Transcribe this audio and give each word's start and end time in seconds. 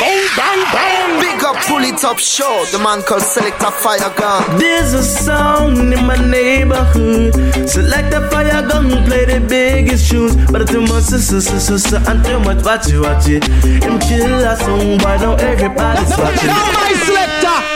Bang, 0.00 0.26
bang, 0.34 0.60
bang. 0.72 1.20
Big 1.20 1.44
up, 1.44 1.56
pull 1.68 1.84
it 1.84 2.02
up, 2.04 2.18
show. 2.18 2.64
The 2.72 2.78
man 2.78 3.02
called 3.02 3.20
Select 3.20 3.62
a 3.62 3.70
Fire 3.70 3.98
Gun. 4.16 4.58
There's 4.58 4.94
a 4.94 5.02
sound 5.02 5.92
in 5.92 6.06
my 6.06 6.16
neighborhood. 6.16 7.34
Select 7.68 8.14
a 8.14 8.26
fire 8.30 8.66
gun, 8.66 8.88
play 9.04 9.26
the 9.26 9.44
biggest 9.46 10.10
tunes. 10.10 10.34
But 10.50 10.68
too 10.68 10.80
much, 10.80 11.04
sister, 11.04 11.40
sister, 11.42 11.60
sister, 11.60 12.00
and 12.08 12.24
too 12.24 12.40
much, 12.40 12.64
watch 12.64 12.88
it, 12.88 12.98
watch 12.98 13.28
it. 13.28 13.44
Him 13.84 13.98
kill 14.00 14.40
a 14.40 14.56
song, 14.56 14.98
why 15.04 15.18
now 15.18 15.34
everybody's 15.34 16.16
watching. 16.16 16.48
Now 16.48 16.72
my 16.72 16.92
selector. 17.04 17.69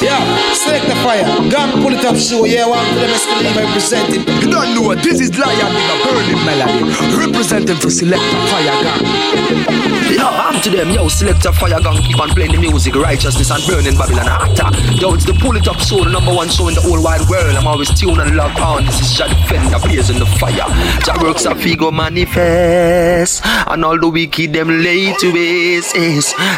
Yeah, 0.00 0.52
select 0.54 0.86
the 0.86 0.94
fire. 1.02 1.24
Gun 1.50 1.82
pull 1.82 1.92
it 1.92 2.04
up 2.04 2.16
show. 2.16 2.44
Yeah, 2.44 2.66
one 2.68 2.86
for 2.86 3.00
them 3.00 3.10
escalating 3.10 3.56
representing. 3.56 4.22
You 4.40 4.50
don't 4.50 4.74
know 4.74 4.82
what 4.82 5.02
this 5.02 5.20
is 5.20 5.36
Lion 5.36 5.74
with 5.74 5.90
a 5.90 5.96
burning 6.06 6.44
melody. 6.46 7.26
Representing 7.26 7.76
for 7.76 7.90
Select 7.90 8.22
a 8.22 8.38
Fire 8.46 8.82
Gun. 8.82 9.98
Yo, 10.08 10.24
I'm 10.24 10.60
to 10.62 10.70
them, 10.70 10.90
yo, 10.90 11.06
select 11.06 11.44
a 11.44 11.52
fire 11.52 11.80
gun, 11.80 12.02
keep 12.02 12.18
on 12.18 12.30
playing 12.30 12.50
the 12.50 12.58
music, 12.58 12.94
righteousness 12.94 13.50
and 13.50 13.62
burning 13.66 13.96
Babylon 13.96 14.26
after. 14.26 14.66
Yo, 14.94 15.14
it's 15.14 15.24
the 15.24 15.34
pull 15.34 15.54
it 15.56 15.68
up 15.68 15.78
show, 15.78 16.02
the 16.02 16.10
number 16.10 16.34
one 16.34 16.48
show 16.48 16.66
in 16.66 16.74
the 16.74 16.80
whole 16.80 17.00
wide 17.02 17.20
world. 17.28 17.54
I'm 17.54 17.66
always 17.66 17.90
tuned 17.90 18.18
and 18.18 18.34
locked 18.34 18.58
on. 18.58 18.86
This 18.86 19.00
is 19.00 19.16
Jah 19.16 19.28
Defender, 19.28 19.78
blazing 19.78 20.18
the 20.18 20.26
fire. 20.26 20.66
Jah 21.04 21.22
works 21.22 21.44
a 21.44 21.54
figo 21.54 21.92
manifest, 21.92 23.42
and 23.44 23.84
all 23.84 23.98
the 23.98 24.08
wicked 24.08 24.54
them 24.54 24.82
lay 24.82 25.12
to 25.12 25.32
waste. 25.32 25.94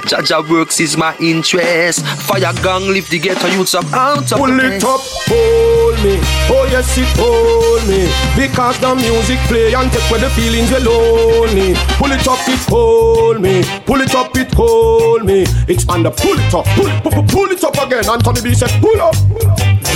Jah 0.06 0.22
Jah 0.22 0.42
works 0.48 0.80
is 0.80 0.96
my 0.96 1.14
interest. 1.18 2.06
Fire 2.06 2.54
gang 2.62 2.86
lift 2.86 3.10
the 3.10 3.18
ghetto 3.34 3.46
youths 3.48 3.74
up 3.74 3.84
out 3.92 4.32
of 4.32 4.38
Pull 4.38 4.60
it 4.60 4.82
up, 4.84 5.00
hold 5.30 5.96
me. 6.02 6.18
Oh 6.50 6.66
yes, 6.70 6.98
it 6.98 7.06
hold 7.16 7.82
me. 7.88 8.10
Because 8.36 8.78
the 8.80 8.94
music 8.94 9.38
play 9.46 9.74
and 9.74 9.90
take 9.92 10.10
away 10.10 10.20
the 10.20 10.30
feelings 10.30 10.70
you're 10.70 10.80
lonely. 10.80 11.74
Pull 11.98 12.12
it 12.12 12.26
up, 12.26 12.40
it 12.48 12.62
hold 12.68 13.40
me. 13.40 13.62
Pull 13.86 14.00
it 14.00 14.14
up, 14.14 14.36
it 14.36 14.52
hold 14.54 15.24
me. 15.24 15.46
Expand 15.68 16.04
the 16.04 16.10
pull 16.10 16.38
it 16.38 16.54
up, 16.54 16.66
pull, 16.74 16.90
pull, 17.02 17.12
pull, 17.12 17.26
pull 17.26 17.50
it 17.50 17.62
up 17.62 17.76
again. 17.78 18.08
Anthony 18.08 18.40
B 18.50 18.54
said, 18.54 18.70
pull 18.80 19.00
up. 19.00 19.14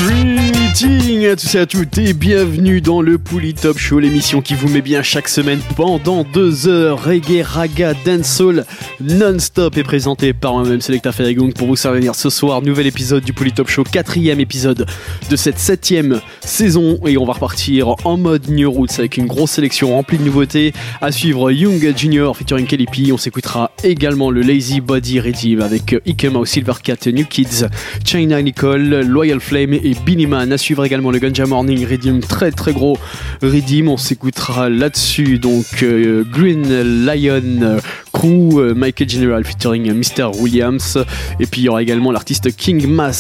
Greetings 0.07 1.27
à 1.27 1.37
tous 1.37 1.55
et 1.55 1.59
à 1.59 1.67
toutes 1.67 1.99
et 1.99 2.13
bienvenue 2.13 2.81
dans 2.81 3.01
le 3.01 3.17
Pouli 3.17 3.55
Top 3.55 3.79
Show, 3.79 4.01
l'émission 4.01 4.43
qui 4.43 4.55
vous 4.55 4.69
met 4.69 4.83
bien 4.83 5.03
chaque 5.03 5.29
semaine 5.29 5.61
pendant 5.77 6.25
deux 6.25 6.69
heures. 6.69 7.03
Reggae, 7.03 7.43
raga, 7.45 7.95
dancehall 8.05 8.67
non-stop 9.01 9.77
est 9.77 9.85
présenté 9.85 10.33
par 10.33 10.53
moi-même 10.53 10.81
Selecta 10.81 11.13
Ferrigung 11.13 11.53
pour 11.53 11.69
vous 11.69 11.77
servir 11.77 12.15
ce 12.15 12.29
soir. 12.29 12.61
Nouvel 12.61 12.87
épisode 12.87 13.24
du 13.25 13.33
Pouli 13.33 13.53
Top 13.53 13.69
Show, 13.69 13.85
quatrième 13.85 14.41
épisode 14.41 14.87
de 15.31 15.37
cette 15.37 15.59
septième 15.59 16.21
saison 16.41 16.99
et 17.07 17.17
on 17.17 17.25
va 17.25 17.35
repartir 17.35 17.95
en 18.05 18.17
mode 18.17 18.49
New 18.49 18.71
Roots 18.71 18.99
avec 18.99 19.17
une 19.17 19.27
grosse 19.27 19.53
sélection 19.53 19.91
remplie 19.91 20.19
de 20.19 20.25
nouveautés. 20.25 20.73
À 21.01 21.11
suivre 21.13 21.51
Young 21.51 21.95
Junior 21.97 22.37
featuring 22.37 22.67
Kelly 22.67 22.87
P. 22.87 23.13
On 23.13 23.17
s'écoutera 23.17 23.71
également 23.83 24.31
le 24.31 24.43
Lazy 24.43 24.81
Body 24.81 25.21
Redeem 25.21 25.61
avec 25.61 25.97
Ikema 26.07 26.39
au 26.39 26.45
Silvercat 26.45 26.97
New 27.07 27.25
Kids, 27.25 27.67
China 28.05 28.41
Nicole, 28.43 29.01
Loyal 29.01 29.41
Flame 29.41 29.73
et 29.73 29.95
Billy 30.05 30.27
Man. 30.27 30.53
À 30.53 30.59
suivre 30.59 30.85
également 30.85 31.11
le 31.11 31.19
Ganja 31.19 31.47
Morning 31.47 31.87
Redeem, 31.87 32.21
très 32.21 32.51
très 32.51 32.73
gros 32.73 32.99
Redeem. 33.43 33.89
On 33.89 33.97
s'écoutera 33.97 34.69
là-dessus 34.69 35.39
donc 35.39 35.83
euh, 35.83 36.25
Green 36.31 37.05
Lion 37.05 37.79
Crew, 38.13 38.61
euh, 38.61 38.75
Michael 38.75 39.09
General 39.09 39.45
featuring 39.45 39.93
Mr. 39.93 40.31
Williams. 40.41 40.99
Et 41.41 41.47
puis 41.47 41.63
il 41.63 41.65
y 41.65 41.69
aura 41.69 41.83
également 41.83 42.13
l'artiste 42.13 42.55
King 42.57 42.87
Mass, 42.87 43.14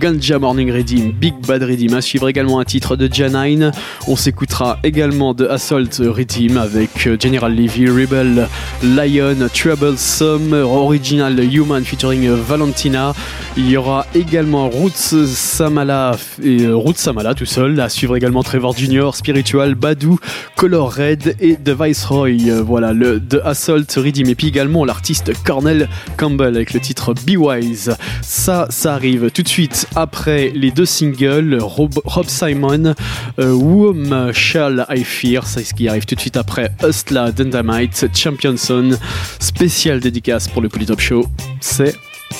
Ganja 0.00 0.38
Morning 0.40 0.72
Redeem, 0.72 1.12
Big 1.12 1.34
Bad 1.46 1.62
Redeem. 1.62 1.94
À 1.94 2.00
suivre 2.00 2.28
également 2.28 2.58
un 2.58 2.64
titre 2.64 2.96
de 2.96 3.12
Janine. 3.12 3.70
On 4.08 4.16
s'écoutera 4.16 4.78
également 4.82 5.34
de 5.34 5.46
Assault 5.46 6.00
Redeem 6.00 6.56
avec 6.56 7.06
euh, 7.06 7.16
General 7.20 7.54
Levy, 7.54 7.86
Rebel, 7.88 8.48
Lion, 8.82 9.36
Troublesome, 9.54 10.52
Original 10.52 11.38
Human 11.38 11.84
featuring 11.84 12.28
Valentina. 12.30 13.14
Il 13.56 13.70
y 13.70 13.76
aura 13.76 14.06
également 14.14 14.68
Roots 14.68 15.26
Samala 15.26 16.16
et 16.42 16.62
euh, 16.62 16.74
Roots 16.74 16.96
Samala 16.96 17.34
tout 17.34 17.46
seul. 17.46 17.78
À 17.80 17.88
suivre 17.88 18.16
également 18.16 18.42
Trevor 18.42 18.76
Junior, 18.76 19.14
Spiritual, 19.14 19.76
Badou, 19.76 20.18
Color 20.56 20.92
Red 20.92 21.36
et 21.40 21.56
The 21.56 21.70
Viceroy. 21.80 22.48
Euh, 22.48 22.62
Voilà 22.62 22.92
le 22.92 23.20
de 23.20 23.40
Assault 23.44 23.86
Redeem. 23.96 24.28
Et 24.28 24.34
puis 24.34 24.48
également 24.48 24.84
l'artiste 24.84 25.32
Cornell 25.44 25.88
Campbell 26.16 26.56
avec 26.56 26.74
le 26.74 26.80
titre 26.80 27.14
Be 27.14 27.36
Wise. 27.36 27.96
Ça, 28.22 28.66
ça 28.70 28.94
arrive 28.94 29.30
tout 29.36 29.42
de 29.42 29.48
suite 29.48 29.86
après 29.94 30.50
les 30.54 30.70
deux 30.70 30.86
singles 30.86 31.58
Rob, 31.60 31.92
Simon, 32.26 32.94
euh, 33.38 33.52
Whom 33.52 34.32
Shall 34.32 34.86
I 34.88 35.04
Fear? 35.04 35.46
C'est 35.46 35.62
ce 35.62 35.74
qui 35.74 35.88
arrive 35.88 36.06
tout 36.06 36.14
de 36.14 36.20
suite 36.20 36.38
après 36.38 36.72
Hustla 36.82 37.32
Dynamite, 37.32 38.06
Championson. 38.14 38.96
Spécial 39.38 40.00
dédicace 40.00 40.48
pour 40.48 40.62
le 40.62 40.70
Polytop 40.70 41.00
Show. 41.00 41.26
C'est 41.60 41.96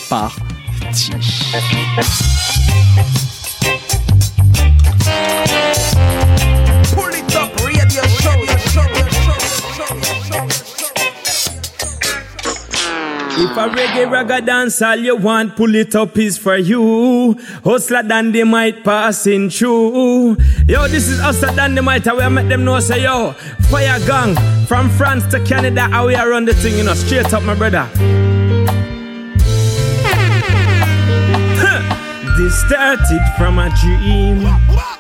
parti. 0.09 1.11
If 13.56 13.62
a 13.62 13.75
reggae 13.75 14.05
ragga 14.06 14.44
dance 14.44 14.83
all 14.83 14.97
you 14.97 15.17
want, 15.17 15.56
pull 15.56 15.75
it 15.77 15.94
up 15.94 16.19
is 16.19 16.37
for 16.37 16.59
you. 16.59 17.34
Hustla 17.65 18.06
Dynamite 18.06 18.84
passing 18.84 19.49
through. 19.49 20.37
Yo, 20.69 20.87
this 20.89 21.09
is 21.09 21.19
Hustla 21.21 21.56
Dynamite, 21.56 22.06
and 22.06 22.19
we 22.19 22.28
make 22.28 22.49
them 22.50 22.67
know 22.67 22.81
say 22.81 23.05
yo, 23.05 23.33
fire 23.71 23.99
gang 24.06 24.37
from 24.67 24.91
France 24.91 25.25
to 25.28 25.43
Canada, 25.43 25.89
how 25.89 26.06
we 26.06 26.15
are 26.15 26.28
run 26.28 26.44
the 26.44 26.53
thing, 26.53 26.77
you 26.77 26.84
know, 26.84 26.93
straight 26.93 27.33
up, 27.33 27.43
my 27.44 27.55
brother. 27.55 27.89
This 32.37 32.61
started 32.61 33.23
from 33.38 33.59
a 33.59 33.71
dream. 33.81 34.96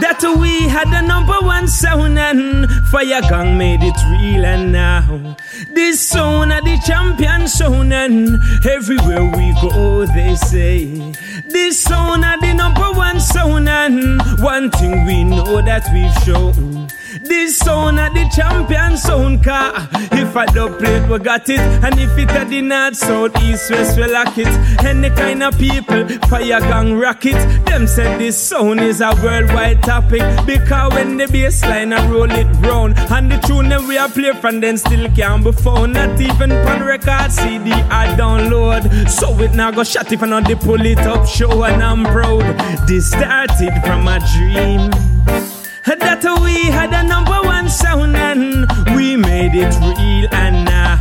That 0.00 0.20
we 0.40 0.68
had 0.68 0.90
the 0.90 1.02
number 1.02 1.38
one 1.46 1.68
sound 1.68 2.18
and 2.18 2.68
Fire 2.90 3.20
Gang 3.22 3.56
made 3.56 3.80
it 3.80 3.94
real 4.10 4.44
and 4.44 4.72
now. 4.72 5.36
This 5.70 6.08
sound 6.08 6.52
are 6.52 6.60
the 6.60 6.82
champion 6.84 7.46
sound 7.46 7.92
and 7.92 8.40
everywhere 8.66 9.24
we 9.36 9.54
go 9.62 10.04
they 10.06 10.34
say. 10.34 11.12
This 11.46 11.80
sound 11.80 12.24
are 12.24 12.40
the 12.40 12.54
number 12.54 12.90
one 12.98 13.20
sound 13.20 13.68
and 13.68 14.20
one 14.42 14.72
thing 14.72 15.06
we 15.06 15.22
know 15.22 15.62
that 15.62 15.86
we've 15.92 16.24
shown 16.24 16.88
this 17.24 17.58
sound 17.58 17.98
are 17.98 18.10
the 18.10 18.28
champion 18.34 18.96
sound 18.96 19.44
car. 19.44 19.72
If 20.12 20.36
I 20.36 20.46
don't 20.46 20.78
play 20.78 20.96
it, 20.96 21.08
we 21.08 21.18
got 21.18 21.48
it. 21.48 21.60
And 21.60 21.98
if 21.98 22.16
it 22.18 22.30
at 22.30 22.48
the 22.48 22.60
north, 22.60 22.96
south, 22.96 23.36
east, 23.42 23.70
west, 23.70 23.96
we 23.96 24.06
lock 24.06 24.36
it. 24.38 24.48
Any 24.84 25.10
kind 25.10 25.42
of 25.42 25.58
people, 25.58 26.08
fire 26.28 26.60
gang 26.60 26.98
rock 26.98 27.24
it. 27.26 27.64
Them 27.66 27.86
said 27.86 28.18
this 28.18 28.38
sound 28.38 28.80
is 28.80 29.00
a 29.00 29.14
worldwide 29.22 29.82
topic. 29.82 30.22
Because 30.46 30.92
when 30.92 31.16
the 31.16 31.26
bass 31.28 31.62
line 31.62 31.92
I 31.92 32.08
roll 32.10 32.30
it 32.30 32.46
round. 32.66 32.98
And 32.98 33.30
the 33.30 33.38
tune 33.46 33.68
that 33.68 33.82
we 33.82 33.98
are 33.98 34.08
play 34.08 34.32
from 34.40 34.60
then 34.60 34.76
still 34.76 35.08
can't 35.14 35.44
be 35.44 35.52
found. 35.52 35.94
Not 35.94 36.20
even 36.20 36.50
pan 36.50 36.82
record 36.84 37.32
CD 37.32 37.72
I 37.72 38.14
download. 38.16 39.10
So 39.10 39.38
it 39.40 39.54
now 39.54 39.70
go 39.70 39.84
shut 39.84 40.12
if 40.12 40.22
I 40.22 40.26
not 40.26 40.48
the 40.48 40.56
pull 40.56 40.84
it 40.84 40.98
up 40.98 41.26
show 41.26 41.64
and 41.64 41.82
I'm 41.82 42.04
proud. 42.04 42.42
This 42.88 43.10
started 43.10 43.72
from 43.84 44.08
a 44.08 44.18
dream. 44.34 45.53
That 46.00 46.24
we 46.42 46.70
had 46.70 46.92
a 46.92 47.02
number 47.06 47.40
one 47.42 47.68
sound 47.68 48.16
and 48.16 48.66
we 48.96 49.16
made 49.16 49.54
it 49.54 49.72
real 49.80 50.28
and 50.32 50.64
now 50.64 50.96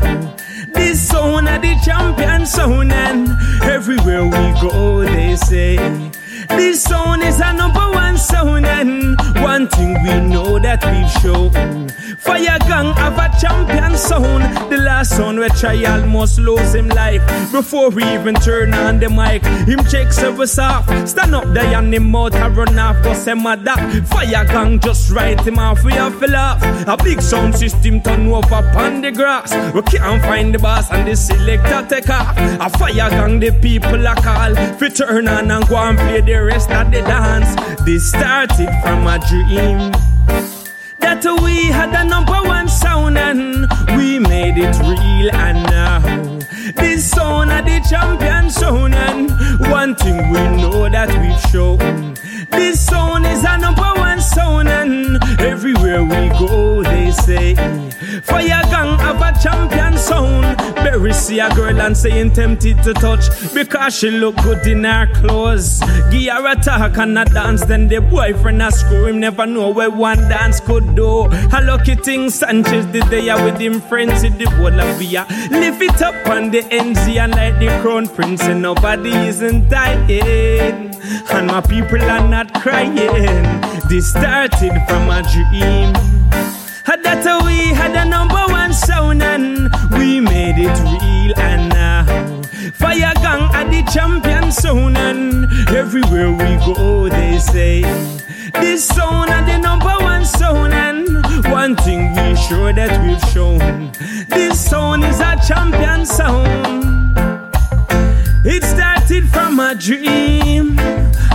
this 0.73 1.07
sound 1.09 1.47
are 1.47 1.59
the 1.59 1.75
champion 1.83 2.45
sound 2.45 2.91
and 2.91 3.29
everywhere 3.63 4.23
we 4.23 4.61
go 4.61 5.01
they 5.01 5.35
say 5.35 5.77
this 6.49 6.83
sound 6.83 7.23
is 7.23 7.39
a 7.39 7.53
number 7.53 7.79
one 7.91 8.17
sound 8.17 8.65
and 8.65 9.17
one 9.41 9.67
thing 9.67 9.93
we 10.03 10.19
know 10.27 10.59
that 10.59 10.83
we've 10.85 11.11
shown 11.21 11.89
Fire 12.19 12.57
gang 12.59 12.93
have 12.95 13.17
a 13.17 13.27
champion 13.39 13.97
sound. 13.97 14.43
The 14.71 14.77
last 14.77 15.17
sound 15.17 15.39
where 15.39 15.49
try 15.49 15.83
almost 15.83 16.39
lose 16.39 16.73
him 16.73 16.87
life. 16.89 17.21
Before 17.51 17.89
we 17.89 18.03
even 18.13 18.35
turn 18.35 18.73
on 18.73 18.99
the 18.99 19.09
mic 19.09 19.43
Him 19.67 19.83
check 19.85 20.13
service 20.13 20.57
off 20.57 20.85
Stand 21.07 21.35
up 21.35 21.45
there 21.53 21.75
and 21.77 21.93
him 21.93 22.15
out 22.15 22.33
and 22.33 22.55
run 22.55 22.79
off 22.79 23.01
Cause 23.03 23.27
him 23.27 23.45
a 23.45 23.57
that 23.57 24.05
Fire 24.07 24.45
gang 24.45 24.79
just 24.79 25.11
write 25.11 25.41
him 25.41 25.59
off 25.59 25.83
We 25.83 25.93
have 25.93 26.19
to 26.19 26.27
laugh. 26.27 26.87
A 26.87 26.97
big 27.03 27.21
sound 27.21 27.55
system 27.55 28.01
turn 28.01 28.27
over 28.27 28.55
upon 28.55 29.01
the 29.01 29.11
grass. 29.11 29.53
We 29.73 29.81
can't 29.83 30.21
find 30.23 30.53
the 30.53 30.59
boss 30.59 30.91
and 30.91 31.07
the 31.07 31.15
selector 31.15 31.85
take 31.87 32.09
off. 32.09 32.35
A 32.37 32.69
fire 32.77 33.09
gang 33.09 33.39
the 33.39 33.51
people 33.61 34.05
a 34.05 34.15
call. 34.15 34.55
Fi 34.77 34.89
turn 34.89 35.27
on 35.27 35.51
and 35.51 35.67
go 35.67 35.77
and 35.77 35.97
play 35.97 36.21
the 36.21 36.32
rest 36.41 36.71
of 36.71 36.91
the 36.91 37.01
dance. 37.01 37.55
This 37.83 38.09
started 38.09 38.69
from 38.81 39.07
a 39.07 39.19
dream. 39.27 39.91
That 40.99 41.23
we 41.43 41.65
had 41.67 41.93
a 41.93 42.03
number 42.07 42.39
one 42.47 42.67
sound 42.67 43.17
and 43.17 43.67
we 43.97 44.19
made 44.19 44.57
it 44.57 44.77
real. 44.79 45.29
And 45.33 45.63
now 45.63 45.99
this 46.75 47.09
sound 47.09 47.51
of 47.51 47.65
the 47.65 47.85
champion 47.89 48.49
sound 48.49 48.95
and 48.95 49.29
one 49.69 49.95
thing 49.95 50.17
we 50.31 50.39
know 50.57 50.89
that 50.89 51.09
we've 51.21 51.51
shown 51.51 52.15
this 52.51 52.85
sound 52.85 53.25
is 53.25 53.43
a 53.43 53.57
number 53.57 53.91
one 53.95 54.21
sound 54.21 54.69
and 54.69 55.23
everywhere 55.41 56.03
we 56.03 56.29
go 56.39 56.83
they 56.83 57.11
say. 57.11 57.55
Fire 58.23 58.61
gang 58.69 58.97
have 58.99 59.21
a 59.21 59.39
champion 59.41 59.97
sound. 59.97 60.57
Berry 60.75 61.13
see 61.13 61.39
a 61.39 61.53
girl 61.55 61.79
and 61.81 61.95
saying 61.95 62.31
tempted 62.33 62.81
to 62.83 62.93
touch 62.93 63.25
because 63.53 63.97
she 63.97 64.11
look 64.11 64.35
good 64.37 64.65
in 64.67 64.83
her 64.83 65.07
clothes. 65.13 65.79
Give 66.11 66.33
her 66.33 66.51
a 66.51 66.55
talk 66.55 66.97
and 66.97 67.17
a 67.17 67.25
dance, 67.25 67.65
then 67.65 67.87
the 67.87 68.01
boyfriend 68.01 68.61
a 68.61 68.71
scream. 68.71 69.19
Never 69.19 69.45
know 69.45 69.69
where 69.71 69.89
one 69.89 70.19
dance 70.29 70.59
could 70.59 70.95
do. 70.95 71.25
A 71.25 71.59
lucky 71.63 71.95
thing 71.95 72.29
Sanchez 72.29 72.85
did 72.87 73.03
there 73.05 73.43
with 73.43 73.59
him 73.59 73.81
friends 73.81 74.23
in 74.23 74.37
the 74.37 74.45
Bolivia. 74.57 75.25
Lift 75.49 75.81
it 75.81 76.01
up 76.01 76.27
on 76.27 76.51
the 76.51 76.61
NZ 76.61 77.17
and 77.17 77.31
like 77.31 77.59
the 77.59 77.67
crown 77.81 78.07
prince, 78.07 78.43
and 78.43 78.61
nobody 78.61 79.11
isn't 79.11 79.69
dying. 79.69 80.91
And 81.31 81.47
my 81.47 81.61
people 81.61 82.01
are 82.01 82.27
not 82.33 82.51
crying. 82.63 82.95
This 83.89 84.09
started 84.09 84.73
from 84.87 85.03
a 85.17 85.21
dream. 85.33 85.93
That 87.03 87.43
we 87.45 87.57
had 87.75 87.93
a 87.95 88.05
number 88.05 88.43
one 88.47 88.73
sound 88.73 89.21
and 89.21 89.69
we 89.91 90.19
made 90.21 90.57
it 90.57 90.77
real 90.89 91.33
and 91.37 91.69
now 91.69 92.05
Fire 92.73 93.13
Gang 93.23 93.43
are 93.57 93.69
the 93.73 93.81
champion 93.93 94.51
sound 94.51 94.97
and 94.97 95.45
everywhere 95.69 96.31
we 96.31 96.51
go 96.73 97.09
they 97.09 97.37
say 97.39 97.81
this 98.53 98.87
sound 98.87 99.29
are 99.31 99.45
the 99.45 99.57
number 99.57 99.95
one 99.99 100.23
sound 100.25 100.73
and 100.73 101.07
one 101.51 101.75
thing 101.75 102.01
we 102.15 102.35
sure 102.47 102.71
that 102.71 102.93
we've 103.03 103.25
shown 103.33 103.91
this 104.29 104.69
sound 104.69 105.03
is 105.03 105.19
a 105.19 105.35
champion 105.47 106.05
sound. 106.05 106.83
It 108.45 108.63
started 108.63 109.29
from 109.29 109.59
a 109.59 109.73
dream. 109.73 110.75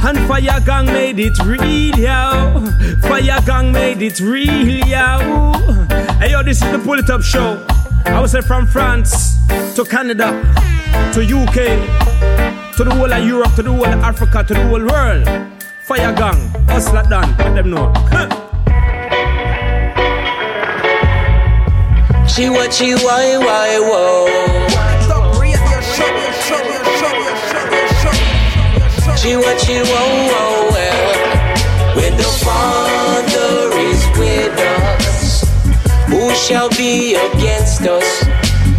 And 0.05 0.19
Fire 0.29 0.61
Gang 0.65 0.87
made 0.87 1.19
it 1.19 1.39
real, 1.45 1.99
yo. 1.99 2.67
Fire 3.03 3.41
Gang 3.45 3.73
made 3.73 4.01
it 4.03 4.21
real, 4.21 4.87
yo. 4.87 5.53
Hey, 6.19 6.31
yo, 6.31 6.43
this 6.43 6.63
is 6.63 6.71
the 6.73 6.79
Pull 6.79 6.99
It 6.99 7.11
Up 7.11 7.23
Show. 7.23 7.65
I 8.07 8.21
was 8.21 8.35
from 8.47 8.67
France 8.67 9.37
to 9.75 9.85
Canada 9.85 10.31
to 11.13 11.21
UK 11.21 11.57
to 12.77 12.85
the 12.85 12.95
whole 12.95 13.13
of 13.13 13.27
Europe 13.27 13.55
to 13.57 13.63
the 13.63 13.73
whole 13.73 13.85
of 13.85 14.01
Africa 14.03 14.45
to 14.45 14.55
the 14.55 14.67
whole 14.67 14.85
world. 14.87 15.27
Fire 15.83 16.15
Gang, 16.15 16.39
hustler 16.69 17.03
done, 17.03 17.37
let 17.39 17.55
them 17.55 17.71
know. 17.71 17.93
She 22.29 22.49
what 22.49 22.73
she 22.73 22.95
why 22.95 23.37
why 23.39 23.79
whoa. 23.81 24.48
She 29.29 29.37
what 29.37 29.61
she 29.61 29.77
whoa 29.77 30.31
whoa 30.33 30.71
well. 30.73 31.97
When 31.97 32.17
the 32.17 32.33
Father 32.47 33.77
is 33.77 34.03
with 34.17 34.57
us, 34.59 35.45
who 36.07 36.35
shall 36.35 36.71
be 36.71 37.15
against 37.15 37.83
us? 37.83 38.25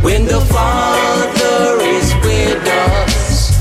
When 0.01 0.25
the 0.25 0.41
Father 0.49 1.83
is 1.85 2.15
with 2.25 2.65
us, 2.65 3.53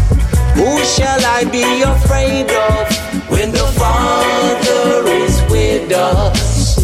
who 0.55 0.83
shall 0.97 1.21
I 1.27 1.45
be 1.53 1.83
afraid 1.83 2.49
of? 2.49 3.29
When 3.29 3.53
the 3.53 3.69
Father 3.77 5.11
is 5.11 5.43
with 5.51 5.93
us, 5.93 6.79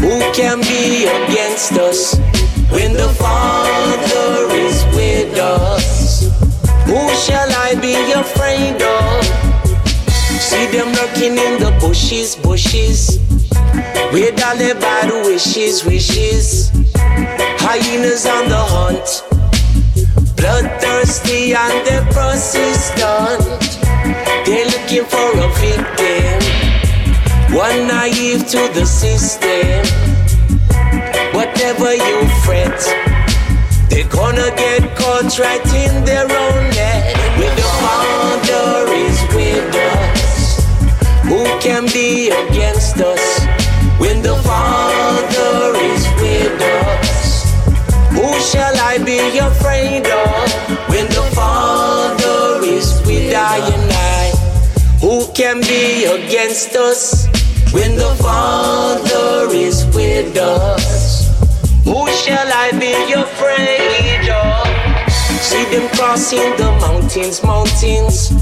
who 0.00 0.20
can 0.32 0.62
be 0.62 1.04
against 1.04 1.72
us? 1.72 2.16
When 2.70 2.94
the 2.94 3.12
Father 3.20 4.54
is 4.56 4.86
with 4.96 5.36
us, 5.36 6.03
who 6.94 7.10
shall 7.26 7.50
I 7.50 7.74
be 7.82 7.96
afraid 8.12 8.78
of? 8.78 8.84
Oh? 8.86 9.44
See 10.38 10.66
them 10.70 10.92
lurking 10.94 11.36
in 11.46 11.58
the 11.58 11.72
bushes, 11.80 12.36
bushes. 12.36 13.18
With 14.12 14.40
all 14.46 14.56
their 14.56 14.76
bad 14.76 15.10
wishes, 15.26 15.84
wishes. 15.84 16.70
Hyenas 17.66 18.26
on 18.26 18.48
the 18.48 18.64
hunt. 18.74 19.08
Bloodthirsty 20.38 21.54
and 21.54 22.06
persistent. 22.14 23.42
They're 24.46 24.70
looking 24.74 25.06
for 25.10 25.30
a 25.46 25.48
victim. 25.58 26.38
One 27.56 27.88
naive 27.88 28.46
to 28.54 28.62
the 28.78 28.86
system. 28.86 29.82
Whatever 31.34 31.90
you 31.92 32.18
fret, 32.44 32.78
they're 33.90 34.08
gonna 34.08 34.50
get 34.54 34.96
caught 34.96 35.36
right 35.40 35.66
in 35.74 36.04
their 36.04 36.30
own 36.30 36.73
can 41.64 41.86
be 41.86 42.28
against 42.28 43.00
us? 43.00 43.46
When 43.98 44.20
the 44.20 44.36
Father 44.44 45.72
is 45.80 46.04
with 46.20 46.60
us, 46.60 47.44
who 48.12 48.28
shall 48.50 48.76
I 48.76 48.98
be 48.98 49.38
afraid 49.38 50.04
of? 50.04 50.50
When 50.90 51.06
the 51.06 51.26
Father 51.32 52.60
is 52.66 53.00
with 53.06 53.32
I 53.34 53.56
and 53.76 53.90
I, 53.90 54.24
who 55.00 55.26
can 55.32 55.62
be 55.62 56.04
against 56.04 56.76
us? 56.76 57.28
When 57.72 57.96
the 57.96 58.14
Father 58.20 59.48
is 59.54 59.86
with 59.96 60.36
us, 60.36 61.28
who 61.84 62.06
shall 62.12 62.50
I 62.52 62.72
be 62.72 62.92
afraid 63.14 64.28
of? 64.28 64.68
See 65.40 65.64
them 65.72 65.88
crossing 65.96 66.50
the 66.58 66.76
mountains, 66.82 67.42
mountains. 67.42 68.34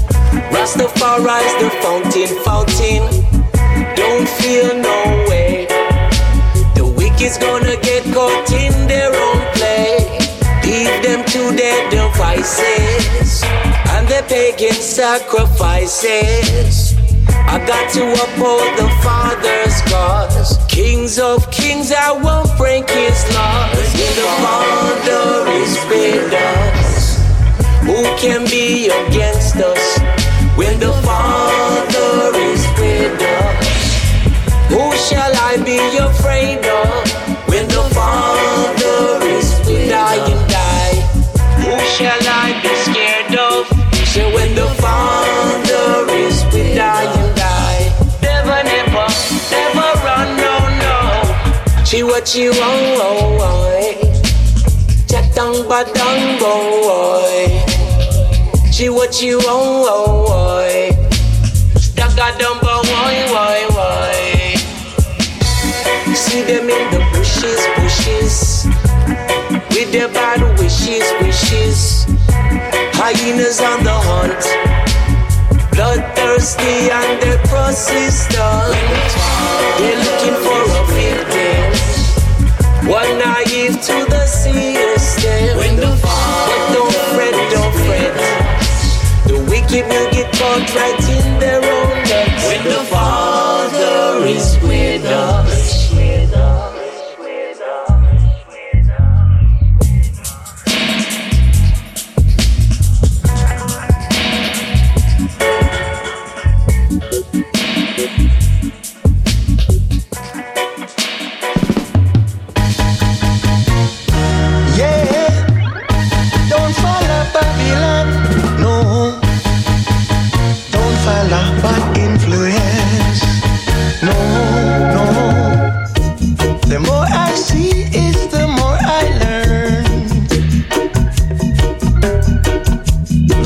Rastafari's 0.51 1.53
the 1.61 1.69
fountain, 1.81 2.27
fountain. 2.43 3.03
Don't 3.95 4.27
feel 4.27 4.75
no 4.75 5.25
way. 5.29 5.67
The 6.75 6.85
wicked's 6.85 7.37
gonna 7.37 7.77
get 7.81 8.03
caught 8.13 8.51
in 8.51 8.87
their 8.87 9.13
own 9.13 9.41
play. 9.53 9.97
Leave 10.63 11.01
them 11.03 11.23
to 11.25 11.51
their 11.55 11.89
devices 11.89 13.43
and 13.89 14.07
their 14.07 14.23
pagan 14.23 14.73
sacrifices. 14.73 16.95
I 17.47 17.59
got 17.67 17.91
to 17.93 18.13
uphold 18.13 18.77
the 18.77 18.89
Father's 19.03 19.81
cause. 19.91 20.57
Kings 20.67 21.19
of 21.19 21.49
kings, 21.51 21.91
I 21.91 22.11
won't 22.11 22.49
break 22.57 22.89
his 22.89 23.23
laws. 23.35 23.93
The 23.93 24.25
Father 24.41 25.47
is 25.61 25.77
with 25.87 26.33
us, 26.33 27.17
who 27.81 28.03
can 28.17 28.45
be 28.49 28.89
against 28.89 29.57
us? 29.57 29.99
When 30.55 30.79
the 30.79 30.93
Father 31.01 32.37
is 32.37 32.63
with 32.77 33.21
us, 33.21 33.67
who 34.69 34.95
shall 34.95 35.33
I 35.49 35.57
be 35.65 35.79
afraid 35.97 36.63
of? 36.63 37.49
When 37.49 37.67
the 37.67 37.83
Father 37.93 39.25
is 39.25 39.49
with 39.65 39.91
I 39.91 40.15
and 40.33 40.53
I, 40.53 40.93
who 41.57 41.73
shall 41.95 42.21
I 42.21 42.53
be 42.61 42.73
scared 42.85 43.33
of? 43.35 43.65
So 44.13 44.21
when 44.35 44.53
the 44.53 44.67
Father 44.79 46.11
is 46.13 46.45
with 46.53 46.77
I 46.77 47.03
and 47.03 47.39
I, 47.39 47.89
never, 48.21 48.61
never, 48.63 49.07
never 49.49 49.89
run, 50.05 50.37
no, 50.37 50.55
no. 50.85 51.83
She 51.83 52.03
what 52.03 52.35
you 52.35 52.51
want, 52.51 53.01
oh, 53.01 53.37
oh, 53.41 55.07
Jack 55.07 55.33
down, 55.33 55.67
but 55.67 55.93
down, 55.95 56.39
boy. 56.39 57.72
She 58.73 58.89
what 58.89 59.21
you 59.21 59.37
want, 59.37 59.87
oh, 59.87 60.25
oh. 60.33 60.89
Stuck 61.77 62.17
a 62.17 62.33
dumbo, 62.41 62.81
why, 62.89 63.29
why, 63.31 63.67
why? 63.69 64.55
See 66.15 66.41
them 66.41 66.67
in 66.71 66.89
the 66.89 66.97
bushes, 67.13 67.61
bushes. 67.77 68.65
With 69.69 69.91
their 69.91 70.07
bad 70.07 70.41
wishes, 70.57 71.05
wishes. 71.21 72.07
Hyenas 72.97 73.61
on 73.61 73.83
the 73.83 73.93
hunt. 73.93 74.41
Bloodthirsty 75.73 76.89
and 76.89 77.21
they're 77.21 77.37
persistent. 77.45 78.73
They're 79.77 80.01
looking 80.01 80.37
for 80.41 80.61
a 80.65 80.83
victim. 80.97 81.69
One 82.89 83.19
naive 83.19 83.79
to 83.83 84.05
the 84.09 84.25
system. 84.25 84.72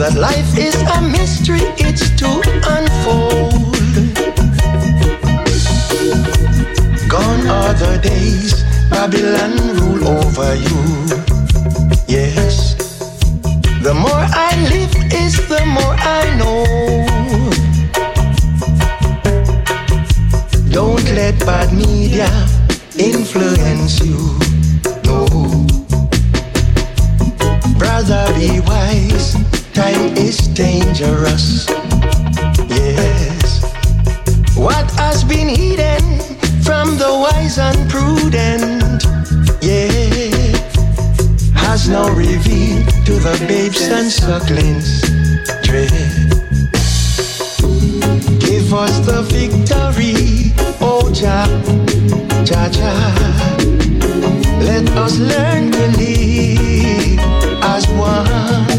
That 0.09 0.19
life 0.19 0.57
is 0.57 0.75
a 0.95 1.01
mystery, 1.01 1.63
it's 1.77 2.09
to 2.15 2.27
unfold. 2.75 3.53
Gone 7.09 7.47
are 7.47 7.73
the 7.73 7.99
days 8.01 8.63
Babylon 8.89 9.53
rule 9.77 10.07
over 10.07 10.55
you. 10.55 10.83
Yes. 12.07 12.75
The 13.83 13.93
more 13.93 14.25
I 14.47 14.51
live 14.71 14.95
is 15.13 15.35
the 15.47 15.63
more 15.65 15.95
I 15.99 16.23
know. 16.39 16.63
Don't 20.71 21.03
let 21.15 21.37
bad 21.39 21.73
media 21.73 22.29
influence 22.97 23.99
you. 23.99 24.39
No. 25.03 25.25
Brother, 27.77 28.33
be 28.37 28.59
wise. 28.61 29.56
Time 29.87 30.17
is 30.17 30.37
dangerous. 30.49 31.65
Yes. 32.67 33.63
What 34.57 34.91
has 34.99 35.23
been 35.23 35.47
hidden 35.47 36.03
from 36.61 36.97
the 36.97 37.11
wise 37.23 37.57
and 37.57 37.89
prudent? 37.89 39.05
Yeah. 39.61 39.87
Has 41.55 41.87
now 41.87 42.09
revealed 42.09 42.89
to 43.05 43.13
the 43.27 43.35
babes 43.47 43.81
and 43.87 44.11
sucklings. 44.11 44.99
Dread. 45.63 45.89
Give 48.41 48.73
us 48.73 48.99
the 49.07 49.21
victory, 49.37 50.51
oh 50.81 51.09
Jah, 51.13 51.47
Jah 52.43 52.69
Jah. 52.77 53.15
Let 54.59 54.89
us 54.97 55.17
learn 55.17 55.71
to 55.71 55.87
live 55.97 57.19
as 57.63 57.87
one. 57.87 58.76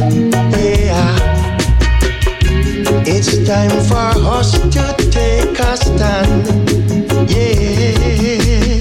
It's 3.06 3.38
time 3.46 3.70
for 3.86 4.12
us 4.26 4.52
to 4.52 4.94
take 5.10 5.58
a 5.58 5.76
stand. 5.76 6.46
Yeah. 7.30 8.80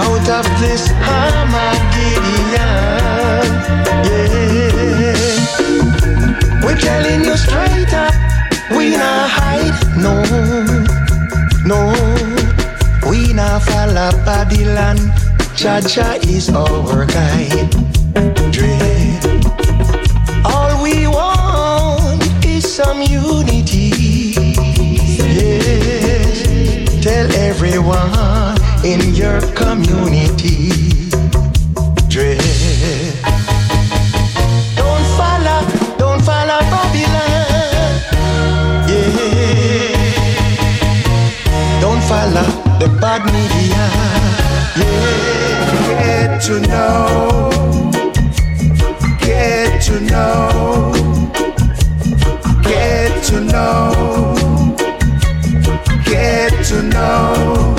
Out 0.00 0.28
of 0.28 0.46
this 0.60 0.90
Armageddon. 0.90 2.60
Yeah. 4.06 4.34
We're 6.64 6.78
telling 6.78 7.24
you 7.24 7.36
straight 7.36 7.92
up, 7.94 8.14
we 8.76 8.90
not 8.96 9.28
hide, 9.30 9.78
no, 9.96 10.22
no. 11.66 11.92
We 13.10 13.32
not 13.32 13.62
follow 13.62 14.10
Babylon. 14.24 14.98
Cha 15.56 15.80
Cha 15.80 16.14
is 16.22 16.48
our 16.50 17.06
guide. 17.06 17.89
Some. 23.06 23.46
Yes. 25.32 26.42
Tell 27.02 27.30
everyone 27.32 28.58
in 28.84 29.14
your 29.14 29.40
community. 29.54 30.70
Don't 34.76 35.06
follow, 35.16 35.60
don't 35.98 36.22
follow 36.22 36.60
Babylon. 36.72 38.02
Yeah. 38.88 40.00
Don't 41.80 42.02
follow 42.02 42.48
the 42.80 42.88
bad 43.00 43.22
media. 43.32 43.84
Yeah. 44.76 45.08
Get 46.02 46.42
to 46.42 46.54
know, 46.60 47.50
get 49.20 49.82
to 49.82 50.00
know, 50.00 50.59
to 53.30 53.40
know, 53.42 54.34
get 56.04 56.50
to 56.64 56.82
know. 56.82 57.74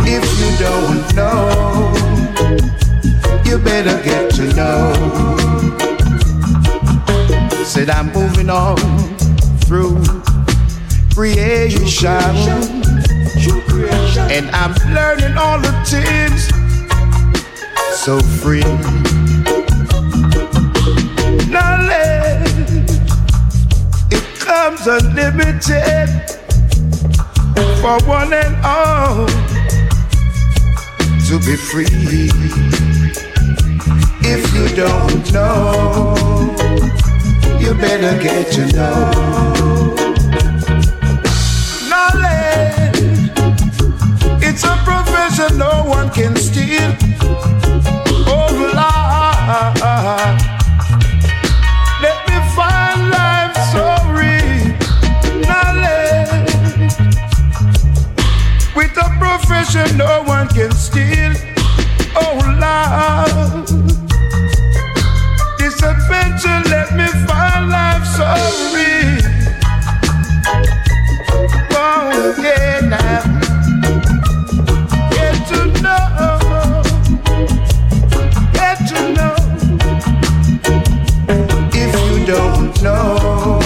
If 0.00 0.24
you 0.40 0.50
don't 0.58 1.14
know, 1.14 1.90
you 3.46 3.58
better 3.58 4.02
get 4.02 4.30
to 4.32 4.52
know. 4.52 4.92
Said 7.64 7.88
I'm 7.88 8.12
moving 8.12 8.50
on 8.50 8.76
through 9.64 10.02
creation. 11.14 12.36
And 14.30 14.50
I'm 14.50 14.74
learning 14.92 15.38
all 15.38 15.58
the 15.58 15.72
things 15.88 16.48
so 18.04 18.20
free. 18.20 19.23
Comes 24.64 24.86
unlimited 24.86 26.08
for 27.82 27.98
one 28.08 28.32
and 28.32 28.56
all 28.64 29.26
to 31.26 31.38
be 31.40 31.54
free. 31.54 32.30
If 34.22 34.42
you 34.54 34.74
don't 34.74 35.32
know, 35.34 36.14
you 37.60 37.74
better 37.74 38.16
get 38.22 38.50
to 38.52 38.66
know. 38.74 39.10
Knowledge, 41.90 43.32
it's 44.42 44.64
a 44.64 44.76
profession 44.82 45.58
no 45.58 45.84
one 45.84 46.08
can 46.08 46.34
steal. 46.36 46.96
Oh 48.26 48.48
Lord, 48.80 50.53
profession 59.74 59.98
no 59.98 60.22
one 60.24 60.48
can 60.48 60.70
steal. 60.72 61.32
Oh 62.16 62.38
Lord, 62.62 63.66
this 65.58 65.82
adventure 65.82 66.60
let 66.70 66.94
me 66.94 67.06
find 67.26 67.70
life 67.70 68.04
so 68.16 68.28
real. 68.74 69.22
Oh 71.72 72.34
yeah, 72.40 72.80
now 72.82 73.22
get 75.10 75.36
to 75.48 75.60
know, 75.82 76.82
get 78.52 78.78
to 78.90 78.98
know. 79.16 79.34
If 81.72 81.94
you 82.10 82.26
don't 82.26 82.82
know, 82.82 83.60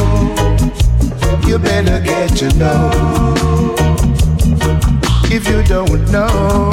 you 1.47 1.59
better 1.59 2.01
get 2.01 2.37
to 2.39 2.49
know. 2.57 2.88
Don't 5.79 6.11
know, 6.11 6.73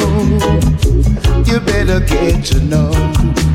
you 1.45 1.59
better 1.59 1.99
get 1.99 2.43
to 2.45 2.59
know. 2.59 3.54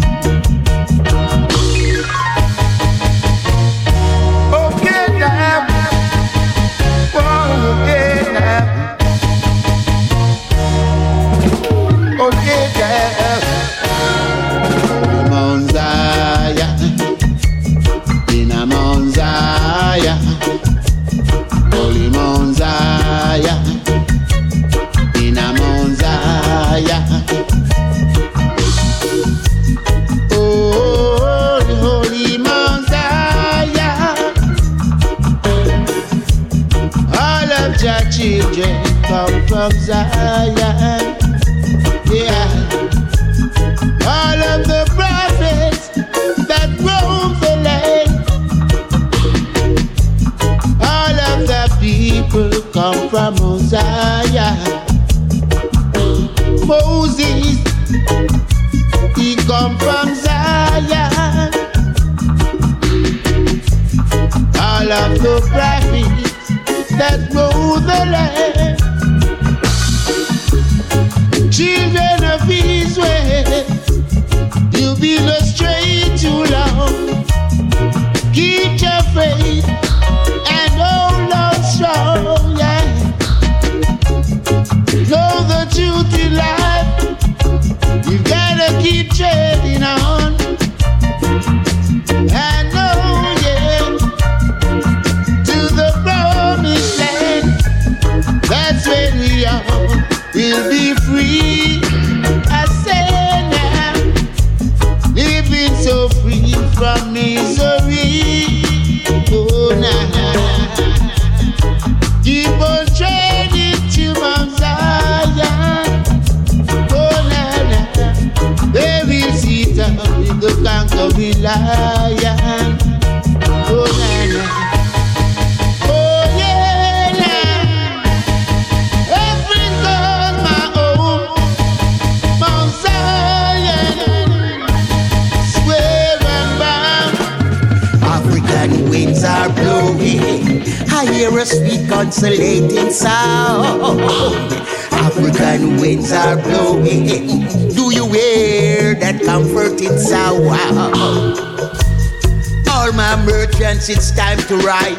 It's 153.90 154.12
time 154.12 154.38
to 154.46 154.56
rise. 154.58 154.94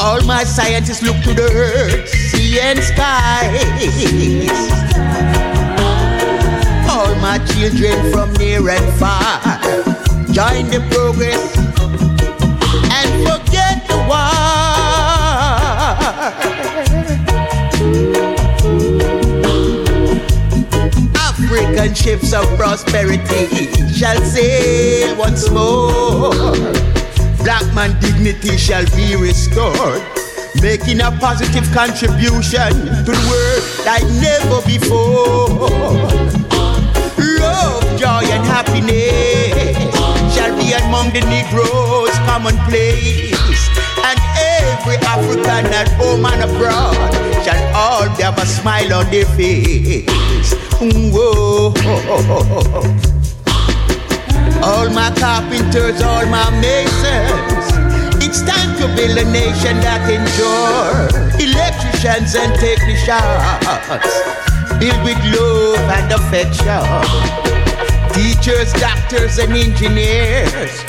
All 0.00 0.22
my 0.24 0.44
scientists 0.44 1.02
look 1.02 1.16
to 1.24 1.34
the 1.34 1.50
earth, 1.52 2.08
sea 2.08 2.58
and 2.60 2.78
skies. 2.78 4.48
All 6.88 7.14
my 7.16 7.38
children 7.52 8.12
from 8.12 8.32
near 8.34 8.66
and 8.66 8.94
far 8.98 9.40
join 10.32 10.70
the 10.70 10.80
progress 10.90 11.73
African 21.84 22.02
ships 22.02 22.32
of 22.32 22.46
prosperity 22.56 23.68
shall 23.92 24.16
sail 24.22 25.18
once 25.18 25.50
more. 25.50 26.32
Black 27.44 27.62
man 27.74 27.92
dignity 28.00 28.56
shall 28.56 28.86
be 28.96 29.14
restored. 29.16 30.00
Making 30.62 31.02
a 31.02 31.10
positive 31.20 31.70
contribution 31.74 32.72
to 33.04 33.12
the 33.12 33.20
world 33.28 33.62
like 33.84 34.04
never 34.16 34.64
before. 34.64 35.68
Love, 37.20 37.84
joy, 38.00 38.24
and 38.32 38.44
happiness 38.48 39.76
shall 40.34 40.56
be 40.56 40.72
among 40.72 41.10
the 41.12 41.20
Negroes' 41.28 42.16
commonplace. 42.24 43.68
And 44.00 44.18
every 44.40 44.96
African 45.04 45.66
at 45.74 45.88
home 46.00 46.24
and 46.24 46.50
abroad 46.50 47.12
shall 47.44 47.76
all 47.76 48.08
have 48.08 48.38
a 48.38 48.46
smile 48.46 48.94
on 48.94 49.10
their 49.10 49.26
face. 49.36 50.63
Whoa. 50.92 51.72
All 54.62 54.90
my 54.90 55.10
carpenters, 55.16 56.02
all 56.02 56.26
my 56.26 56.50
masons. 56.60 57.72
It's 58.22 58.42
time 58.42 58.76
to 58.76 58.86
build 58.94 59.16
a 59.16 59.24
nation 59.32 59.80
that 59.80 60.04
endure. 60.04 61.08
Electricians 61.40 62.34
and 62.36 62.52
technicians. 62.60 63.24
Build 64.78 65.00
with 65.04 65.20
love 65.32 65.88
and 65.88 66.12
affection. 66.12 66.84
Teachers, 68.12 68.72
doctors, 68.74 69.38
and 69.38 69.54
engineers. 69.54 70.84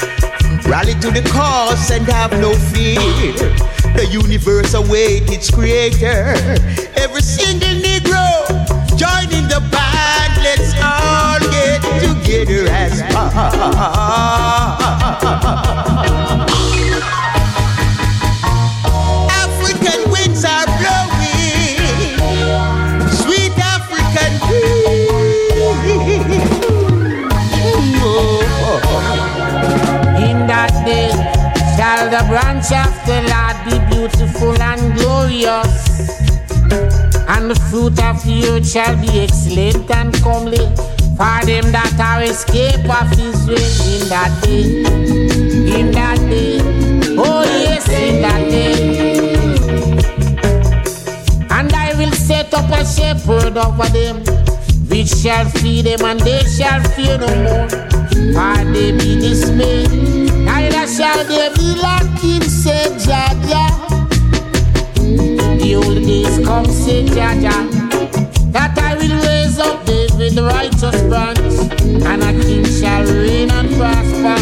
Rally 0.67 0.93
to 0.95 1.09
the 1.11 1.23
cause 1.31 1.89
and 1.91 2.05
have 2.07 2.33
no 2.33 2.53
fear. 2.53 2.99
The 3.95 4.05
universe 4.11 4.73
awaits 4.73 5.31
its 5.31 5.49
creator. 5.49 6.35
Every 6.97 7.21
single 7.21 7.69
Negro 7.79 8.75
join 8.97 9.31
in 9.31 9.47
the 9.47 9.59
band. 9.71 9.84
Let's 10.45 10.73
all 10.77 11.39
get 11.49 11.81
together 12.05 12.69
as 12.69 13.01
one. 13.01 13.31
African 19.43 20.11
winds 20.11 20.45
are 20.45 20.69
blowing. 20.77 22.21
Sweet 23.09 23.57
African 23.57 24.33
In 30.29 30.37
that 30.45 30.73
day 30.85 31.09
shall 31.75 32.05
the 32.13 32.21
branch 32.29 32.69
of 32.71 32.93
the 33.09 33.17
Lord 33.33 33.57
be 33.65 33.75
beautiful 33.95 34.55
and 34.61 34.93
glorious, 34.95 35.73
and 37.35 37.51
the 37.51 37.55
fruit 37.69 37.97
of 38.03 38.23
the 38.23 38.47
earth 38.49 38.67
shall 38.67 38.95
be 39.01 39.19
excellent 39.19 39.89
and 39.91 40.13
comely 40.23 40.65
for 41.17 41.39
them 41.45 41.71
that 41.71 41.95
are 41.99 42.23
escape 42.23 42.87
of 42.89 43.11
Israel 43.13 43.71
in 43.93 44.09
that 44.09 44.31
day. 44.43 44.65
In 45.79 45.91
that 45.91 46.17
day, 46.29 46.59
oh 47.17 47.43
yes, 47.43 47.87
in 47.89 48.21
that 48.21 48.49
day. 48.49 48.75
And 51.49 51.71
I 51.73 51.93
will 51.95 52.11
set 52.11 52.53
up 52.53 52.69
a 52.71 52.85
shepherd 52.85 53.57
over 53.57 53.89
them, 53.89 54.23
which 54.89 55.09
shall 55.09 55.45
feed 55.45 55.85
them, 55.85 56.03
and 56.03 56.19
they 56.19 56.43
shall 56.43 56.81
fear 56.95 57.17
no 57.17 57.31
more. 57.45 57.69
For 58.35 58.57
they 58.73 58.91
be 58.91 59.19
dismayed, 59.19 59.91
neither 60.43 60.87
shall 60.87 61.23
they 61.25 61.49
be 61.55 61.75
lacking, 61.81 62.43
said 62.43 62.99
Jah 62.99 63.33
Jah. 63.47 63.84
The 65.65 65.73
old 65.77 66.03
days 66.05 66.45
come, 66.45 66.65
said 66.65 67.07
Jah 67.07 67.33
Jah, 67.41 67.65
that 68.53 68.77
I 68.77 68.93
will 68.93 69.17
raise 69.25 69.57
up 69.57 69.83
David, 69.83 70.37
righteous 70.37 71.01
branch, 71.09 71.39
and 72.05 72.21
a 72.21 72.31
king 72.45 72.65
shall 72.65 73.03
reign 73.03 73.49
and 73.49 73.73
prosper, 73.73 74.37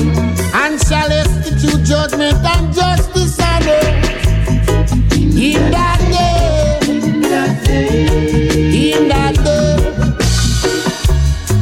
and 0.53 0.75
shall 0.83 1.09
institute 1.09 1.85
judgment 1.85 2.35
and 2.43 2.73
justice 2.75 3.39
on 3.39 3.63
earth. 3.63 5.15
In 5.15 5.71
that 5.71 5.99
day, 6.11 6.91
in 6.91 7.21
that 9.07 9.35
day, 9.37 9.63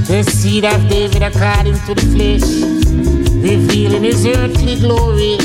the 0.08 0.24
seed 0.24 0.66
of 0.66 0.90
David 0.90 1.22
according 1.22 1.78
to 1.86 1.94
the 1.94 2.08
flesh, 2.10 2.50
revealing 3.44 4.02
his 4.02 4.26
earthly 4.26 4.80
glory 4.80 5.38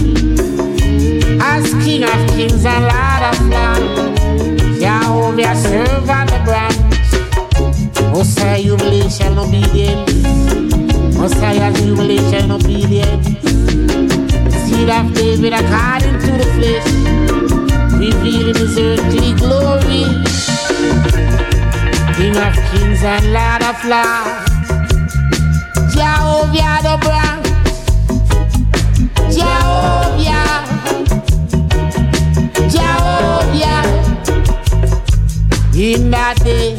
as 1.49 1.73
King 1.85 2.03
of 2.05 2.21
kings 2.35 2.65
and 2.65 2.85
Lord 2.93 3.23
of 3.31 3.39
lords. 3.55 4.21
Jehovah 4.81 5.55
serve 5.57 6.11
on 6.19 6.27
the 6.33 6.41
branch. 6.47 6.77
Messiah 8.13 8.59
humiliation 8.59 9.39
obedience. 9.39 10.13
Messiah 11.19 11.71
humiliation 11.79 12.51
obedience. 12.51 13.27
Seed 14.65 14.91
of 14.99 15.07
David 15.15 15.53
according 15.61 16.17
to 16.25 16.31
the 16.41 16.49
flesh, 16.57 16.89
revealing 18.01 18.59
his 18.63 18.79
earthly 18.79 19.31
glory. 19.43 20.05
King 22.17 22.37
of 22.47 22.55
kings 22.71 23.03
and 23.13 23.25
Lord 23.37 23.63
of 23.71 23.79
lords. 23.93 24.47
Jehovah 25.95 26.77
the 26.87 26.97
branch. 27.05 27.47
Jehovah. 29.37 30.76
In 35.79 36.11
that 36.11 36.37
day, 36.43 36.73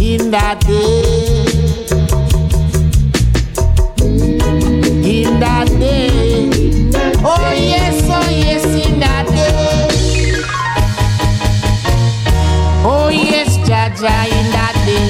in 0.00 0.30
that 0.30 0.60
day. 0.60 1.02
In 5.02 5.40
that 5.40 5.66
day. 5.66 6.08
Oh 7.24 7.52
yes, 7.52 8.08
oh 8.08 8.30
yes, 8.30 8.64
in 8.86 9.00
that 9.00 9.26
day. 9.26 10.42
Oh 12.84 13.08
yes, 13.08 13.56
Jah 13.66 13.90
Jah, 13.98 14.24
in 14.38 14.46
that 14.54 14.76
day. 14.86 15.08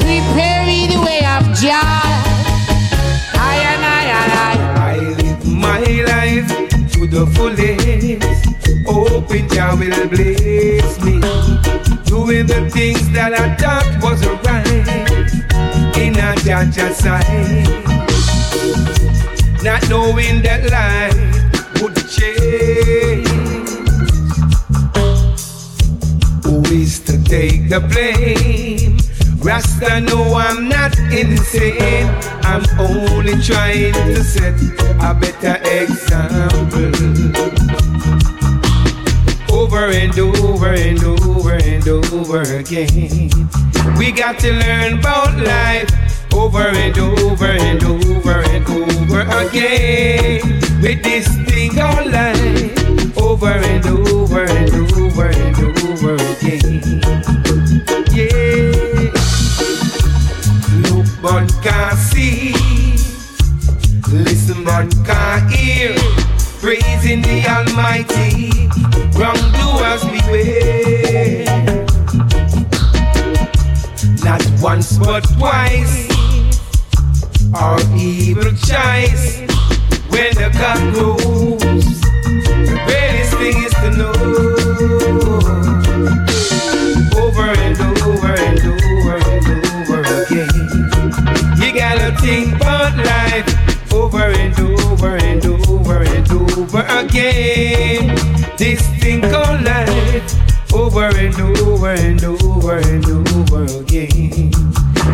Prepare 0.00 0.66
me 0.66 0.86
the 0.86 1.00
way 1.00 1.20
of 1.24 1.44
Jah. 1.56 2.02
I 3.40 3.56
and 3.72 3.84
I 3.84 4.04
and 4.20 4.32
I. 4.38 4.92
I 4.92 4.98
live 4.98 5.46
my 5.46 5.80
life 5.80 6.92
to 6.92 7.06
the 7.06 7.26
fullest. 7.34 7.79
Jah 9.30 9.76
will 9.76 10.08
bless 10.08 11.00
me. 11.04 11.20
Doing 12.04 12.46
the 12.46 12.68
things 12.72 13.08
that 13.12 13.32
I 13.32 13.54
thought 13.54 13.86
was 14.02 14.26
right 14.44 14.66
in 15.96 16.16
a 16.18 16.34
Jah 16.42 16.92
sight. 16.92 17.68
Not 19.62 19.88
knowing 19.88 20.42
that 20.42 20.68
life 20.68 21.14
would 21.80 21.94
change. 22.08 23.28
Who 26.44 26.62
is 26.74 26.98
to 27.00 27.22
take 27.22 27.68
the 27.68 27.78
blame? 27.78 28.98
Rasta, 29.38 30.00
no, 30.00 30.34
I'm 30.34 30.68
not 30.68 30.98
insane. 31.12 32.08
I'm 32.42 32.64
only 32.80 33.40
trying 33.40 33.92
to 33.92 34.24
set 34.24 34.60
a 35.00 35.14
better 35.14 35.56
example 35.62 37.59
over 39.72 39.86
and 39.86 40.18
over 40.18 40.72
and 40.74 41.04
over 41.04 41.52
and 41.52 41.86
over 41.86 42.40
again. 42.42 43.30
We 43.96 44.10
got 44.10 44.40
to 44.40 44.52
learn 44.52 44.98
about 44.98 45.38
life 45.38 45.88
over 46.34 46.58
and 46.58 46.98
over 46.98 47.46
and 47.46 47.80
over 47.84 48.40
and 48.50 48.68
over 48.68 49.20
again. 49.46 50.40
With 50.82 51.04
this 51.04 51.28
thing 51.46 51.70
called 51.76 52.10
life 52.10 53.16
over 53.16 53.46
and 53.46 53.86
over 53.86 54.42
and 54.42 54.74
over 54.74 55.26
and 55.28 55.56
over 55.56 56.14
again. 56.16 57.00
Yeah. 58.10 59.12
Look, 60.82 61.06
but 61.22 61.62
can 61.62 61.96
in 67.10 67.22
the 67.22 67.44
Almighty. 67.48 68.68
Wrongdoers 69.18 70.04
beware. 70.12 71.44
Not 74.22 74.42
once 74.62 74.96
but 74.96 75.22
twice, 75.36 76.06
our 77.52 77.80
evil 77.96 78.52
choice. 78.68 79.40
When 80.12 80.32
the 80.38 80.50
cock 80.60 80.80
goes, 80.94 82.00
the 82.68 82.76
greatest 82.86 83.32
thing 83.40 83.56
is 83.66 83.74
to 83.82 83.90
know. 83.98 84.14
Over 87.24 87.48
and 87.66 87.76
over 88.06 88.34
and 88.48 88.60
over 88.70 89.16
and 89.34 89.46
over 89.74 90.00
again. 90.22 90.54
You 91.60 91.68
gotta 91.74 92.16
think 92.20 92.54
about 92.54 92.96
life. 92.96 93.49
over 96.72 96.86
again. 96.86 98.14
This 98.56 98.80
thing 99.00 99.20
called 99.22 99.62
life, 99.64 100.72
over 100.72 101.06
and 101.06 101.34
over 101.40 101.88
and 101.88 102.22
over 102.22 102.78
and 102.78 103.06
over 103.08 103.64
again. 103.80 104.52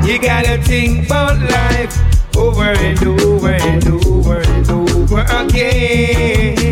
You 0.05 0.21
gotta 0.21 0.63
think 0.63 1.07
about 1.07 1.41
life 1.41 2.37
over 2.37 2.65
and 2.65 3.03
over 3.07 3.49
and 3.49 3.87
over 3.87 4.41
and 4.41 4.71
over 4.71 5.21
again. 5.31 6.66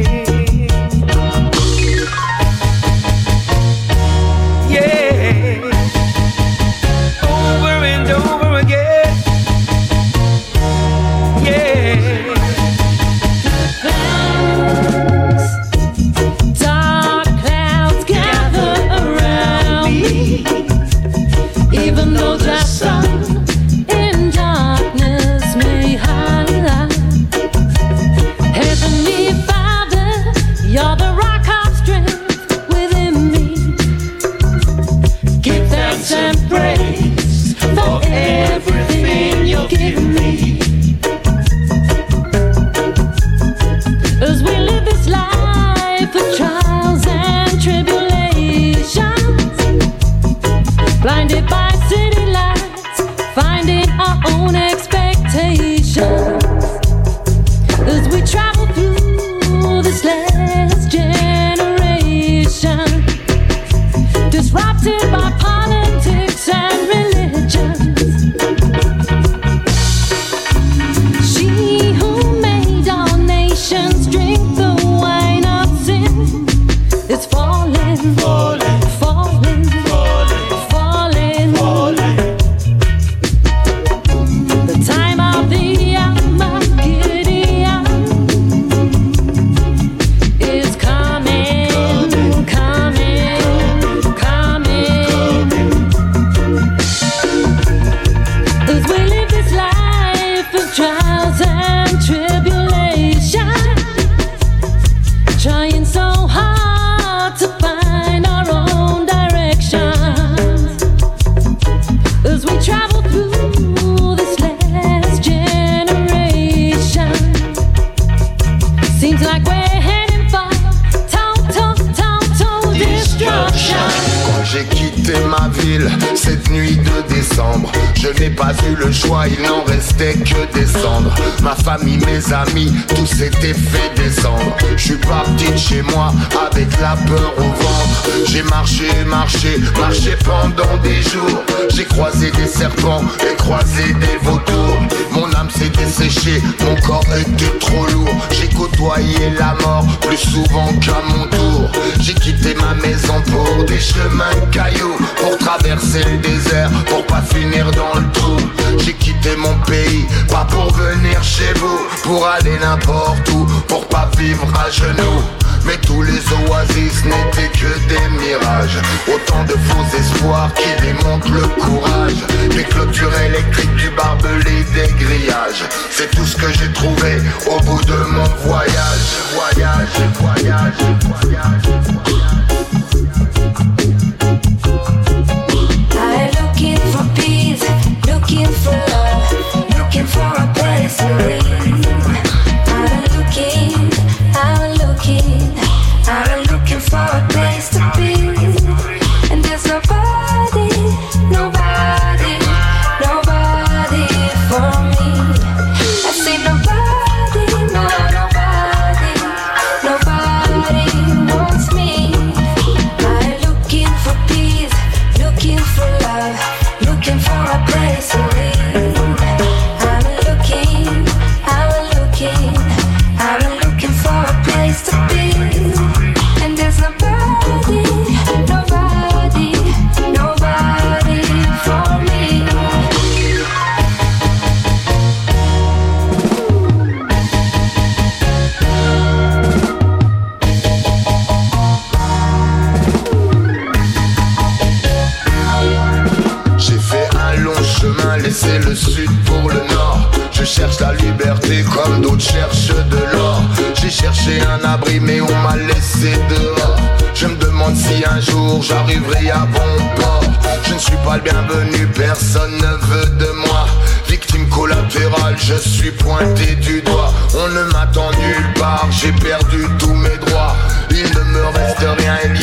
Me 271.96 272.08
reste 272.08 272.33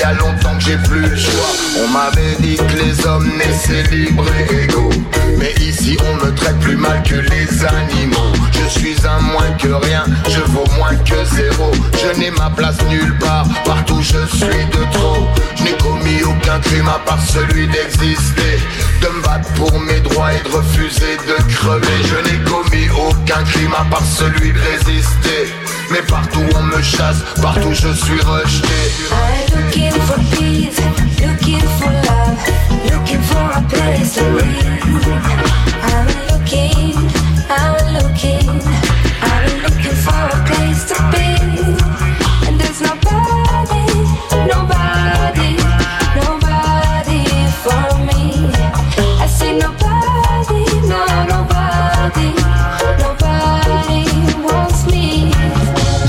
j'ai 0.65 0.77
plus 0.77 1.01
le 1.01 1.15
choix. 1.15 1.53
On 1.83 1.87
m'avait 1.89 2.35
dit 2.39 2.55
que 2.55 2.77
les 2.83 3.05
hommes 3.05 3.29
naissaient 3.37 3.83
libres 3.95 4.25
et 4.39 4.63
égaux. 4.63 4.89
Mais 5.37 5.53
ici 5.61 5.95
on 6.09 6.15
me 6.25 6.31
traite 6.33 6.57
plus 6.59 6.75
mal 6.75 7.03
que 7.03 7.13
les 7.15 7.65
animaux. 7.65 8.33
Je 8.53 8.67
suis 8.79 8.95
un 9.05 9.19
moins 9.21 9.51
que 9.57 9.69
rien, 9.85 10.03
je 10.27 10.41
vaux 10.51 10.65
moins 10.77 10.95
que 10.95 11.23
zéro. 11.35 11.71
Je 11.93 12.19
n'ai 12.19 12.31
ma 12.31 12.49
place 12.49 12.77
nulle 12.89 13.17
part, 13.19 13.47
partout 13.65 14.01
je 14.01 14.25
suis 14.35 14.65
de 14.65 14.83
trop. 14.93 15.27
Je 15.55 15.63
n'ai 15.63 15.77
commis 15.77 16.23
aucun 16.23 16.59
crime 16.59 16.87
à 16.87 16.99
part 17.05 17.21
celui 17.21 17.67
d'exister. 17.67 18.59
De 19.01 19.07
me 19.07 19.21
battre 19.23 19.49
pour 19.53 19.79
mes 19.79 19.99
droits 20.01 20.33
et 20.33 20.41
de 20.47 20.55
refuser 20.55 21.17
de 21.27 21.41
crever. 21.53 21.87
Je 22.05 22.15
n'ai 22.29 22.39
commis 22.43 22.87
aucun 22.89 23.43
crime 23.43 23.73
à 23.77 23.83
part 23.89 24.05
celui 24.05 24.53
de 24.53 24.59
résister. 24.59 25.53
Mais 25.91 26.01
partout 26.07 26.45
on 26.55 26.63
me 26.63 26.81
chasse, 26.81 27.17
partout 27.41 27.73
je 27.73 27.93
suis 27.93 28.21
rejeté. 28.21 30.50
Place 33.71 34.15
to 34.15 34.23
live. 34.33 34.47
I'm 35.93 36.07
looking, 36.29 36.95
I'm 37.49 37.79
looking, 37.95 38.49
I'm 39.31 39.47
looking 39.63 39.97
for 40.05 40.23
a 40.27 40.39
place 40.49 40.83
to 40.91 40.97
be. 41.11 41.27
And 42.47 42.59
there's 42.59 42.81
nobody, 42.81 43.85
nobody, 44.53 45.51
nobody 46.19 47.23
for 47.63 47.85
me. 48.07 48.51
I 49.23 49.27
see 49.27 49.53
nobody, 49.57 50.63
no, 50.91 51.01
nobody, 51.33 52.29
nobody 53.05 54.01
wants 54.43 54.85
me. 54.87 55.31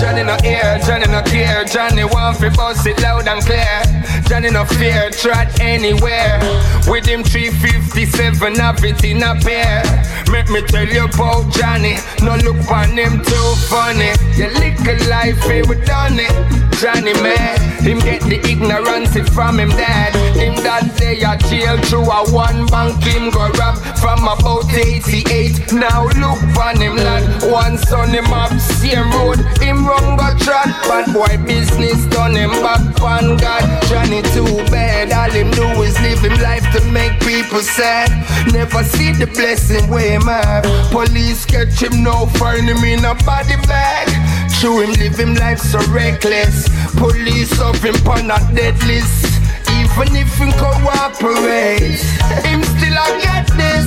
Johnny 0.00 0.24
no 0.24 0.36
ear, 0.44 0.78
Johnny 0.84 1.06
no 1.06 1.22
care, 1.22 1.64
Johnny 1.64 2.04
want 2.04 2.38
fi 2.38 2.48
bust 2.48 2.86
it 2.86 3.00
loud 3.00 3.28
and 3.28 3.42
clear. 3.42 4.02
Johnny 4.32 4.48
no 4.48 4.64
fear, 4.64 5.10
trot 5.10 5.60
anywhere. 5.60 6.40
With 6.88 7.04
him 7.04 7.22
357, 7.22 8.54
have 8.54 8.82
it 8.82 9.04
in 9.04 9.22
a 9.22 9.34
pair. 9.34 9.84
Make 10.32 10.48
me 10.48 10.62
tell 10.62 10.88
you 10.88 11.04
about 11.04 11.52
Johnny. 11.52 11.96
No 12.22 12.36
look 12.36 12.66
on 12.70 12.96
him 12.96 13.22
too 13.22 13.54
funny. 13.68 14.08
Your 14.34 14.48
little 14.56 15.10
life, 15.10 15.38
he 15.44 15.60
we 15.68 15.76
done 15.84 16.16
it. 16.16 16.62
Johnny 16.80 17.12
man, 17.22 17.60
him 17.84 18.00
get 18.00 18.22
the 18.22 18.40
ignorance 18.48 19.14
from 19.30 19.60
him 19.60 19.68
dad. 19.68 20.16
Him 20.34 20.56
that 20.64 20.96
day 20.98 21.20
a 21.20 21.36
jail 21.46 21.78
through 21.86 22.10
a 22.10 22.26
one 22.32 22.66
bank 22.66 23.04
him 23.04 23.30
go 23.30 23.46
rob 23.54 23.76
from 24.00 24.24
about 24.24 24.66
88. 24.72 25.72
Now 25.72 26.08
look 26.18 26.42
on 26.58 26.80
him 26.80 26.96
lad, 26.96 27.22
one 27.52 27.78
son 27.78 28.10
him 28.10 28.32
up 28.32 28.50
same 28.58 29.12
road. 29.12 29.38
Him 29.60 29.86
run 29.86 30.16
go 30.16 30.34
trot, 30.42 30.66
bad 30.88 31.12
boy 31.12 31.38
business 31.46 32.04
done 32.06 32.34
him 32.34 32.50
back 32.50 32.82
on 33.00 33.36
God. 33.36 33.62
Johnny 33.86 34.21
too 34.34 34.56
bad, 34.70 35.12
all 35.12 35.30
him 35.30 35.50
do 35.50 35.66
is 35.82 35.98
live 36.00 36.20
him 36.20 36.40
life 36.40 36.64
to 36.72 36.80
make 36.90 37.18
people 37.20 37.60
sad. 37.60 38.10
Never 38.52 38.82
see 38.84 39.12
the 39.12 39.26
blessing 39.26 39.88
where 39.90 40.12
him 40.18 40.22
have. 40.22 40.64
Police 40.90 41.44
catch 41.44 41.82
him 41.82 42.02
now, 42.02 42.26
find 42.26 42.68
him 42.68 42.82
in 42.84 43.04
a 43.04 43.14
body 43.24 43.56
bag. 43.66 44.08
Show 44.50 44.80
him 44.80 44.92
live 44.94 45.18
him 45.18 45.34
life 45.34 45.58
so 45.58 45.78
reckless. 45.90 46.68
Police 46.96 47.58
up 47.60 47.76
him 47.76 47.96
on 48.06 48.30
a 48.30 48.38
dead 48.54 48.78
list. 48.84 49.26
Even 49.70 50.14
if 50.16 50.36
him 50.38 50.52
cooperate, 50.52 52.00
him 52.46 52.62
still 52.62 52.96
a 52.96 53.06
get 53.20 53.46
this. 53.56 53.86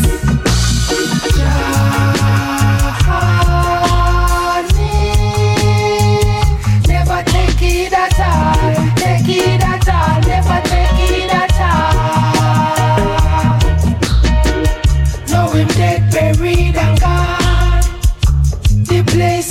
Never 6.88 7.24
take 7.24 7.62
it 7.62 7.94
at 7.94 8.20
all. 8.20 8.96
Take 8.98 9.30
it 9.30 9.64
at 9.64 9.75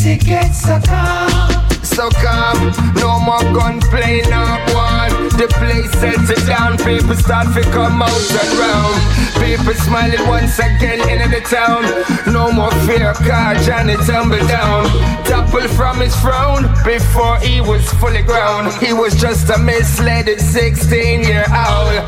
it 0.06 0.24
gets 0.24 0.62
so 0.62 0.80
calm. 0.80 1.50
So 1.82 2.10
calm, 2.10 2.72
no 2.96 3.20
more 3.20 3.42
gunplay, 3.54 4.22
not 4.28 4.60
one. 4.74 5.28
The 5.38 5.46
place 5.58 5.90
settle 5.92 6.46
down, 6.46 6.76
people 6.78 7.14
start 7.14 7.54
to 7.54 7.62
come 7.70 8.02
out 8.02 8.10
and 8.10 8.58
round. 8.58 9.00
People 9.40 9.74
smiling 9.74 10.26
once 10.26 10.58
again 10.58 11.00
in 11.08 11.30
the 11.30 11.40
town. 11.40 11.84
No 12.32 12.50
more 12.52 12.72
fear, 12.86 13.14
car 13.14 13.54
Johnny 13.62 13.96
tumble 14.04 14.44
down. 14.48 14.86
Topple 15.24 15.68
from 15.68 16.00
his 16.00 16.14
throne 16.20 16.64
before 16.84 17.38
he 17.38 17.60
was 17.60 17.88
fully 17.94 18.22
grown. 18.22 18.70
He 18.80 18.92
was 18.92 19.14
just 19.14 19.48
a 19.50 19.58
misled 19.58 20.28
16 20.28 21.20
year 21.22 21.46
old. 21.48 22.04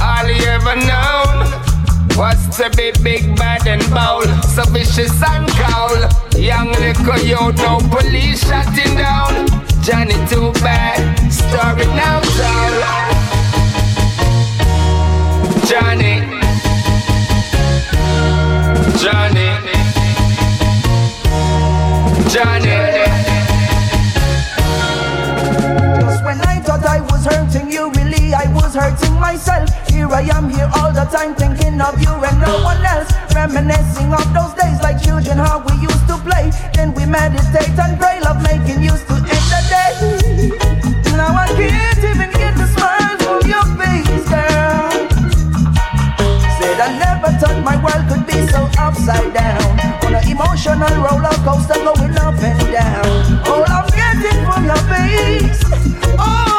All 0.00 0.26
he 0.26 0.44
ever 0.46 0.76
known 0.76 1.69
was 2.16 2.56
to 2.56 2.70
be 2.76 2.92
big, 3.02 3.36
bad, 3.36 3.66
and 3.66 3.82
bold. 3.90 4.28
So 4.44 4.64
vicious 4.70 5.12
and 5.22 5.48
cold. 5.48 6.10
Young 6.36 6.72
little 6.72 7.18
youth, 7.18 7.56
no 7.56 7.78
police 7.90 8.46
shutting 8.46 8.96
down. 8.96 9.46
Johnny 9.82 10.14
too 10.28 10.52
bad, 10.62 11.30
story 11.32 11.86
now 11.96 12.20
told. 12.20 12.84
Johnny, 15.66 16.20
Johnny, 18.98 19.48
Johnny. 22.28 22.89
I 26.90 27.00
was 27.00 27.24
hurting 27.24 27.70
you, 27.70 27.90
really 27.92 28.34
I 28.34 28.52
was 28.52 28.74
hurting 28.74 29.14
myself. 29.20 29.70
Here 29.88 30.08
I 30.10 30.22
am 30.34 30.50
here 30.50 30.68
all 30.74 30.92
the 30.92 31.06
time 31.06 31.34
thinking 31.36 31.80
of 31.80 31.94
you 32.02 32.10
and 32.10 32.40
no 32.42 32.62
one 32.64 32.84
else. 32.84 33.10
Reminiscing 33.32 34.12
of 34.12 34.26
those 34.34 34.54
days 34.58 34.78
like 34.82 34.98
children, 35.00 35.38
how 35.38 35.62
we 35.62 35.74
used 35.78 36.06
to 36.10 36.16
play. 36.18 36.50
Then 36.74 36.92
we 36.94 37.06
meditate 37.06 37.78
and 37.78 37.94
pray, 37.98 38.18
love 38.20 38.42
making 38.42 38.82
used 38.82 39.06
to 39.06 39.14
end 39.14 39.46
the 39.54 39.60
day. 39.70 39.92
Now 41.14 41.30
I 41.30 41.46
can't 41.54 42.02
even 42.10 42.30
get 42.34 42.54
the 42.58 42.66
smile 42.74 43.16
from 43.22 43.42
your 43.46 43.66
face, 43.78 44.26
girl. 44.26 44.90
Said 46.58 46.78
I 46.82 46.90
never 46.98 47.30
thought 47.38 47.62
my 47.62 47.76
world 47.84 48.04
could 48.10 48.26
be 48.26 48.38
so 48.50 48.66
upside 48.82 49.32
down. 49.32 49.62
On 50.04 50.14
an 50.18 50.26
emotional 50.26 50.94
roller 51.06 51.36
coaster 51.46 51.78
going 51.86 52.18
up 52.18 52.34
and 52.42 52.66
down. 52.74 53.06
All 53.46 53.62
I'm 53.78 53.86
getting 53.94 54.42
from 54.42 54.64
your 54.66 54.82
face, 54.90 55.62
oh, 56.18 56.49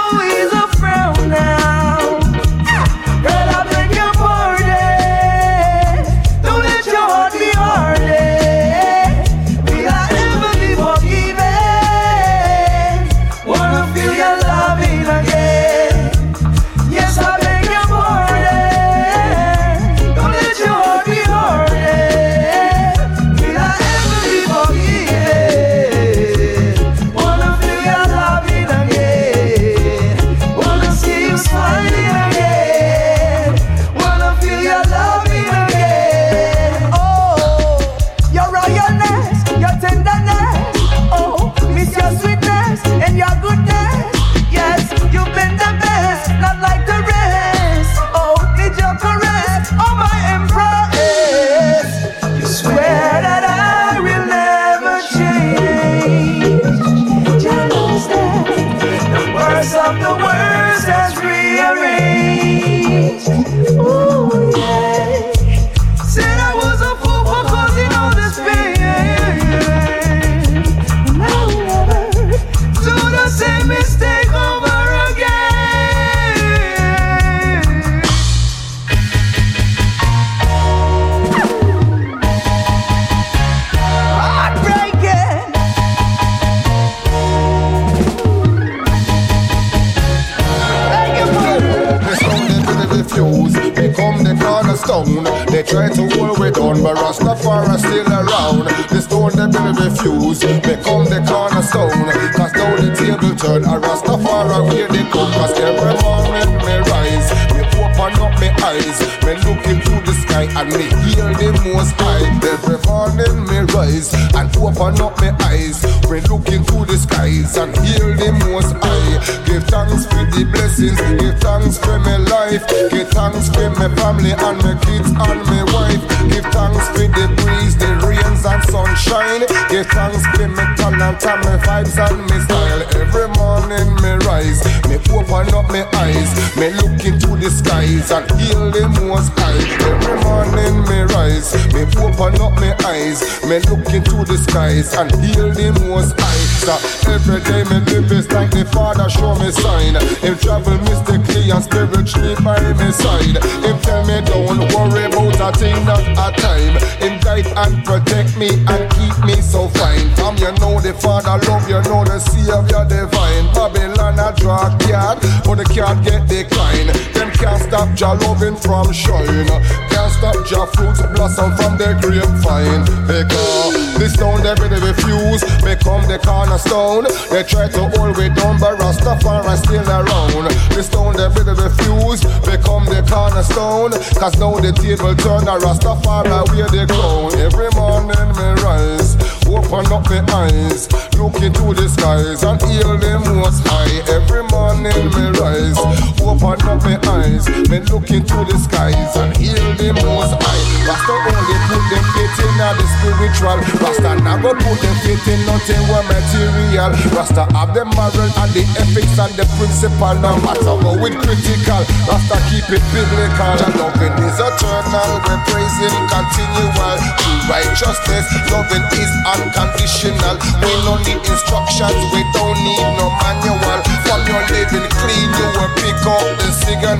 can't 165.94 166.06
get 166.06 166.28
decline. 166.28 166.88
Them 167.14 167.32
can't 167.32 167.62
stop 167.62 167.90
Jah 167.96 168.14
loving 168.24 168.56
from 168.56 168.92
shine. 168.94 169.48
Can't 169.92 170.12
stop 170.12 170.36
Jah 170.48 170.66
fruits 170.74 171.02
blossom 171.14 171.56
from 171.58 171.78
the 171.78 171.98
grapevine. 172.00 172.86
Because 173.08 173.98
this 174.00 174.14
sound 174.16 174.44
they 174.44 174.54
really 174.62 174.80
refuse, 174.80 175.42
become 175.62 176.08
the 176.08 176.20
cornerstone. 176.24 177.06
They 177.30 177.44
try 177.44 177.68
to 177.68 177.90
hold 177.98 178.18
we 178.18 178.30
down, 178.30 178.60
but 178.60 178.80
Rastafari 178.80 179.58
still 179.58 179.90
around. 179.90 180.48
This 180.72 180.88
stone 180.88 181.16
they 181.18 181.28
really 181.28 181.56
refuse, 181.60 182.24
become 182.48 182.86
the 182.86 183.04
cornerstone. 183.08 183.92
Cause 184.16 184.38
now 184.40 184.56
the 184.60 184.72
table 184.72 185.16
turn, 185.16 185.48
a 185.48 185.60
Rastafari 185.60 186.48
wear 186.56 186.70
the 186.72 186.88
crown. 186.88 187.36
Every 187.36 187.70
morning 187.76 188.32
me 188.38 188.48
rise, 188.64 189.16
open 189.46 189.92
up 189.92 190.08
my 190.08 190.48
eyes, 190.48 190.88
look 191.22 191.38
into 191.42 191.70
the 191.78 191.86
skies 191.86 192.42
and 192.42 192.58
hear 192.66 192.90
the 192.98 193.14
most 193.30 193.62
high. 193.70 194.02
Every 194.10 194.42
morning 194.50 195.06
me 195.14 195.26
rise, 195.38 195.78
open 196.18 196.58
up 196.66 196.82
my 196.82 196.98
eyes, 197.22 197.46
me 197.70 197.78
look 197.94 198.10
into 198.10 198.42
the 198.50 198.58
skies 198.58 199.14
and 199.22 199.30
hear 199.38 199.62
the 199.78 199.94
most 200.02 200.34
high. 200.34 200.62
Rasta 200.88 201.14
only 201.14 201.58
put 201.70 201.84
them 201.94 202.06
faith 202.18 202.42
in 202.42 202.54
the 202.58 202.86
spiritual. 202.98 203.58
Rasta 203.86 204.12
never 204.26 204.54
put 204.58 204.78
them 204.82 204.96
faith 205.06 205.28
in 205.30 205.46
nothing 205.46 205.84
what 205.94 206.06
material. 206.10 206.90
Rasta 207.14 207.46
have 207.54 207.74
the 207.78 207.86
moral 207.86 208.32
and 208.42 208.52
the 208.58 208.66
ethics 208.82 209.18
and 209.22 209.34
the 209.38 209.46
principle. 209.62 210.16
No 210.26 210.42
matter 210.42 210.74
how 210.82 211.06
it 211.06 211.14
critical, 211.22 211.82
Rasta 212.10 212.38
keep 212.50 212.66
it 212.66 212.84
biblical. 212.90 213.54
And 213.62 213.74
loving 213.78 214.18
is 214.26 214.38
eternal. 214.42 215.12
We 215.30 215.36
praise 215.54 215.76
Him 215.86 215.94
continual. 216.10 216.98
True 217.22 217.42
righteousness, 217.52 218.28
loving 218.50 218.86
is 218.96 219.12
unconditional. 219.28 220.36
We 220.64 220.72
don't 220.88 221.02
need 221.04 221.11
instructions. 221.20 222.00
We 222.14 222.22
don't 222.32 222.58
need 222.64 222.88
no 222.96 223.12
manual. 223.20 223.80
From 224.08 224.22
your 224.28 224.44
living 224.52 224.88
clean, 225.00 225.30
you 225.36 225.48
will 225.56 225.72
pick 225.80 226.00
up 226.08 226.24
the 226.40 226.50
signal. 226.52 227.00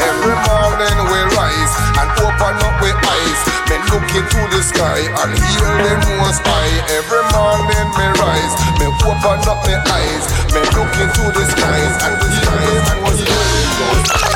Every 0.00 0.36
morning 0.48 0.96
we 1.10 1.20
rise 1.36 1.74
and 2.00 2.08
open 2.24 2.54
up 2.60 2.76
with 2.80 2.96
eyes. 2.96 3.40
Me 3.68 3.76
look 3.92 4.08
into 4.14 4.40
the 4.52 4.62
sky 4.62 5.00
and 5.24 5.32
hear 5.36 5.72
the 6.00 6.10
most 6.20 6.42
high. 6.44 6.74
Every 6.92 7.24
morning 7.34 7.88
me 7.96 8.06
rise, 8.20 8.54
me 8.78 8.86
open 9.04 9.40
up 9.48 9.60
my 9.64 9.76
eyes. 9.76 10.24
Me 10.52 10.60
look 10.76 10.92
into 10.96 11.24
the 11.32 11.44
skies 11.50 11.94
and 12.04 12.14
hear 12.20 12.80
the 12.84 12.94
most 13.02 14.29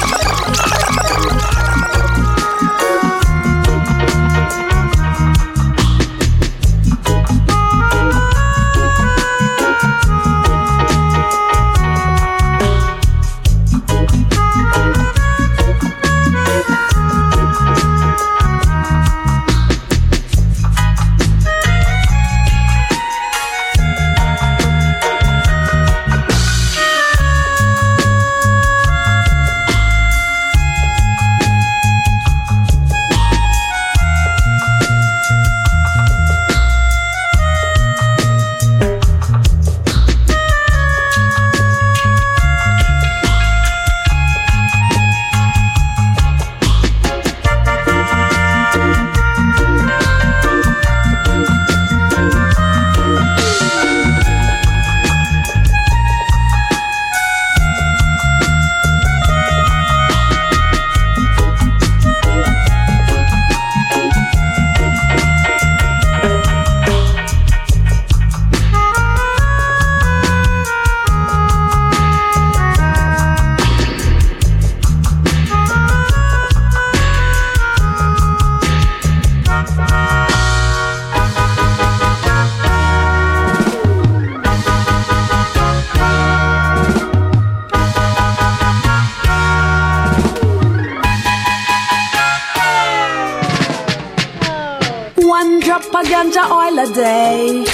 ganja 96.84 96.94
day 96.94 97.64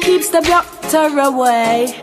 keeps 0.00 0.28
the 0.30 0.40
doctor 0.40 1.18
away. 1.20 2.02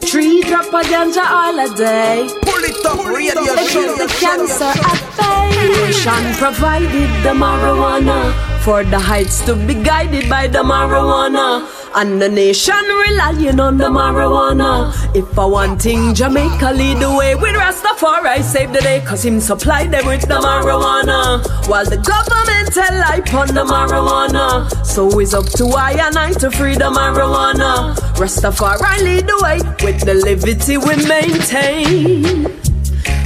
Tree 0.00 0.42
drop 0.42 0.66
of 0.66 0.86
ganja 0.86 1.24
oil 1.24 1.60
a 1.60 1.76
day. 1.76 2.28
Pull 2.42 2.64
it 2.64 2.86
up, 2.86 3.06
radio 3.06 3.54
They 3.54 3.66
show. 3.66 3.96
keep 3.96 4.08
the 4.08 4.14
cancer 4.18 4.64
at 4.64 5.16
bay. 5.16 5.86
Nation 5.86 6.34
provided 6.34 7.10
the 7.22 7.30
marijuana 7.30 8.32
for 8.62 8.84
the 8.84 8.98
heights 8.98 9.44
to 9.46 9.54
be 9.54 9.74
guided 9.74 10.28
by 10.28 10.46
the 10.48 10.58
marijuana. 10.58 11.66
And 11.94 12.22
the 12.22 12.28
nation 12.28 12.74
relying 12.74 13.60
on 13.60 13.76
the 13.76 13.84
marijuana. 13.90 14.94
If 15.14 15.38
I 15.38 15.44
one 15.44 15.78
thing, 15.78 16.14
Jamaica 16.14 16.72
lead 16.72 16.98
the 16.98 17.14
way 17.14 17.34
with 17.34 17.54
Rastafari 17.54 18.42
save 18.42 18.72
the 18.72 18.80
day, 18.80 19.02
cause 19.06 19.24
him 19.24 19.40
supply 19.40 19.86
them 19.86 20.06
with 20.06 20.22
the 20.22 20.34
marijuana. 20.40 21.46
While 21.68 21.84
the 21.84 21.98
government 21.98 22.72
tell 22.72 22.94
lie 22.98 23.20
on 23.38 23.48
the 23.48 23.64
marijuana. 23.64 24.70
So 24.92 25.08
it's 25.20 25.32
up 25.32 25.46
to 25.56 25.68
I 25.68 25.92
and 25.92 26.18
I 26.18 26.32
to 26.32 26.50
free 26.50 26.74
the 26.74 26.90
marijuana. 26.90 27.94
Rastafari 28.20 29.02
lead 29.02 29.26
the 29.26 29.40
way 29.42 29.56
with 29.82 30.04
the 30.04 30.12
liberty 30.12 30.76
we 30.76 30.96
maintain. 31.08 32.44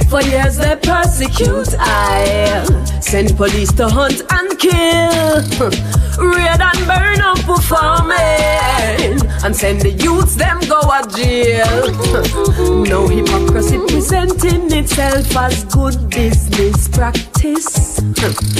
For 0.09 0.21
years 0.21 0.55
they 0.55 0.77
persecute 0.77 1.75
I. 1.77 2.63
Send 3.01 3.35
police 3.35 3.73
to 3.73 3.89
hunt 3.89 4.21
and 4.31 4.57
kill. 4.57 5.43
Raid 6.31 6.61
and 6.61 6.87
burn 6.87 7.19
up 7.19 7.37
farming 7.63 9.19
And 9.43 9.53
send 9.53 9.81
the 9.81 9.91
youths 9.91 10.35
them 10.35 10.61
go 10.69 10.79
a 10.79 11.03
jail. 11.17 11.91
No 12.87 13.09
hypocrisy 13.09 13.77
presenting 13.89 14.71
itself 14.71 15.35
as 15.35 15.65
good 15.65 16.09
business 16.11 16.87
practice 16.87 17.99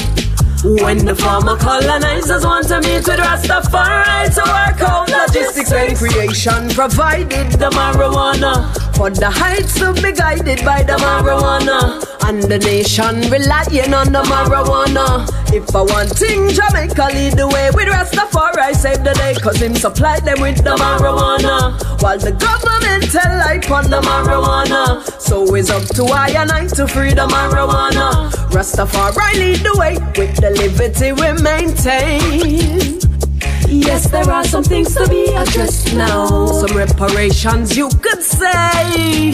when 0.75 1.05
the 1.05 1.15
former 1.15 1.55
colonizers 1.55 2.43
want 2.43 2.67
to 2.67 2.81
meet 2.81 3.07
with 3.07 3.19
Rastafari 3.19 4.33
to 4.35 4.43
work 4.43 4.81
out 4.81 5.09
logistics 5.09 5.71
and 5.71 5.95
creation, 5.97 6.69
provided 6.69 7.51
the 7.53 7.69
marijuana 7.71 8.67
for 8.95 9.09
the 9.09 9.29
heights 9.29 9.79
to 9.79 9.93
be 9.93 10.11
guided 10.11 10.65
by 10.65 10.83
the 10.83 10.93
marijuana, 10.93 12.03
and 12.27 12.43
the 12.43 12.57
nation 12.59 13.21
relying 13.31 13.93
on 13.93 14.11
the 14.11 14.23
marijuana. 14.23 15.29
If 15.53 15.73
I 15.73 15.81
want 15.81 16.09
thing, 16.11 16.49
Jamaica 16.49 17.07
lead 17.13 17.33
the 17.37 17.47
way 17.47 17.69
with 17.73 17.87
Rastafari 17.87 18.75
save 18.75 19.03
the 19.03 19.13
day, 19.13 19.35
cause 19.35 19.61
him 19.61 19.75
supply 19.75 20.19
them 20.19 20.41
with 20.41 20.57
the 20.63 20.75
marijuana, 20.75 21.79
while 22.01 22.19
the 22.19 22.33
government 22.33 23.11
tell 23.11 23.37
life 23.37 23.71
on 23.71 23.89
the 23.89 24.01
marijuana. 24.01 24.96
So 25.27 25.55
it's 25.55 25.69
up 25.69 25.83
to 25.95 26.05
I 26.05 26.29
and 26.29 26.49
I 26.49 26.67
to 26.67 26.87
free 26.87 27.13
the 27.13 27.27
marijuana. 27.27 28.31
Rastafari 28.49 29.33
lead 29.33 29.59
the 29.59 29.75
way 29.77 29.97
with 30.15 30.37
the 30.37 30.51
liberty 30.51 31.11
we 31.11 31.33
maintain. 31.43 32.97
Yes, 33.67 34.09
there 34.09 34.29
are 34.31 34.45
some 34.45 34.63
things 34.63 34.95
to 34.95 35.05
be 35.09 35.25
addressed 35.35 35.93
now. 35.93 36.45
Some 36.45 36.77
reparations 36.77 37.75
you 37.75 37.89
could 38.01 38.23
say. 38.23 39.33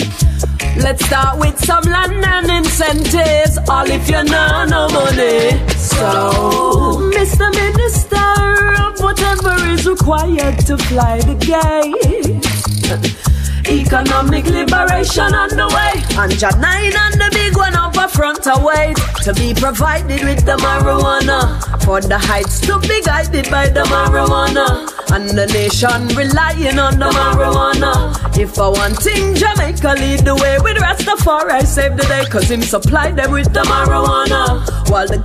Let's 0.78 1.06
start 1.06 1.38
with 1.38 1.64
some 1.64 1.84
land 1.84 2.26
and 2.26 2.66
incentives. 2.66 3.60
All 3.70 3.86
if 3.86 4.10
you 4.10 4.24
know 4.24 4.66
no 4.66 4.90
money. 4.90 5.52
So, 5.78 6.98
Mr. 7.14 7.54
Minister, 7.54 8.34
of 8.82 9.00
whatever 9.00 9.54
is 9.68 9.88
required 9.88 10.58
to 10.66 10.76
fly 10.76 11.20
the 11.22 11.36
gate. 11.36 13.23
Economic 13.70 14.46
liberation 14.46 15.34
on 15.34 15.50
the 15.50 15.68
way. 15.72 16.04
And 16.20 16.36
9 16.36 16.94
and 16.94 17.14
the 17.16 17.30
big 17.32 17.56
one 17.56 17.76
up 17.76 17.96
a 17.96 18.08
front 18.08 18.46
away 18.46 18.94
to 19.24 19.34
be 19.34 19.54
provided 19.54 20.24
with 20.24 20.46
the 20.46 20.58
marijuana. 20.58 21.62
For 21.84 22.02
the 22.02 22.18
heights 22.18 22.60
to 22.62 22.80
be 22.80 23.02
guided 23.02 23.50
by 23.50 23.70
the 23.70 23.84
marijuana. 23.84 24.90
And 25.16 25.30
the 25.30 25.48
nation 25.48 26.08
relying 26.16 26.78
on 26.78 27.00
the 27.00 27.10
marijuana. 27.10 28.14
If 28.38 28.60
I 28.60 28.68
want 28.68 28.98
thing, 28.98 29.36
Jamaica 29.36 29.96
lead 30.00 30.20
the 30.26 30.36
way 30.36 30.58
with 30.60 30.78
Rastafari 30.78 31.66
save 31.66 31.96
the 31.96 32.04
day. 32.04 32.26
Cause 32.26 32.50
him 32.50 32.62
supply 32.62 33.12
them 33.12 33.32
with 33.32 33.54
the 33.54 33.62
marijuana. 33.62 34.60
While 34.90 35.08
the 35.08 35.24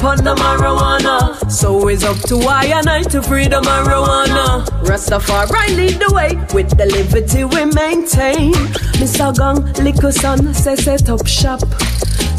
tell 0.00 0.10
life 0.10 0.18
on 0.18 0.24
the 0.24 0.34
marijuana. 0.34 1.50
So 1.50 1.88
it's 1.88 2.04
up 2.04 2.18
to 2.28 2.38
I 2.38 2.64
and 2.66 2.88
I 2.88 3.02
to 3.04 3.22
free 3.22 3.48
the 3.48 3.60
marijuana. 3.60 4.64
Rastafari 4.84 5.76
lead 5.76 6.00
the 6.00 6.12
way 6.14 6.36
with 6.54 6.76
the 6.76 6.86
liberty 6.86 7.44
we 7.44 7.64
maintain. 7.66 8.52
Mr. 9.00 9.34
Gang, 9.36 9.72
liquor 9.84 10.12
son, 10.12 10.54
say 10.54 10.76
set 10.76 11.08
up 11.08 11.26
shop. 11.26 11.60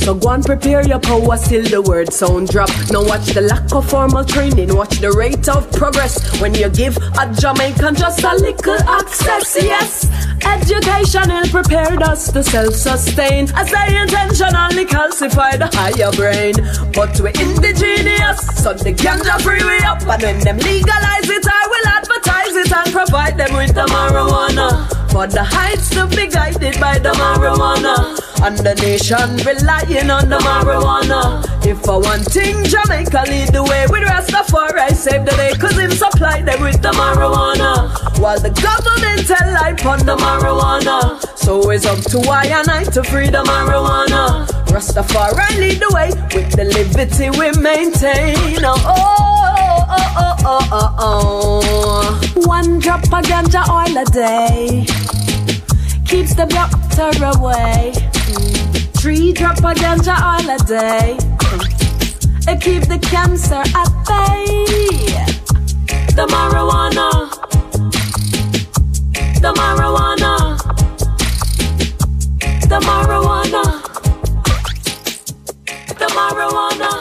So 0.01 0.15
go 0.15 0.29
and 0.29 0.43
prepare 0.43 0.81
your 0.85 0.99
power 0.99 1.37
till 1.37 1.63
the 1.63 1.81
word 1.81 2.11
sound 2.11 2.49
drop. 2.49 2.69
Now 2.89 3.05
watch 3.05 3.27
the 3.37 3.41
lack 3.41 3.71
of 3.73 3.87
formal 3.87 4.25
training, 4.25 4.75
watch 4.75 4.99
the 4.99 5.11
rate 5.11 5.47
of 5.47 5.71
progress. 5.71 6.17
When 6.41 6.55
you 6.55 6.69
give 6.69 6.97
a 6.97 7.31
Jamaican 7.31 7.95
just 7.95 8.23
a 8.23 8.33
little 8.35 8.81
access, 8.89 9.55
yes. 9.61 10.09
Education 10.43 11.29
will 11.29 11.47
prepare 11.49 12.01
us 12.01 12.31
to 12.31 12.43
self-sustain 12.43 13.49
As 13.53 13.69
they 13.69 14.01
intentionally 14.01 14.85
calcify 14.85 15.53
the 15.57 15.69
higher 15.71 16.11
brain 16.17 16.55
But 16.93 17.19
we're 17.21 17.29
indigenous, 17.37 18.41
so 18.57 18.73
the 18.73 18.91
ganja 18.91 19.39
free 19.41 19.63
we 19.63 19.77
up 19.85 20.01
And 20.01 20.21
when 20.23 20.39
them 20.39 20.57
legalize 20.57 21.29
it, 21.29 21.45
I 21.45 21.67
will 21.69 21.87
advertise 21.93 22.55
it 22.55 22.71
And 22.73 22.91
provide 22.91 23.37
them 23.37 23.53
with 23.53 23.75
the 23.75 23.85
marijuana 23.85 25.11
For 25.11 25.27
the 25.27 25.43
heights 25.43 25.91
to 25.91 26.07
be 26.07 26.27
guided 26.27 26.79
by 26.79 26.97
the 26.97 27.11
marijuana 27.11 28.20
And 28.43 28.57
the 28.57 28.73
nation 28.81 29.37
relying 29.45 30.09
on 30.09 30.27
the 30.27 30.39
marijuana. 30.39 31.45
If 31.63 31.87
I 31.87 31.97
want 31.97 32.25
thing, 32.25 32.63
Jamaica 32.65 33.23
lead 33.29 33.49
the 33.49 33.63
way 33.63 33.85
With 33.87 34.01
Rastafari. 34.01 34.91
Save 34.95 35.25
the 35.25 35.31
day 35.37 35.53
Cause 35.59 35.77
him 35.77 35.91
supply 35.91 36.41
them 36.41 36.61
with 36.61 36.81
the 36.81 36.89
marijuana. 36.89 37.93
While 38.19 38.39
the 38.39 38.49
government 38.49 39.27
tell 39.27 39.53
life 39.53 39.85
on 39.85 40.05
the 40.07 40.17
marijuana. 40.17 41.21
So 41.37 41.69
it's 41.69 41.85
up 41.85 41.99
to 42.11 42.19
I 42.29 42.45
and 42.45 42.67
I 42.67 42.83
to 42.85 43.03
free 43.03 43.29
the 43.29 43.43
marijuana. 43.43 44.47
Rastafari 44.73 45.59
lead 45.59 45.79
the 45.79 45.91
way 45.93 46.09
With 46.33 46.51
the 46.57 46.65
liberty 46.65 47.29
we 47.29 47.51
maintain. 47.61 48.65
Oh, 48.65 48.73
oh, 48.87 49.85
oh, 49.87 50.13
oh, 50.17 50.37
oh, 50.45 50.95
oh, 50.97 51.61
oh. 52.33 52.47
One 52.47 52.79
drop 52.79 53.03
of 53.03 53.23
ganja 53.23 53.67
oil 53.69 53.97
a 53.97 54.05
day 54.05 54.85
Keeps 56.05 56.33
the 56.35 56.45
doctor 56.45 57.11
away 57.37 57.93
Three 59.01 59.33
drop 59.33 59.57
of 59.57 59.75
ganja 59.77 60.13
oil 60.13 60.47
a 60.51 60.57
day. 60.63 61.17
It 62.47 62.61
keep 62.61 62.83
the 62.83 62.99
cancer 62.99 63.55
at 63.55 63.89
bay. 64.05 64.45
The 66.13 66.27
marijuana. 66.29 67.09
The 69.41 69.51
marijuana. 69.53 70.55
The 72.69 72.79
marijuana. 72.79 73.63
The 75.97 76.07
marijuana. 76.17 76.91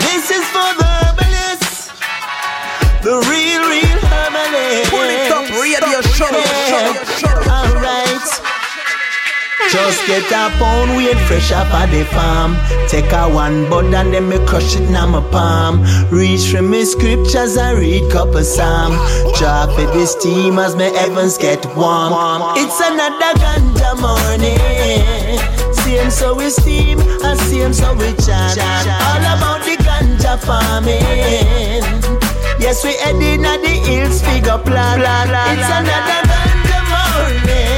This 0.00 0.30
is 0.32 0.44
for 0.50 0.70
the 0.80 0.88
herbalists, 0.98 1.92
the 3.04 3.14
real, 3.30 3.62
real 3.70 4.00
herbalists. 4.10 4.90
Pull 4.90 5.10
it 5.14 5.30
up, 5.30 5.46
radio 5.62 6.00
show, 6.00 6.26
show, 6.66 6.90
Alright. 7.20 7.29
Just 9.72 10.04
get 10.08 10.26
a 10.32 10.50
pound 10.58 10.96
weed 10.96 11.16
fresh 11.28 11.52
up 11.52 11.72
at 11.72 11.90
the 11.90 12.04
farm. 12.06 12.56
Take 12.88 13.12
a 13.12 13.28
one 13.28 13.70
bud 13.70 13.94
and 13.94 14.12
then 14.12 14.28
me 14.28 14.44
crush 14.44 14.74
it 14.74 14.82
in 14.82 14.92
my 14.92 15.20
palm. 15.30 15.84
Reach 16.10 16.50
for 16.50 16.60
me 16.60 16.84
scriptures 16.84 17.56
and 17.56 17.78
read 17.78 18.10
couple 18.10 18.42
psalm. 18.42 18.92
Drop 19.38 19.70
it 19.78 19.92
this 19.92 20.10
steam 20.12 20.58
as 20.58 20.74
my 20.74 20.90
heavens 20.98 21.38
get 21.38 21.64
warm. 21.76 22.12
It's 22.56 22.80
another 22.80 23.32
ganja 23.38 23.94
morning. 24.02 25.38
Same 25.72 26.10
so 26.10 26.34
we 26.34 26.50
steam 26.50 26.98
and 26.98 27.38
same 27.38 27.72
so 27.72 27.94
we 27.94 28.12
chant. 28.24 28.58
All 28.58 29.22
about 29.22 29.62
the 29.62 29.76
ganja 29.86 30.36
farming. 30.40 31.84
Yes, 32.58 32.82
we 32.82 32.94
heading 32.96 33.44
at 33.44 33.62
the 33.62 33.68
hills, 33.68 34.20
figure 34.20 34.58
plan. 34.58 35.00
It's 35.00 35.70
another 35.70 36.22
ganja 36.26 36.80
morning. 36.90 37.69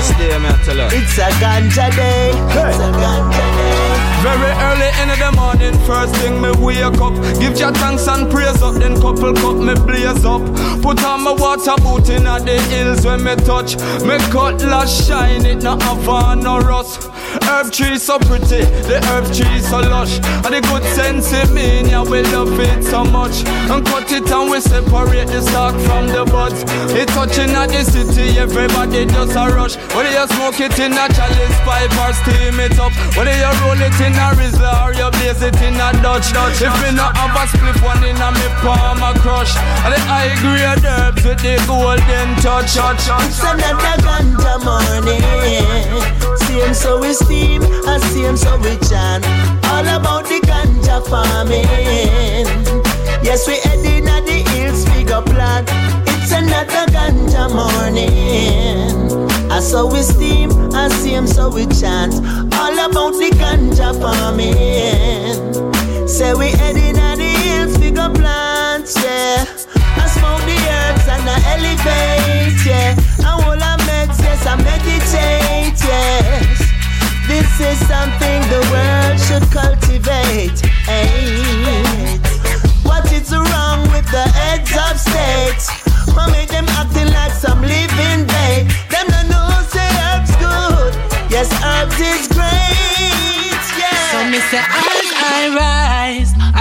Yeah. 0.00 0.16
Glorious 0.16 0.18
day, 0.18 0.38
man, 0.38 0.64
tell 0.64 0.76
her. 0.76 0.88
It's 0.92 1.18
a 1.18 1.28
ganja 1.40 1.94
day. 1.94 2.30
It's 2.30 2.78
a 2.78 2.90
ganja 2.92 3.46
day. 3.56 4.10
Very 4.20 4.52
early 4.68 4.90
in 5.00 5.08
the 5.18 5.32
morning, 5.34 5.72
first 5.86 6.14
thing 6.16 6.40
me 6.42 6.50
wake 6.60 7.00
up. 7.00 7.14
Give 7.40 7.58
your 7.58 7.72
thanks 7.72 8.06
and 8.06 8.30
praise 8.30 8.62
up, 8.62 8.74
then 8.74 9.00
couple 9.00 9.32
cup 9.32 9.56
me 9.56 9.74
blaze 9.74 10.24
up. 10.24 10.42
Put 10.82 11.02
on 11.04 11.24
my 11.24 11.32
water 11.32 11.74
boot 11.82 12.08
in 12.10 12.26
at 12.26 12.44
the 12.44 12.60
hills 12.68 13.04
when 13.06 13.24
me 13.24 13.34
touch. 13.36 13.76
Me 14.04 14.18
cutlass 14.30 15.06
shine, 15.06 15.46
it 15.46 15.62
not 15.62 15.82
have 15.82 16.08
on 16.08 16.40
no 16.40 16.58
rust. 16.60 17.08
Herb 17.50 17.72
tree 17.72 17.98
so 17.98 18.16
pretty, 18.16 18.62
the 18.86 19.02
herb 19.10 19.26
tree 19.34 19.58
so 19.58 19.82
lush. 19.82 20.22
And 20.46 20.54
the 20.54 20.62
good 20.70 20.86
sense 20.94 21.32
in 21.34 21.52
me, 21.52 21.82
yeah, 21.90 22.06
we 22.06 22.22
love 22.30 22.54
it 22.60 22.84
so 22.84 23.02
much. 23.02 23.42
And 23.66 23.84
cut 23.84 24.06
it 24.12 24.30
and 24.30 24.50
we 24.50 24.60
separate 24.60 25.26
the 25.26 25.42
stalk 25.42 25.74
from 25.82 26.06
the 26.06 26.22
buds. 26.30 26.62
It 26.94 27.10
touching 27.10 27.50
at 27.58 27.74
the 27.74 27.82
city, 27.82 28.38
everybody 28.38 29.04
just 29.04 29.34
a 29.34 29.50
rush. 29.50 29.74
Whether 29.98 30.14
you 30.14 30.26
smoke 30.30 30.62
it 30.62 30.78
in 30.78 30.94
a 30.94 31.10
chalice 31.10 31.58
pipe 31.66 31.90
or 31.98 32.14
steam 32.22 32.54
it 32.62 32.78
up. 32.78 32.94
Whether 33.18 33.34
you 33.34 33.50
roll 33.66 33.82
it 33.82 33.98
in 33.98 34.14
a 34.14 34.30
Rizla 34.38 34.86
or 34.86 34.94
you 34.94 35.10
blaze 35.10 35.42
it 35.42 35.58
in 35.58 35.74
a 35.74 35.90
Dutch. 35.98 36.30
Dutch. 36.30 36.62
If 36.62 36.70
me 36.86 36.94
not 36.94 37.18
have 37.18 37.34
a 37.34 37.44
split 37.50 37.82
one 37.82 37.98
in 38.06 38.14
a 38.14 38.30
me 38.30 38.46
palm 38.62 39.02
a 39.02 39.10
crush. 39.18 39.58
And 39.82 39.90
the 39.90 40.00
high 40.06 40.38
grade 40.38 40.86
herbs 40.86 41.26
with 41.26 41.42
the 41.42 41.58
golden 41.66 42.30
touch. 42.38 42.78
It's 42.78 43.42
another 43.42 43.98
ganja 44.06 44.54
morning. 44.62 46.39
Same 46.50 46.74
so 46.74 46.98
we 47.00 47.12
steam 47.12 47.62
and 47.62 48.02
same 48.10 48.36
so 48.36 48.58
we 48.58 48.76
chant. 48.88 49.24
All 49.70 49.86
about 49.86 50.24
the 50.24 50.40
ganja 50.42 51.00
farming. 51.08 51.64
Yes, 53.22 53.46
we 53.46 53.60
heading 53.60 54.08
at 54.08 54.26
the 54.26 54.42
hills, 54.50 54.84
figure 54.88 55.22
plan. 55.22 55.64
It's 56.08 56.32
another 56.32 56.90
ganja 56.90 57.46
morning. 57.54 58.90
And 59.48 59.62
so 59.62 59.86
we 59.86 60.02
steam 60.02 60.50
and 60.74 60.92
same 60.92 61.28
so 61.28 61.50
we 61.50 61.66
chant. 61.66 62.14
All 62.54 62.76
about 62.84 63.12
the 63.12 63.30
ganja 63.38 63.94
farming. 64.00 65.38
Say 66.08 66.34
we 66.34 66.50
heading 66.50 66.98
at 66.98 67.09
the 68.00 68.08
hills, 68.08 68.16
figure 68.16 68.22
plant. 68.22 68.88
yeah. 69.02 69.44
I 69.96 70.06
smoke 70.06 70.42
the 70.46 70.56
herbs 70.56 71.06
and 71.08 71.28
I 71.28 71.36
elevate, 71.52 72.66
yeah. 72.66 72.94
I 73.20 73.42
hold 73.42 73.62
I 73.62 73.76
meds, 73.86 74.18
yes, 74.22 74.46
I 74.46 74.56
meditate, 74.56 75.78
yes. 75.84 76.58
This 77.28 77.60
is 77.60 77.78
something 77.86 78.40
the 78.48 78.62
world 78.72 79.18
should 79.20 79.46
cultivate. 79.52 80.60
Hey. 80.88 82.18
What 82.82 83.10
is 83.12 83.30
wrong 83.32 83.82
with 83.92 84.08
the 84.10 84.26
heads 84.34 84.72
of 84.76 84.98
states? 84.98 85.70
Why 86.14 86.30
make 86.32 86.48
them 86.48 86.66
acting 86.70 87.12
like 87.12 87.32
some 87.32 87.62
living 87.62 88.09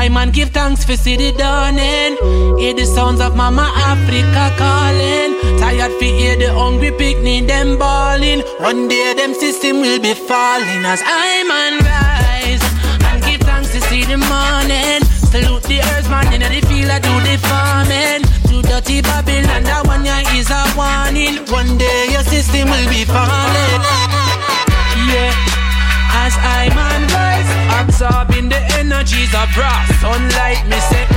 I 0.10 0.12
man 0.12 0.32
give 0.32 0.49
thanks 0.49 0.84
for 0.84 0.95
city 0.97 1.32
dawning. 1.34 2.18
Hear 2.57 2.74
the 2.74 2.86
sounds 2.86 3.22
of 3.22 3.36
Mama 3.36 3.72
Africa 3.76 4.49
calling. 4.57 5.38
Tired 5.60 5.91
fi 5.99 6.10
hear 6.10 6.36
the 6.36 6.51
hungry 6.51 6.89
picnic 6.91 7.45
them 7.45 7.78
bawling. 7.78 8.41
One 8.57 8.88
day 8.88 9.14
them 9.14 9.36
system 9.36 9.82
will 9.82 9.99
be 9.99 10.16
falling 10.16 10.82
as 10.82 11.03
I 11.05 11.45
man 11.45 11.74
rise 11.86 12.66
and 13.05 13.22
give 13.22 13.41
thanks 13.41 13.72
to 13.74 13.82
see 13.82 14.03
the 14.03 14.18
morning. 14.18 15.05
Salute 15.30 15.62
the 15.70 15.78
earth 15.93 16.10
man 16.10 16.34
in 16.34 16.41
the 16.41 16.60
field 16.66 16.89
I 16.89 16.97
do 16.97 17.14
the 17.22 17.38
farming. 17.45 18.26
To 18.49 18.68
dirty 18.68 19.03
Babylon 19.03 19.62
that 19.62 19.86
one 19.86 20.05
yeah 20.05 20.26
is 20.34 20.49
a 20.49 20.66
warning. 20.74 21.45
One 21.53 21.78
day 21.78 22.10
your 22.10 22.24
system 22.24 22.66
will 22.66 22.89
be 22.89 23.05
falling. 23.05 23.82
Yeah. 25.14 25.59
As 26.30 26.38
I 26.38 26.70
man 26.76 27.02
rise, 27.10 27.50
absorbing 27.82 28.50
the 28.50 28.62
energies 28.78 29.34
of 29.34 29.50
raw 29.58 29.84
sunlight, 30.00 30.64
me 30.70 30.78
say. 30.78 31.08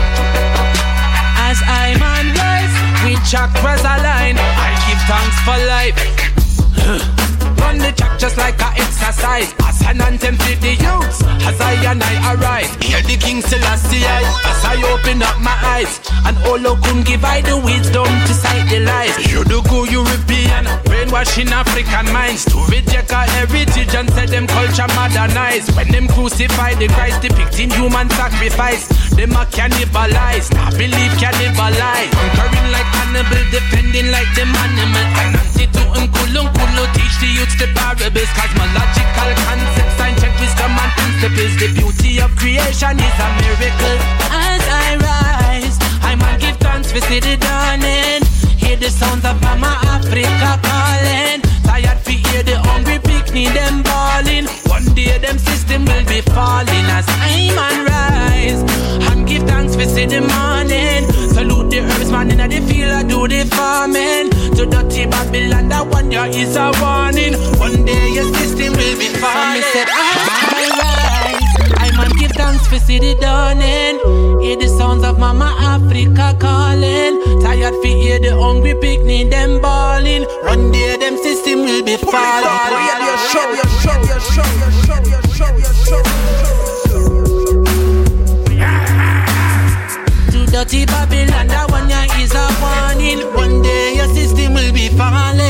As 1.36 1.60
I 1.68 1.94
man 2.00 2.32
rise, 2.32 2.72
with 3.04 3.20
chakras 3.28 3.84
align, 3.84 4.38
I 4.38 4.72
give 4.88 5.02
thanks 5.04 5.36
for 5.44 5.58
life. 7.12 7.21
The 7.82 7.90
track 7.98 8.18
just 8.18 8.36
like 8.36 8.60
a 8.60 8.70
exercise. 8.78 9.50
As 9.66 9.82
an 9.82 10.00
anthem 10.00 10.36
to 10.38 10.52
the 10.62 10.74
youths, 10.78 11.18
as 11.42 11.60
I 11.60 11.74
and 11.90 12.02
I 12.02 12.14
arise. 12.34 12.70
Hear 12.78 13.02
the 13.02 13.16
King 13.16 13.42
Selassie 13.42 14.06
as 14.06 14.60
I 14.64 14.78
open 14.94 15.22
up 15.22 15.40
my 15.40 15.56
eyes. 15.74 15.98
And 16.24 16.38
Olo 16.46 16.76
couldn't 16.76 17.06
give 17.06 17.24
I 17.24 17.40
the 17.42 17.58
wisdom 17.58 18.06
to 18.06 18.32
sight 18.34 18.70
the 18.70 18.80
lies. 18.86 19.18
You 19.32 19.42
do 19.44 19.62
go 19.66 19.82
European, 19.84 20.64
brainwashing 20.86 21.50
African 21.50 22.06
minds 22.12 22.44
to 22.46 22.58
reject 22.70 23.12
our 23.12 23.26
heritage 23.26 23.94
and 23.98 24.08
say 24.14 24.26
them 24.26 24.46
culture 24.46 24.86
modernized. 24.94 25.74
When 25.74 25.90
them 25.90 26.06
crucify 26.06 26.74
the 26.74 26.86
Christ 26.88 27.22
depicting 27.22 27.70
human 27.70 28.08
sacrifice, 28.10 28.86
them 29.16 29.32
a 29.32 29.44
cannibalize. 29.46 30.52
Now 30.52 30.70
believe 30.70 31.14
cannibalize. 31.20 32.10
Conquering 32.12 32.68
like 32.72 32.90
Hannibal, 32.96 33.44
defending 33.50 34.10
like 34.10 34.30
them 34.34 34.52
animal. 34.54 35.06
And 35.20 35.36
anti-to 35.36 35.82
Nkulu 36.02 36.40
Nkulu 36.48 36.84
teach 36.94 37.16
the 37.20 37.28
youths 37.28 37.56
the 37.58 37.68
parables 37.76 38.30
Cosmological 38.34 39.30
concepts, 39.44 39.94
scientific 39.96 40.34
wisdom 40.40 40.72
and 40.72 40.92
principles 40.96 41.54
The 41.60 41.68
beauty 41.76 42.20
of 42.20 42.34
creation 42.36 42.96
is 42.98 43.18
a 43.20 43.28
miracle 43.38 43.98
As 44.32 44.62
I 44.66 44.88
rise, 44.98 45.76
I 46.02 46.16
man 46.16 46.40
give 46.40 46.56
thanks 46.58 46.90
for 46.90 47.00
see 47.00 47.20
the 47.20 47.36
dawning 47.36 48.24
Hear 48.58 48.76
the 48.76 48.90
sounds 48.90 49.24
of 49.24 49.40
Mama 49.42 49.78
Africa 49.84 50.58
calling 50.64 51.51
Tired 51.72 52.00
fi 52.00 52.12
hear 52.28 52.42
the 52.42 52.58
hungry 52.68 52.98
picnic 52.98 53.48
them 53.54 53.82
bawling. 53.82 54.44
One 54.68 54.84
day 54.94 55.16
them 55.16 55.38
system 55.38 55.86
will 55.86 56.04
be 56.04 56.20
falling 56.20 56.86
As 56.92 57.06
I 57.08 57.48
man 57.56 57.86
rise. 57.88 58.60
And 59.08 59.26
give 59.26 59.44
thanks 59.44 59.74
for 59.74 59.86
see 59.86 60.04
the 60.04 60.20
morning. 60.20 61.08
Salute 61.32 61.70
the 61.70 61.78
herbs 61.80 62.10
man 62.12 62.30
in 62.30 62.44
the 62.50 62.60
field 62.68 62.92
I 62.92 63.02
do 63.04 63.26
the 63.26 63.48
farming. 63.56 64.28
To 64.56 64.66
dirty 64.66 65.06
Babylon 65.06 65.70
that 65.70 65.86
one 65.86 66.12
year 66.12 66.26
is 66.26 66.56
a 66.56 66.72
warning. 66.76 67.40
One 67.58 67.86
day 67.86 68.12
your 68.12 68.28
system 68.34 68.74
will 68.76 68.98
be 69.00 69.08
falling. 69.16 69.62
So 69.62 69.72
said 69.72 69.88
I 69.88 70.68
rise. 70.76 71.72
I 71.80 71.96
man 71.96 72.10
give 72.18 72.32
thanks 72.32 72.66
for 72.66 72.78
see 72.80 72.98
the 72.98 73.14
dawning 73.14 74.31
Hear 74.42 74.56
the 74.56 74.66
sounds 74.66 75.04
of 75.04 75.20
Mama 75.20 75.54
Africa 75.56 76.36
calling 76.40 77.22
Tired 77.42 77.74
fi 77.80 77.94
hear 77.94 78.18
the 78.18 78.34
hungry 78.34 78.74
picnic 78.74 79.30
them 79.30 79.60
balling. 79.60 80.24
One 80.42 80.72
day 80.72 80.96
them 80.96 81.16
system 81.16 81.60
will 81.60 81.84
be 81.84 81.96
falling 81.96 82.42
To 90.32 90.46
dirty 90.50 90.86
Babylon, 90.86 91.46
that 91.46 91.70
one 91.70 91.88
yeah 91.88 92.18
is 92.18 92.34
a 92.34 92.46
warning. 92.58 93.22
One 93.34 93.62
day 93.62 93.94
your 93.94 94.08
system 94.08 94.54
will 94.54 94.72
be 94.72 94.88
falling. 94.88 95.41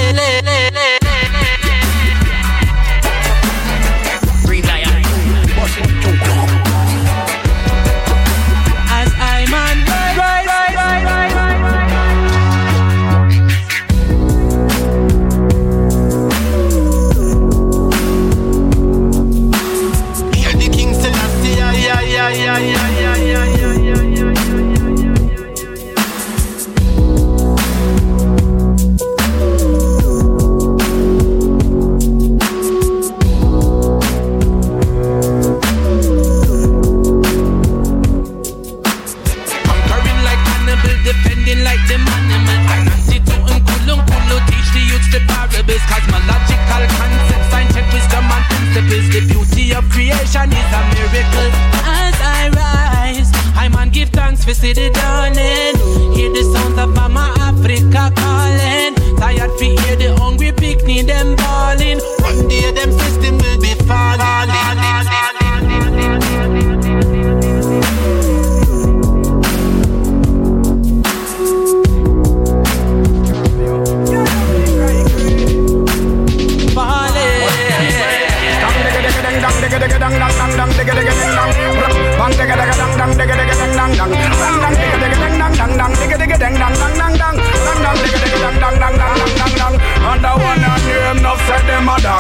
Creation 50.23 50.53
is 50.53 50.73
a 50.73 50.83
miracle. 50.95 51.51
As 51.85 52.15
I 52.21 52.51
rise, 52.55 53.31
I 53.57 53.69
man 53.69 53.91
give 53.91 54.11
thanks 54.11 54.45
for 54.45 54.55
see 54.55 54.73
the 54.73 54.91
dawning. 54.91 56.15
Hear 56.15 56.31
the 56.31 56.45
sounds 56.53 56.79
of 56.79 56.95
Mama 56.95 57.35
Africa 57.39 58.13
calling. 58.15 58.95
Tired 59.19 59.51
fi 59.59 59.77
hear 59.83 59.97
the 59.97 60.17
hungry 60.19 60.53
picnic 60.53 61.07
them 61.07 61.37
bawling. 61.37 62.01
One 62.21 62.49
day 62.49 62.71
them 62.71 62.93
system 62.93 63.42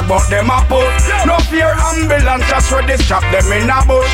dog, 0.02 0.08
but 0.08 0.28
them 0.28 0.50
a 0.50 0.64
put. 0.68 1.26
No 1.26 1.36
fear 1.50 1.74
ambulance, 1.78 2.48
just 2.48 2.72
ready 2.72 2.96
strap 3.02 3.22
them 3.32 3.50
in 3.52 3.70
a 3.70 3.84
bush. 3.86 4.10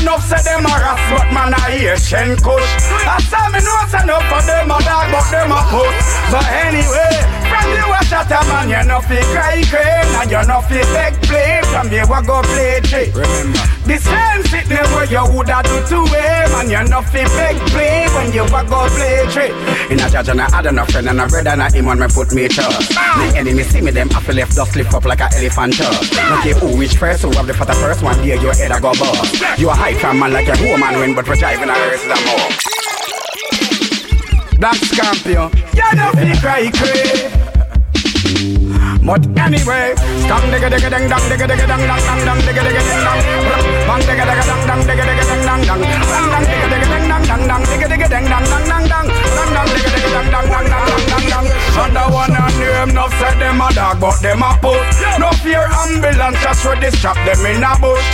Enough 0.00 0.24
said 0.24 0.44
them 0.44 0.66
a 0.66 0.68
ras, 0.68 1.00
but 1.10 1.32
man 1.32 1.54
a 1.54 1.62
Asian 1.70 2.36
kush. 2.36 2.72
I 3.06 3.20
saw 3.28 3.48
me 3.50 3.60
know 3.60 3.78
say 3.88 4.02
enough 4.02 4.24
for 4.28 4.42
them 4.42 4.70
a 4.70 4.78
dog, 4.82 5.10
but 5.12 5.30
them 5.30 5.52
a 5.52 5.60
put. 5.70 5.94
But 6.30 6.46
anyway, 6.66 7.47
from 7.48 7.68
the 7.72 7.84
wash 7.88 8.12
at 8.12 8.30
a 8.30 8.40
man, 8.48 8.68
you 8.68 8.82
no 8.86 9.00
fi 9.00 9.18
cry 9.32 9.60
crane, 9.66 10.08
and 10.20 10.30
you 10.30 10.42
no 10.46 10.60
fi 10.62 10.80
beg 10.94 11.14
play. 11.26 11.60
From 11.72 11.88
the 11.88 12.00
we 12.04 12.18
go 12.26 12.42
play 12.42 12.80
trick. 12.84 13.14
Remember, 13.14 13.64
the 13.84 13.96
same 13.98 14.42
sickness 14.48 14.88
where 14.92 15.08
you 15.08 15.24
woulda 15.32 15.60
do 15.64 15.76
to 15.88 15.98
him, 16.12 16.48
and 16.60 16.70
you 16.70 16.82
no 16.88 17.02
fi 17.02 17.24
beg 17.36 17.56
play 17.72 18.06
when 18.14 18.32
you 18.32 18.44
a 18.44 18.60
go 18.64 18.88
play 18.92 19.24
trick. 19.32 19.52
In 19.90 20.00
a 20.00 20.08
judge 20.10 20.28
and 20.28 20.40
I 20.40 20.50
had 20.50 20.66
enough 20.66 20.90
friend 20.90 21.08
and 21.08 21.20
a 21.20 21.26
brother 21.26 21.50
and 21.50 21.62
a 21.62 21.70
him 21.72 21.86
when 21.86 21.98
me 21.98 22.06
put 22.08 22.32
me 22.32 22.48
trust. 22.48 22.92
Ah. 22.96 23.16
My 23.16 23.38
enemy 23.38 23.62
see 23.62 23.80
me 23.80 23.90
them 23.90 24.08
after 24.12 24.32
left 24.32 24.54
dust 24.56 24.76
lift 24.76 24.94
up 24.94 25.04
like 25.04 25.20
a 25.20 25.28
elephant 25.36 25.74
tusk. 25.76 26.12
Ah. 26.16 26.34
Look 26.34 26.44
here 26.44 26.54
who 26.60 26.76
which 26.76 26.96
first 26.96 27.22
who 27.22 27.30
have 27.32 27.46
the 27.46 27.54
fatter 27.54 27.74
first 27.74 28.02
one 28.02 28.16
day 28.18 28.40
your 28.40 28.54
head 28.54 28.72
a 28.72 28.80
go 28.80 28.92
bust. 28.92 29.58
You 29.58 29.70
a 29.70 29.74
high 29.74 29.94
from 29.94 30.18
man 30.18 30.32
like 30.32 30.48
a 30.48 30.56
woman 30.68 31.00
win 31.00 31.14
but 31.14 31.26
we're 31.28 31.36
driving 31.36 31.70
a 31.70 31.72
race 31.72 32.02
the 32.02 32.16
more. 32.26 32.50
Black 34.58 34.74
Scorpio, 34.74 35.50
you 35.72 35.96
know 35.96 36.10
fi 36.12 36.34
cry 36.40 36.70
cray. 36.74 37.37
But 39.08 39.24
anyway, 39.40 39.96
stang 40.20 40.52
digga 40.52 40.68
digga 40.68 40.90
dang 40.90 41.08
dang 41.08 41.24
digga 41.32 41.46
digga 41.48 41.66
dang 41.66 41.80
dang 41.88 42.02
dang 42.08 42.20
dang 42.28 42.40
digga 42.44 42.62
digga 42.62 42.82
dang 42.88 43.00
dang 43.08 43.20
bang 43.88 44.00
digga 44.04 44.24
digga 44.28 44.44
dang 44.50 44.62
dang 44.68 44.80
digga 44.84 45.04
digga 45.08 45.24
dang 45.24 45.42
dang 45.48 45.62
dang 45.64 45.80
bang 45.80 46.26
dang 46.32 46.44
digga 46.44 46.68
digga 46.68 46.88
dang 46.92 47.08
dang 47.08 47.24
dang 47.24 47.48
dang 47.48 47.62
digga 47.64 47.86
digga 47.88 48.08
dang 48.12 48.26
dang 48.28 48.44
dang 48.44 48.64
dang 48.68 48.84
dang 48.92 49.06
dang 49.08 49.50
dang 49.56 49.66
digga 49.72 49.88
digga 49.96 50.10
dang 50.12 50.28
dang 50.28 50.46
dang 50.52 50.66
dang 50.68 51.04
dang 51.08 51.46
dang 51.48 51.57
And 51.76 51.94
the 51.94 52.04
one 52.10 52.32
and 52.32 52.54
name 52.58 52.90
enough 52.90 53.12
said 53.20 53.38
them 53.38 53.60
a 53.60 53.68
dog, 53.72 54.00
but 54.00 54.18
them 54.20 54.42
a 54.42 54.56
put. 54.60 54.80
No 55.20 55.30
fear 55.42 55.68
ambulance 55.68 56.40
just 56.42 56.62
for 56.62 56.76
this 56.76 56.96
trap 57.00 57.16
them 57.26 57.44
in 57.46 57.62
a 57.62 57.72
bush. 57.78 58.04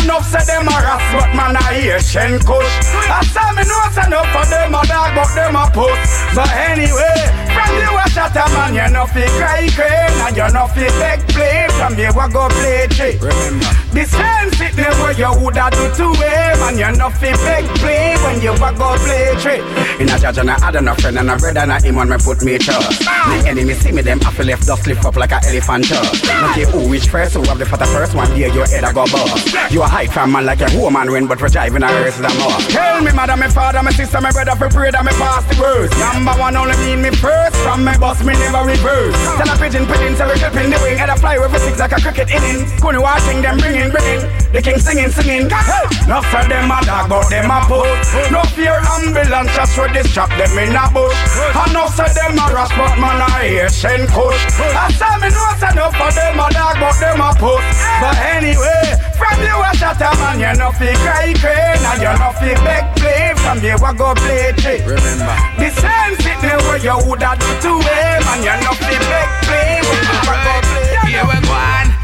Enough 0.00 0.26
said 0.26 0.46
them 0.48 0.68
a 0.68 0.76
ras, 0.80 1.02
but 1.12 1.30
man 1.36 1.56
a 1.56 1.64
Asian 1.70 2.40
kush. 2.42 2.72
I 3.10 3.22
saw 3.30 3.52
me 3.52 3.62
know 3.62 3.82
say 3.94 4.06
enough 4.06 4.28
for 4.32 4.44
them 4.48 4.74
a 4.74 4.82
dog, 4.86 5.14
but 5.14 5.30
them 5.34 5.56
a 5.56 5.64
put. 5.70 5.96
But 6.34 6.50
anyway, 6.66 7.18
from 7.52 7.72
you 7.78 7.92
a 7.94 8.04
shot 8.10 8.34
a 8.34 8.44
man, 8.54 8.74
you 8.74 8.88
no 8.90 9.06
fi 9.06 9.26
cry 9.38 9.68
crane 9.70 10.16
and 10.24 10.36
you 10.36 10.48
know 10.50 10.66
fi 10.72 10.88
beg 10.98 11.20
play. 11.28 11.66
From 11.78 11.98
you 11.98 12.10
a 12.10 12.24
go 12.30 12.48
play 12.48 12.86
trick. 12.90 13.20
Remember, 13.22 13.70
this 13.92 14.10
the 14.10 14.61
sickness 14.72 14.98
where 15.00 15.12
you 15.12 15.40
woulda 15.40 15.68
do 15.70 15.84
to 15.94 16.06
him, 16.16 16.22
eh? 16.22 16.68
and 16.68 16.78
you 16.78 16.90
know 16.98 17.10
fi 17.10 17.32
beg 17.44 17.64
play 17.78 18.16
when 18.24 18.40
you 18.40 18.52
a 18.52 18.72
go 18.72 18.96
play 19.04 19.34
trick. 19.40 19.60
In 20.00 20.08
a 20.08 20.18
judge 20.18 20.38
and 20.38 20.50
I 20.50 20.58
had 20.58 20.82
no 20.82 20.94
friend 20.94 21.18
and 21.18 21.30
a 21.30 21.36
brother 21.36 21.60
and 21.60 21.72
a 21.72 21.80
him 21.80 21.98
on 21.98 22.08
me 22.08 22.16
put 22.18 22.42
me 22.42 22.58
trust. 22.58 23.00
The 23.00 23.44
enemy 23.48 23.74
see 23.74 23.92
me 23.92 24.02
them 24.02 24.20
to 24.20 24.42
left 24.42 24.66
dust 24.66 24.86
lift 24.86 25.04
up 25.04 25.16
like 25.16 25.32
a 25.32 25.40
elephant 25.46 25.88
tusk. 25.88 26.24
Not 26.24 26.54
care 26.54 26.66
who 26.66 26.88
which 26.88 27.08
first, 27.08 27.34
who 27.34 27.42
have 27.44 27.58
the 27.58 27.66
fatter 27.66 27.86
first 27.86 28.14
one, 28.14 28.28
there 28.30 28.52
your 28.52 28.66
head 28.66 28.84
a 28.84 28.92
go 28.92 29.04
bust. 29.06 29.72
You 29.72 29.82
a 29.82 29.86
hide 29.86 30.12
from 30.12 30.32
man 30.32 30.46
like 30.46 30.60
a 30.60 30.68
woman 30.78 31.10
win, 31.10 31.26
but 31.26 31.40
we're 31.40 31.48
driving 31.48 31.82
a 31.82 31.88
race 32.00 32.16
the 32.16 32.32
more. 32.40 32.56
Tell 32.70 33.00
me 33.02 33.12
mother, 33.12 33.36
me 33.36 33.48
father, 33.48 33.82
my 33.82 33.92
sister, 33.92 34.20
my 34.20 34.30
brother, 34.30 34.56
for 34.56 34.68
pray 34.68 34.90
that 34.90 35.04
me 35.04 35.12
pass 35.12 35.44
the 35.48 35.60
words. 35.60 35.92
Number 35.98 36.32
one 36.40 36.56
only 36.56 36.76
mean 36.84 37.02
me 37.02 37.10
first, 37.10 37.56
from 37.62 37.84
me 37.84 37.92
boss 37.98 38.24
me 38.24 38.32
never 38.34 38.64
reverse. 38.64 39.16
Tell 39.36 39.48
a 39.48 39.56
pigeon, 39.58 39.86
pigeon, 39.86 40.16
so 40.16 40.26
we 40.28 40.34
clipping 40.40 40.70
the 40.70 40.78
wing, 40.82 40.96
head 40.96 41.10
a 41.10 41.16
fly 41.16 41.36
over 41.36 41.58
six 41.58 41.78
like 41.78 41.92
a 41.92 42.00
cricket 42.00 42.30
inning. 42.30 42.64
Couldn't 42.80 43.02
watching 43.02 43.42
them 43.42 43.58
bringing, 43.58 43.90
bringing. 43.90 44.22
The 44.52 44.61
king 44.62 44.78
singing, 44.78 45.10
singing. 45.10 45.50
Hey, 45.50 45.84
enough 46.06 46.26
for 46.30 46.46
them 46.46 46.70
a 46.70 46.78
dog, 46.86 47.10
but 47.10 47.26
them 47.28 47.50
a 47.50 47.58
put. 47.66 47.90
No 48.30 48.42
fear 48.54 48.78
ambulance, 48.78 49.50
just 49.54 49.74
for 49.74 49.88
this 49.90 50.06
chop 50.14 50.30
them 50.38 50.54
in 50.58 50.74
a 50.78 50.86
bush. 50.94 51.18
Enough 51.66 51.92
for 51.98 52.08
them 52.08 52.38
a 52.38 52.46
ras, 52.54 52.70
but 52.78 52.94
man 53.02 53.20
a 53.20 53.28
Asian 53.42 54.06
kush. 54.06 54.38
I 54.62 54.88
say 54.94 55.14
me 55.18 55.28
know 55.34 55.52
say 55.58 55.74
enough 55.74 55.94
for 55.98 56.10
them 56.14 56.38
a 56.38 56.46
dog, 56.54 56.76
but 56.78 56.94
them 57.02 57.20
a 57.20 57.30
put. 57.34 57.60
But 57.98 58.16
anyway, 58.38 58.94
from 59.18 59.42
you 59.42 59.58
a 59.58 59.70
shot 59.74 59.98
a 59.98 60.10
man, 60.22 60.38
you 60.38 60.54
know 60.54 60.70
fi 60.78 60.94
cry 61.02 61.34
crane, 61.42 61.82
and 61.82 62.00
you 62.00 62.14
know 62.14 62.32
fi 62.38 62.54
beg 62.62 62.86
play. 62.96 63.34
From 63.42 63.58
you 63.58 63.74
a 63.74 63.90
go 63.92 64.14
play 64.14 64.54
trick. 64.62 64.86
Remember, 64.86 65.34
the 65.58 65.68
same 65.74 66.14
sickness 66.22 66.62
where 66.70 66.78
you 66.78 66.94
woulda 67.02 67.34
do 67.34 67.50
to 67.66 67.72
him, 67.82 68.20
and 68.30 68.40
you 68.46 68.54
know 68.62 68.74
fi 68.78 68.94
beg 69.10 69.28
play. 69.42 69.82
When 69.82 69.98
you 70.06 70.22
a 70.22 70.36
go 70.38 70.54
play. 70.70 71.10
Here 71.10 71.26
we 71.26 71.36
go 71.42 71.52
on. 71.52 72.01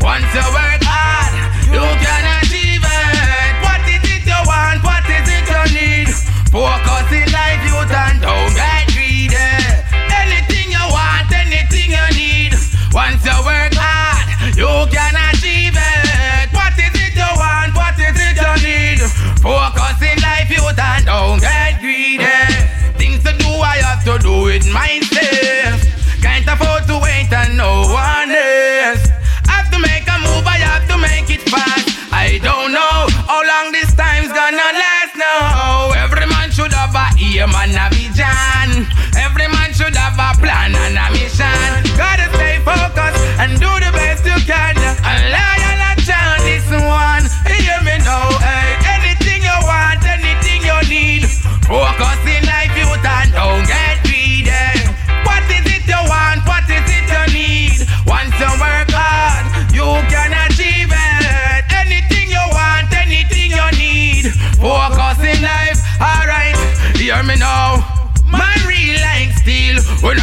Once 0.00 0.30
you 0.34 0.46
work 0.54 0.82
hard, 0.84 1.32
you 1.72 1.80
can 1.80 2.24
achieve 2.42 2.84
it. 2.84 3.54
What 3.62 3.82
is 3.88 4.02
it 4.04 4.24
you 4.26 4.40
want? 4.46 4.82
What 4.84 5.04
is 5.08 5.28
it 5.28 5.46
you 5.48 5.64
need? 5.74 6.08
Focus 6.52 6.85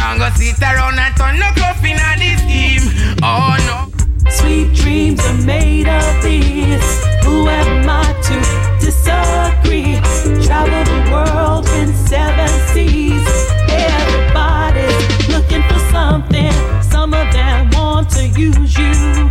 not 0.04 0.18
gonna 0.18 0.36
sit 0.36 0.60
around 0.60 0.98
and 0.98 1.16
turn 1.16 1.38
no 1.38 1.48
coffee 1.56 1.92
in 1.92 2.18
this 2.18 2.40
team. 2.44 2.82
Oh 3.22 3.56
no. 3.68 3.88
Sweet 4.30 4.74
dreams 4.74 5.20
are 5.24 5.40
made 5.44 5.88
of 5.88 6.22
these. 6.22 7.04
Who 7.24 7.48
am 7.48 7.88
I 7.88 8.04
to 8.26 8.36
disagree? 8.84 9.96
Travel 10.44 10.84
the 10.84 11.00
world 11.10 11.66
in 11.80 11.94
seven 11.94 12.48
seas. 12.72 13.26
Everybody's 13.70 15.28
looking 15.28 15.62
for 15.68 15.78
something. 15.90 16.52
Some 16.82 17.14
of 17.14 17.32
them 17.32 17.70
want 17.70 18.10
to 18.10 18.28
use 18.28 18.76
you. 18.76 19.30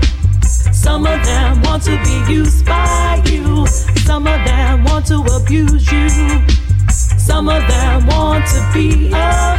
Some 0.74 1.06
of 1.06 1.24
them 1.24 1.62
want 1.62 1.84
to 1.84 2.02
be 2.04 2.34
used 2.34 2.66
by 2.66 3.22
you. 3.26 3.68
Some 4.08 4.26
of 4.26 4.44
them 4.44 4.84
want 4.86 5.06
to 5.08 5.22
abuse 5.38 5.92
you. 5.92 6.10
Some 6.90 7.48
of 7.48 7.62
them 7.68 8.08
want 8.08 8.46
to 8.48 8.60
be 8.74 9.08
abused. 9.08 9.53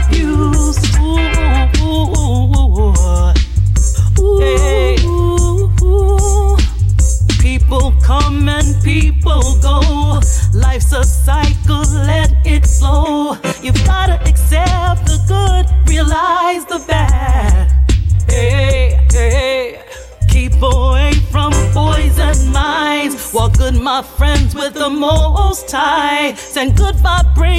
Most 25.75 25.83
high. 25.83 26.35
Send 26.35 26.77
good 26.77 26.97
vibrations 26.97 27.54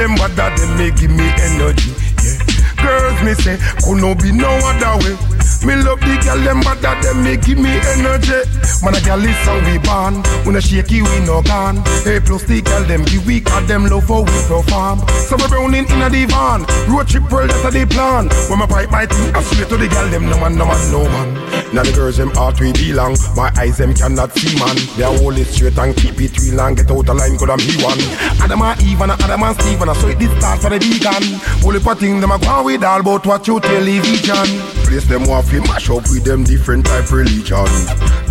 them 0.00 0.14
better 0.16 0.48
them 0.56 0.78
may 0.78 0.90
give 0.96 1.12
me 1.12 1.28
energy. 1.44 1.92
Yeah. 2.24 2.40
Girls 2.80 3.20
me 3.20 3.34
say, 3.34 3.60
could 3.84 4.00
no 4.00 4.14
be 4.14 4.32
no 4.32 4.48
other 4.48 4.96
way. 5.04 5.12
Me 5.60 5.76
love 5.76 6.00
the 6.00 6.16
girl 6.24 6.40
them 6.40 6.60
better 6.64 6.96
them 7.04 7.22
may 7.22 7.36
give 7.36 7.58
me 7.60 7.68
energy. 7.92 8.40
Man 8.80 8.96
a 8.96 9.00
girl 9.04 9.20
is 9.20 9.36
how 9.44 9.60
we 9.68 9.76
born. 9.84 10.24
When 10.48 10.56
a 10.56 10.60
shaky 10.60 11.02
we 11.02 11.20
no 11.28 11.42
gone. 11.42 11.84
Hey 12.00 12.18
plus 12.18 12.44
the 12.44 12.62
girl 12.62 12.82
them 12.84 13.04
the 13.04 13.20
weak 13.26 13.50
and 13.52 13.68
them 13.68 13.84
love 13.84 14.08
how 14.08 14.24
we 14.24 14.38
perform. 14.48 15.04
So 15.28 15.36
we 15.36 15.46
browning 15.48 15.84
in 15.84 16.00
a 16.00 16.08
divan. 16.08 16.64
Road 16.88 17.08
trip 17.08 17.30
world 17.30 17.50
that's 17.50 17.68
a 17.68 17.70
the 17.70 17.84
plan. 17.84 18.32
When 18.48 18.58
my 18.58 18.66
pipe 18.66 18.90
my 18.90 19.04
thing, 19.04 19.36
I 19.36 19.42
swear 19.42 19.68
to 19.68 19.76
the 19.76 19.88
girl 19.88 20.08
them 20.08 20.24
no 20.30 20.40
man 20.40 20.56
no 20.56 20.64
man 20.64 20.80
no 20.90 21.04
man. 21.04 21.49
Now 21.72 21.84
the 21.86 21.92
girls 21.94 22.16
them 22.16 22.30
heart 22.34 22.58
we 22.58 22.72
belong. 22.72 23.14
My 23.36 23.52
eyes 23.54 23.78
them 23.78 23.94
cannot 23.94 24.34
see 24.34 24.58
man. 24.58 24.74
They 24.98 25.06
hold 25.06 25.38
it 25.38 25.46
straight 25.46 25.78
and 25.78 25.94
keep 25.94 26.18
it 26.20 26.34
real 26.42 26.58
and 26.60 26.76
get 26.76 26.90
out 26.90 27.08
of 27.08 27.14
line 27.14 27.38
could 27.38 27.48
I'm 27.48 27.62
be 27.62 27.78
one. 27.78 28.02
Adam 28.42 28.62
and 28.62 28.82
Eve 28.82 29.00
and 29.00 29.12
Adam 29.14 29.42
and 29.46 29.54
Steve 29.54 29.80
and 29.80 29.90
I 29.90 29.94
saw 29.94 30.08
it 30.10 30.18
this 30.18 30.34
start 30.34 30.58
for 30.58 30.70
the 30.70 30.82
vegan. 30.82 31.22
Only 31.62 31.78
for 31.78 31.94
thing 31.94 32.18
them 32.18 32.34
a 32.34 32.38
go 32.42 32.66
with 32.66 32.82
all 32.82 32.98
about 32.98 33.24
what 33.24 33.46
you 33.46 33.60
television. 33.62 34.50
Place 34.82 35.06
them 35.06 35.30
off 35.30 35.46
fi 35.46 35.62
mash 35.62 35.90
up 35.90 36.02
with 36.10 36.26
them 36.26 36.42
different 36.42 36.86
type 36.86 37.06
religion. 37.14 37.70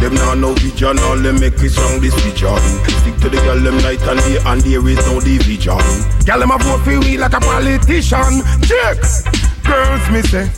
Them 0.04 0.16
now 0.20 0.36
no 0.36 0.52
vision, 0.60 1.00
all 1.00 1.16
them 1.16 1.40
make 1.40 1.56
it 1.64 1.72
strong 1.72 2.04
this 2.04 2.16
vision. 2.20 2.60
Stick 3.00 3.16
to 3.24 3.30
the 3.32 3.40
girl 3.48 3.60
them 3.64 3.80
night 3.80 4.04
and 4.04 4.20
day 4.20 4.44
and 4.44 4.60
there 4.68 4.84
is 4.84 5.00
no 5.08 5.24
division. 5.24 5.80
Girl 6.28 6.40
them 6.44 6.52
a 6.52 6.60
vote 6.60 6.84
for 6.84 7.00
we 7.00 7.16
like 7.16 7.32
a 7.32 7.40
politician. 7.40 8.44
Check. 8.68 9.00
Girls 9.64 10.04
me 10.12 10.22
say, 10.28 10.52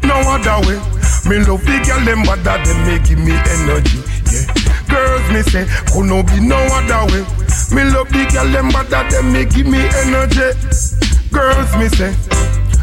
no 0.00 0.16
other 0.24 0.64
way. 0.64 0.95
Me 1.28 1.38
love 1.42 1.64
the 1.66 1.82
girl 1.84 2.04
them 2.04 2.22
bad 2.22 2.46
them 2.64 2.86
make 2.86 3.02
give 3.02 3.18
me 3.18 3.34
energy. 3.34 3.98
Yeah. 4.30 4.46
Girls 4.86 5.26
me 5.34 5.42
say 5.42 5.66
could 5.90 6.06
no 6.06 6.22
be 6.22 6.38
no 6.38 6.54
other 6.70 7.02
way. 7.10 7.26
Me 7.74 7.82
love 7.90 8.08
the 8.14 8.22
girl 8.30 8.46
them 8.46 8.68
bad 8.70 9.10
them 9.10 9.32
make 9.32 9.50
give 9.50 9.66
me 9.66 9.82
energy. 10.06 10.54
Girls 11.34 11.74
me 11.76 11.88
say 11.88 12.14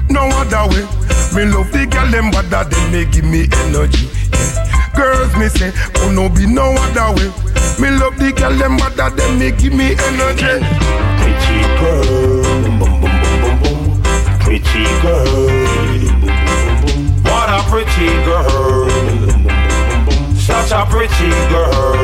no 0.10 0.28
other 0.36 0.68
way. 0.76 0.84
Me 1.32 1.48
love 1.48 1.72
the 1.72 1.88
girl 1.90 2.12
them 2.12 2.32
bad 2.32 2.52
them 2.52 2.92
make 2.92 3.12
give 3.12 3.24
me 3.24 3.48
energy. 3.64 4.12
Yeah. 4.36 4.92
Girls 4.94 5.34
me 5.40 5.48
say 5.48 5.72
could 5.96 6.12
no 6.12 6.28
be 6.28 6.46
no 6.46 6.76
other 6.76 7.16
way. 7.16 7.32
Me 7.80 7.90
love 7.96 8.20
the 8.20 8.34
girl 8.36 8.52
them 8.60 8.76
bad 8.76 9.16
them 9.16 9.40
make 9.40 9.58
give 9.58 9.74
me 9.74 9.96
energy. 10.12 10.60
Pretty 11.24 11.64
girl, 11.80 12.44
boom 12.76 13.00
boom 13.00 13.08
boom 13.08 13.40
boom 13.40 13.56
boom. 13.64 14.04
Pretty 14.44 14.84
girl, 15.00 15.48
a 17.64 17.70
pretty 17.70 18.08
girl, 18.26 18.90
such 20.36 20.72
a 20.72 20.86
pretty 20.90 21.30
girl. 21.50 21.98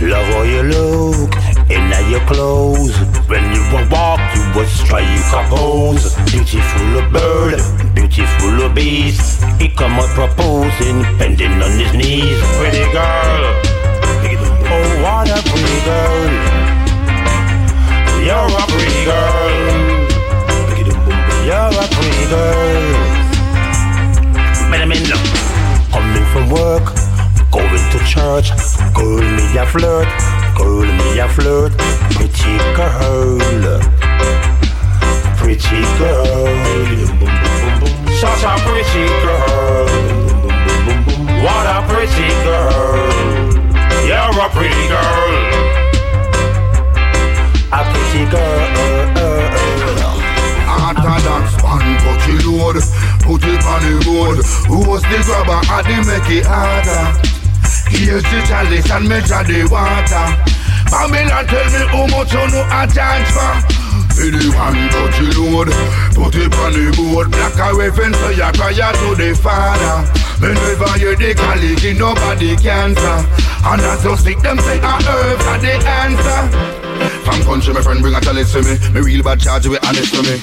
Love 0.00 0.26
how 0.32 0.42
you 0.42 0.62
look 0.62 1.34
in 1.70 2.10
your 2.10 2.20
clothes. 2.26 2.96
When 3.28 3.44
you 3.54 3.62
walk, 3.90 4.20
you 4.34 4.42
would 4.54 4.68
strike 4.68 5.04
a 5.32 5.46
pose. 5.48 6.14
Beautiful 6.30 6.98
of 6.98 7.12
bird, 7.12 7.60
beautiful 7.94 8.68
beast. 8.74 9.42
He 9.60 9.68
come 9.68 9.92
out 9.92 10.08
proposing, 10.10 11.02
bending 11.18 11.62
on 11.62 11.78
his 11.78 11.92
knees. 11.94 12.40
Pretty 12.58 12.84
girl, 12.92 13.42
oh 14.72 15.02
what 15.02 15.28
a 15.28 15.42
pretty 15.48 15.80
girl. 15.84 16.30
You're 18.24 18.58
a 18.58 18.64
pretty 18.68 19.04
girl. 19.04 19.90
You're 21.46 21.56
a 21.56 21.88
pretty 21.88 22.28
girl. 22.28 23.19
Man, 24.70 24.82
I'm 24.82 24.92
in 24.92 25.02
love. 25.10 25.90
Coming 25.90 26.24
from 26.32 26.48
work, 26.48 26.94
going 27.50 27.84
to 27.90 27.98
church. 28.06 28.54
Girl, 28.94 29.18
me 29.18 29.58
a 29.58 29.66
flirt. 29.66 30.06
Girl, 30.56 30.86
me 30.86 31.18
a 31.18 31.28
flirt. 31.28 31.72
Pretty 32.14 32.54
girl. 32.78 33.80
Pretty 35.38 35.82
girl. 35.98 36.46
Such 38.20 38.44
a 38.46 38.54
pretty 38.62 39.10
girl. 39.26 39.88
What 41.42 41.66
a 41.66 41.82
pretty 41.90 42.30
girl. 42.46 43.50
You're 44.06 44.38
a 44.38 44.48
pretty 44.54 44.86
girl. 44.86 45.80
A 47.72 47.80
pretty 47.90 48.22
girl. 48.30 49.10
After 50.70 51.02
that 51.02 51.50
one 51.62 51.90
put 52.02 52.22
it 52.28 52.46
load 52.46 52.76
Put 53.30 53.44
it 53.46 53.62
on 53.62 53.78
the 53.86 53.94
road. 54.10 54.42
Who 54.66 54.90
was 54.90 55.02
the 55.06 55.22
grabber? 55.22 55.62
And 55.70 55.86
the 55.86 55.96
make 56.02 56.42
it 56.42 56.46
harder. 56.50 57.14
Here's 57.86 58.26
the 58.26 58.42
chalice 58.42 58.90
and 58.90 59.06
measure 59.06 59.46
the 59.46 59.70
water. 59.70 60.26
Babylon 60.90 61.46
tell 61.46 61.68
me 61.70 61.82
how 61.94 62.10
much 62.10 62.34
you 62.34 62.42
know 62.50 62.66
a 62.66 62.90
charge 62.90 63.30
for. 63.30 63.54
For 64.18 64.34
the 64.34 64.50
one 64.58 64.74
put 64.90 65.14
it 65.22 65.38
load 65.38 65.70
Put 66.10 66.34
it 66.34 66.52
on 66.58 66.72
the 66.74 66.90
board 66.98 67.30
Black 67.30 67.54
away 67.70 67.90
fence 67.94 68.18
so 68.18 68.30
you 68.30 68.50
cry 68.58 68.74
to 68.74 69.14
the 69.14 69.38
father. 69.40 70.10
Whenever 70.42 70.98
you 70.98 71.14
the 71.14 71.32
college 71.32 71.86
nobody 71.96 72.56
can 72.56 72.90
answer 72.90 73.18
And 73.62 73.80
as 73.80 74.04
you 74.04 74.16
sick 74.16 74.40
them 74.40 74.58
say 74.58 74.80
I 74.82 74.98
earth 74.98 75.46
are 75.46 75.58
the 75.62 75.72
answer 75.86 76.79
from 77.24 77.42
country, 77.42 77.72
my 77.74 77.82
friend 77.82 78.00
bring 78.00 78.14
a 78.14 78.20
chalice 78.20 78.52
to 78.52 78.62
me. 78.62 78.76
Me 78.92 79.00
real 79.00 79.22
bad 79.22 79.40
charge 79.40 79.66
with 79.66 79.84
honest 79.86 80.14
to 80.14 80.22
me. 80.22 80.36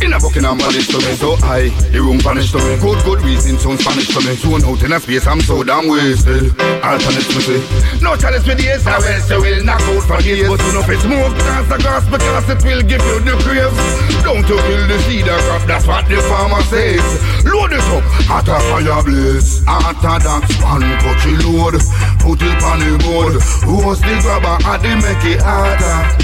In 0.00 0.12
a 0.12 0.20
Palace 0.20 0.88
to 0.88 0.98
me, 0.98 1.12
so 1.16 1.36
high, 1.36 1.68
the 1.92 2.00
room 2.00 2.20
vanished 2.20 2.52
to 2.52 2.58
me. 2.58 2.76
Good, 2.80 3.00
good 3.04 3.20
reason, 3.24 3.58
sound 3.58 3.80
Spanish 3.80 4.08
to 4.12 4.20
me. 4.20 4.36
Zone 4.36 4.64
out 4.64 4.82
in 4.82 4.92
a 4.92 5.00
space, 5.00 5.26
I'm 5.26 5.40
so 5.40 5.64
damn 5.64 5.88
wasted. 5.88 6.52
Alternate 6.84 7.28
to 7.32 7.40
say, 7.40 7.60
no 8.00 8.16
chalice 8.16 8.46
with 8.46 8.58
the 8.58 8.76
ace, 8.76 8.86
I 8.86 8.98
will, 8.98 9.20
so 9.24 9.40
will 9.40 9.64
knock 9.64 9.80
out 9.80 10.04
for 10.04 10.20
years. 10.20 10.48
But 10.48 10.60
you 10.60 10.72
know, 10.72 10.84
if 10.84 10.90
it's 10.90 11.02
smoke, 11.02 11.34
dance 11.38 11.68
the 11.68 11.78
grass, 11.80 12.04
because 12.08 12.46
it 12.50 12.60
will 12.64 12.82
give 12.84 13.02
you 13.02 13.18
the 13.24 13.34
craves. 13.40 13.78
Don't 14.22 14.44
you 14.44 14.58
kill 14.60 14.84
the 14.88 14.98
seed 15.08 15.28
of 15.28 15.40
crop, 15.48 15.62
that's 15.66 15.86
what 15.86 16.04
the 16.08 16.20
farmer 16.28 16.62
says. 16.68 17.04
Load 17.46 17.72
it 17.72 17.80
up, 17.94 18.02
hot 18.26 18.48
a 18.48 18.58
fire 18.58 19.02
blaze. 19.06 19.64
That, 19.64 20.44
one 20.62 20.82
cut 21.02 21.24
you 21.26 21.36
load, 21.46 21.74
put 22.18 22.42
it 22.42 22.62
on 22.62 22.78
the 22.82 22.98
board. 23.02 23.34
Who's 23.62 24.00
the 24.02 24.14
grabber, 24.22 24.58
and 24.66 24.82
they 24.82 24.94
make 24.98 25.24
it 25.24 25.40
harder. 25.42 26.16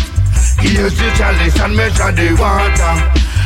Here's 0.59 0.95
the 0.99 1.11
chalice 1.19 1.59
and 1.61 1.77
measure 1.77 2.11
the 2.11 2.35
water. 2.39 2.95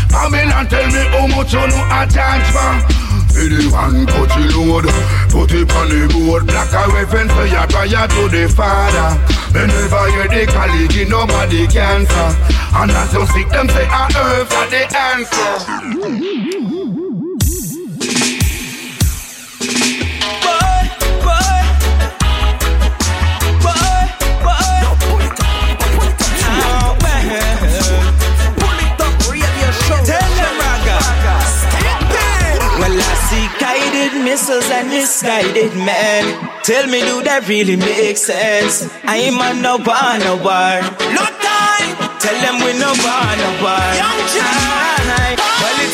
Babylon 0.08 0.66
tell 0.68 0.86
me 0.88 1.04
how 1.12 1.26
much 1.28 1.52
you 1.52 1.66
know 1.68 1.84
a 1.92 2.06
charge 2.08 2.48
for. 2.52 2.80
For 3.36 3.44
the 3.44 3.68
one 3.68 4.00
you 4.00 4.08
load, 4.56 4.88
put 5.28 5.52
it 5.52 5.68
on 5.76 5.92
the 5.92 6.08
board. 6.08 6.46
Black 6.46 6.72
away 6.72 7.04
fence 7.04 7.32
so 7.32 7.42
you 7.44 7.66
try 7.68 7.86
to 7.86 8.28
the 8.28 8.48
father. 8.48 9.18
Whenever 9.52 10.08
you 10.08 10.28
the 10.28 10.46
college, 10.52 11.08
nobody 11.08 11.66
answer. 11.76 12.34
And 12.76 12.90
as 12.90 13.12
you 13.12 13.26
sick, 13.26 13.48
them 13.50 13.68
say 13.68 13.86
on 13.88 14.16
earth 14.16 14.52
are 14.52 14.68
the 14.68 14.96
answer. 14.96 17.16
guided 34.06 34.24
missiles 34.24 34.70
and 34.70 34.88
misguided 34.88 35.74
men. 35.76 36.48
Tell 36.62 36.86
me, 36.86 37.00
do 37.00 37.22
that 37.22 37.46
really 37.48 37.76
make 37.76 38.16
sense? 38.16 38.88
I 39.04 39.16
ain't 39.16 39.40
on 39.40 39.62
no 39.62 39.78
bar, 39.78 40.18
no 40.18 40.36
bar. 40.42 40.80
No 41.14 41.24
time. 41.24 42.18
Tell 42.18 42.40
them 42.40 42.64
we 42.64 42.78
no 42.78 42.92
bar, 43.02 43.36
no 43.36 43.62
bar. 43.62 43.94
Young 43.94 44.20
Aye. 44.42 44.95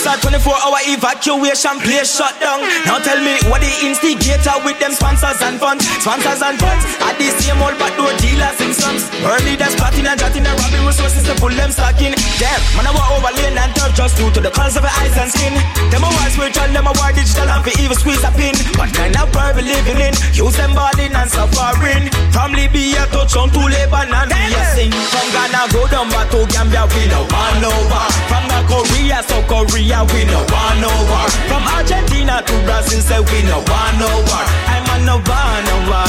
It's 0.02 0.10
a 0.10 0.18
24 0.18 0.50
hour 0.50 0.82
evacuation 0.90 1.78
place 1.78 2.18
shut 2.18 2.34
down. 2.42 2.58
Now 2.90 2.98
tell 2.98 3.22
me 3.22 3.38
what 3.46 3.62
the 3.62 3.70
instigator 3.86 4.58
with 4.66 4.74
them 4.82 4.90
sponsors 4.98 5.38
and 5.46 5.62
funds. 5.62 5.86
Sponsors 6.02 6.42
and 6.42 6.58
funds 6.58 6.82
are 7.06 7.14
the 7.14 7.30
same 7.38 7.62
old 7.62 7.78
backdoor 7.78 8.10
dealers 8.18 8.58
in 8.58 8.74
slums. 8.74 9.06
Early 9.22 9.54
that's 9.54 9.78
plotting 9.78 10.02
and 10.02 10.18
jotting 10.18 10.42
and 10.42 10.58
robbing 10.58 10.82
resources 10.90 11.22
to 11.30 11.38
pull 11.38 11.54
them 11.54 11.70
stocking. 11.70 12.18
Damn, 12.42 12.58
man, 12.74 12.90
I 12.90 12.92
walk 12.98 13.14
over 13.14 13.30
lane 13.30 13.54
and 13.54 13.70
touch 13.78 13.94
just 13.94 14.18
due 14.18 14.26
to 14.34 14.42
the 14.42 14.50
colors 14.50 14.74
of 14.74 14.82
her 14.82 14.90
eyes 14.90 15.14
and 15.14 15.30
skin. 15.30 15.54
Them 15.94 16.02
a 16.02 16.10
war 16.10 16.26
spiritual, 16.34 16.66
them 16.74 16.90
a 16.90 16.92
war 16.98 17.14
digital 17.14 17.46
and 17.46 17.62
for 17.62 17.70
evil 17.78 17.94
squeeze 17.94 18.26
a 18.26 18.34
pin. 18.34 18.58
What 18.74 18.90
kind 18.90 19.14
of 19.14 19.30
world 19.30 19.54
we 19.54 19.70
living 19.70 20.02
in? 20.02 20.18
Use 20.34 20.58
them 20.58 20.74
body 20.74 21.14
and 21.14 21.30
suffering. 21.30 22.10
From 22.34 22.58
Libya 22.58 23.06
to 23.14 23.22
on 23.38 23.54
to 23.54 23.62
Lebanon, 23.70 24.34
we 24.34 24.50
a 24.50 24.62
sing. 24.74 24.90
From 25.14 25.26
Ghana 25.30 25.70
go 25.70 25.86
down 25.86 26.10
back 26.10 26.26
to 26.34 26.42
Gambia, 26.50 26.90
we 26.90 27.06
no 27.06 27.22
one 27.30 27.62
over. 27.70 28.04
From 28.26 28.44
the 28.50 28.58
Korea, 28.66 29.22
so 29.28 29.38
Korea, 29.46 29.91
we 30.00 30.24
no 30.24 30.40
one 30.48 30.80
over. 30.80 31.22
From 31.52 31.62
Argentina 31.68 32.40
to 32.40 32.54
Brazil, 32.64 33.00
say 33.04 33.20
we 33.20 33.42
no 33.44 33.60
one 33.60 34.00
over. 34.00 34.42
I'm 34.72 34.88
on 34.88 35.04
no 35.04 35.16
one 35.20 35.66
over. 35.76 36.08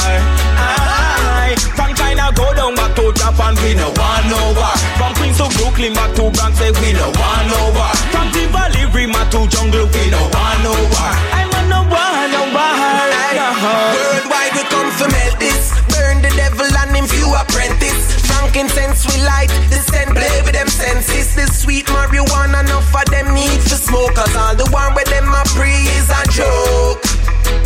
Aye. 0.56 1.54
From 1.76 1.92
China 1.94 2.32
go 2.34 2.48
down 2.56 2.74
back 2.74 2.96
to 2.96 3.12
Japan, 3.12 3.54
we 3.60 3.74
no 3.76 3.92
one 3.92 4.32
over. 4.32 4.72
From 4.96 5.12
Queens 5.14 5.36
to 5.36 5.46
Brooklyn 5.60 5.92
back 5.92 6.14
to 6.16 6.30
Bronx, 6.32 6.56
say 6.58 6.72
we 6.80 6.92
no 6.96 7.12
one 7.12 7.50
over. 7.60 7.88
From 8.08 8.32
Tivoli, 8.32 8.88
Rima 8.90 9.22
to 9.30 9.44
Jungle, 9.52 9.86
we 9.92 10.04
no 10.10 10.22
one 10.32 10.64
over. 10.64 11.08
I'm 11.36 11.52
on 11.52 11.68
no 11.68 11.80
one 11.84 12.32
over. 12.40 12.70
Worldwide 13.68 14.52
we 14.56 14.64
come 14.72 14.90
to 14.96 15.06
melt 15.12 15.36
this. 15.38 15.76
Burn 15.92 16.22
the 16.24 16.32
devil 16.34 16.66
and 16.66 16.96
him 16.96 17.06
few 17.06 17.28
apprentice. 17.36 18.23
Frankincense 18.54 19.02
we 19.10 19.18
light, 19.26 19.50
the 19.66 19.82
scent 19.82 20.14
play 20.14 20.38
with 20.46 20.54
them 20.54 20.68
senses. 20.68 21.34
The 21.34 21.42
sweet 21.50 21.86
marijuana, 21.90 22.62
enough 22.62 22.86
for 22.86 23.02
them 23.10 23.34
need 23.34 23.58
to 23.66 23.74
smoke. 23.74 24.14
Cause 24.14 24.30
all 24.38 24.54
the 24.54 24.70
one 24.70 24.94
with 24.94 25.10
them 25.10 25.26
a 25.26 25.42
pre 25.58 25.74
is 25.98 26.06
a 26.06 26.22
joke. 26.30 27.02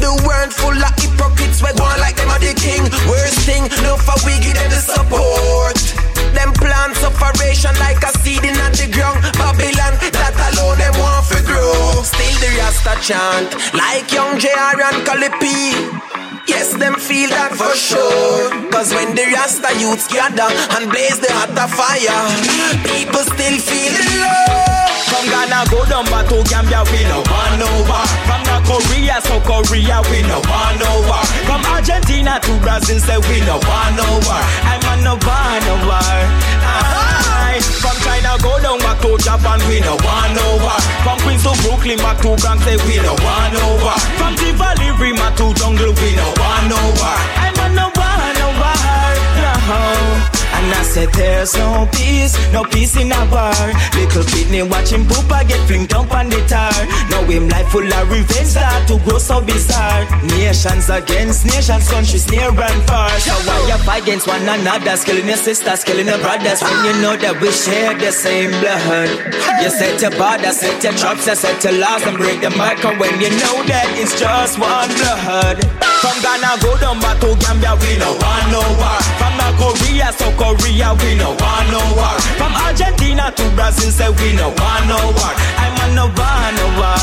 The 0.01 0.09
world 0.25 0.49
full 0.49 0.73
of 0.73 0.95
hypocrites, 0.97 1.61
we 1.61 1.77
going 1.77 2.01
like 2.01 2.17
them 2.17 2.33
are 2.33 2.41
the 2.41 2.57
king. 2.57 2.89
Worst 3.05 3.37
thing, 3.45 3.69
no 3.85 4.01
for 4.01 4.17
we 4.25 4.41
give 4.41 4.57
them 4.57 4.73
the 4.73 4.81
support. 4.81 5.77
Them 6.33 6.57
plant 6.57 6.97
sufferation 6.97 7.77
like 7.85 8.01
a 8.01 8.13
seed 8.25 8.49
in 8.49 8.57
the 8.57 8.89
ground. 8.89 9.21
Babylon, 9.37 9.93
that 10.01 10.41
alone 10.57 10.81
them 10.81 10.97
want 11.05 11.29
to 11.37 11.45
grow. 11.45 12.01
Still 12.01 12.37
the 12.41 12.49
Rasta 12.65 12.97
chant, 13.05 13.53
like 13.77 14.09
young 14.09 14.41
JR 14.41 14.81
and 14.81 15.05
Calipi. 15.05 16.18
Yes, 16.49 16.73
them 16.75 16.95
feel 16.97 17.29
that 17.31 17.53
for 17.55 17.71
sure. 17.77 18.49
Cause 18.73 18.91
when 18.95 19.15
the 19.15 19.25
Rasta 19.37 19.69
youths 19.79 20.09
gather 20.09 20.49
and 20.77 20.89
blaze 20.91 21.21
the 21.21 21.29
hotter 21.31 21.69
fire, 21.69 22.25
people 22.89 23.21
still 23.23 23.57
feel 23.61 23.93
the 23.93 24.07
love. 24.25 24.89
From 25.13 25.25
Ghana 25.29 25.69
go 25.69 25.85
down 25.89 26.05
back 26.09 26.29
to 26.33 26.41
Gambia, 26.49 26.85
we 26.89 27.01
no 27.09 27.21
one 27.29 27.61
over. 27.61 28.03
From 28.29 28.41
the 28.49 28.57
Korea, 28.65 29.21
so 29.25 29.37
Korea, 29.45 30.01
we 30.09 30.25
no 30.25 30.41
one 30.49 30.81
over. 30.89 31.21
From 31.45 31.61
Argentina 31.69 32.41
to 32.41 32.53
Brazil, 32.65 32.99
say 33.01 33.19
we 33.29 33.41
no 33.45 33.61
one 33.61 33.99
over. 34.09 34.41
I'm 34.69 34.83
on 34.89 34.99
no 35.05 35.15
one 35.21 35.65
over. 35.69 36.03
Ah. 36.65 37.17
From 37.83 37.97
China 38.07 38.37
go 38.41 38.55
down 38.63 38.79
back 38.79 39.01
to 39.03 39.17
Japan, 39.19 39.59
we 39.67 39.81
no 39.81 39.97
one 40.05 40.37
over. 40.53 40.77
From 41.03 41.19
Queens 41.27 41.43
to 41.43 41.53
Brooklyn 41.67 41.99
back 41.99 42.21
to 42.23 42.37
Bronx, 42.39 42.63
say 42.65 42.77
we 42.87 42.97
no 43.03 43.17
one 43.19 43.55
over. 43.67 43.97
From 44.21 44.37
Tivoli, 44.37 44.93
Rima 45.01 45.33
to 45.41 45.51
Jungle, 45.59 45.91
we 45.99 46.15
no 46.15 46.29
one 46.39 46.73
over. 46.73 47.15
I'm 47.43 47.59
on 47.61 47.75
no 47.75 47.87
one 47.95 48.39
over, 48.47 48.75
no. 50.33 50.38
And 50.59 50.75
I 50.75 50.83
said 50.83 51.11
there's 51.15 51.55
no 51.55 51.87
peace, 51.95 52.35
no 52.53 52.65
peace 52.65 52.97
in 52.97 53.13
a 53.15 53.23
bar. 53.31 53.55
Little 53.95 54.25
kidney 54.27 54.63
watching 54.67 55.07
Poopa 55.07 55.47
get 55.47 55.63
flinked 55.69 55.95
up 55.95 56.11
on 56.11 56.29
the 56.29 56.43
tar. 56.51 56.75
Now 57.11 57.23
him 57.31 57.49
life 57.49 57.69
full 57.71 57.87
of 57.87 58.11
revenge 58.11 58.51
start 58.59 58.89
to 58.89 58.99
grow 59.07 59.19
so 59.19 59.41
bizarre. 59.41 60.03
Nations 60.35 60.91
against 60.91 61.47
nations, 61.47 61.87
countries 61.89 62.27
near 62.31 62.51
and 62.51 62.83
far. 62.91 63.09
So 63.23 63.39
why 63.47 63.59
you 63.71 63.79
fight 63.87 64.03
against 64.03 64.27
one 64.27 64.43
another? 64.43 64.99
Killing 65.07 65.29
your 65.31 65.39
sisters, 65.39 65.85
killing 65.85 66.11
your 66.11 66.19
brothers. 66.19 66.61
When 66.61 66.79
you 66.91 66.95
know 67.07 67.15
that 67.15 67.39
we 67.39 67.55
share 67.55 67.95
the 67.95 68.11
same 68.11 68.51
blood. 68.59 69.15
You 69.63 69.71
set 69.71 70.03
your 70.03 70.11
border, 70.19 70.51
set 70.51 70.83
your 70.83 70.93
traps, 70.99 71.31
you 71.31 71.37
set 71.39 71.63
your 71.63 71.79
laws 71.79 72.03
and 72.03 72.19
break 72.19 72.43
the 72.43 72.51
marker. 72.59 72.91
When 72.99 73.15
you 73.23 73.31
know 73.31 73.63
that 73.71 73.87
it's 73.95 74.19
just 74.19 74.59
one 74.59 74.91
blood. 74.99 75.63
From 76.03 76.19
Ghana 76.19 76.59
go 76.59 76.75
down 76.83 76.99
back 76.99 77.23
to 77.23 77.31
Gambia, 77.47 77.79
we 77.79 77.95
no 78.03 78.11
want 78.19 78.47
no 78.51 78.63
war. 78.75 78.99
From 79.23 79.39
Korea, 79.59 80.13
so 80.15 80.31
Korea, 80.49 80.97
we 81.05 81.13
no 81.21 81.37
want 81.37 81.69
no 81.69 81.83
war. 81.93 82.17
From 82.41 82.53
Argentina 82.57 83.29
to 83.37 83.45
Brazil, 83.53 83.93
say 83.93 84.09
we 84.09 84.33
no 84.33 84.49
want 84.49 84.85
no 84.89 84.97
war. 85.13 85.35
I'm 85.61 85.77
on 85.85 85.91
no 85.93 86.07
want 86.09 86.53
no 86.57 86.67
war. 86.81 86.97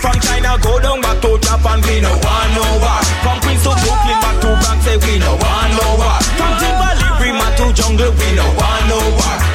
From 0.00 0.16
China, 0.24 0.56
go 0.62 0.80
down 0.80 1.02
back 1.02 1.20
to 1.20 1.36
Japan, 1.36 1.84
we 1.84 2.00
no 2.00 2.16
want 2.16 2.50
no 2.56 2.64
war. 2.80 3.00
From 3.20 3.36
Queens 3.44 3.60
to 3.68 3.76
Brooklyn, 3.76 4.18
back 4.24 4.40
to 4.40 4.56
Bronx, 4.56 4.80
say 4.88 4.96
we 5.04 5.18
no 5.20 5.36
want 5.36 5.72
no 5.76 5.86
war. 6.00 6.16
From 6.40 6.52
Timberlake, 6.56 7.20
Rima 7.20 7.48
to 7.60 7.66
Jungle, 7.76 8.08
we 8.08 8.28
no 8.32 8.46
want 8.56 8.84
no 8.88 8.96
war. 9.20 9.45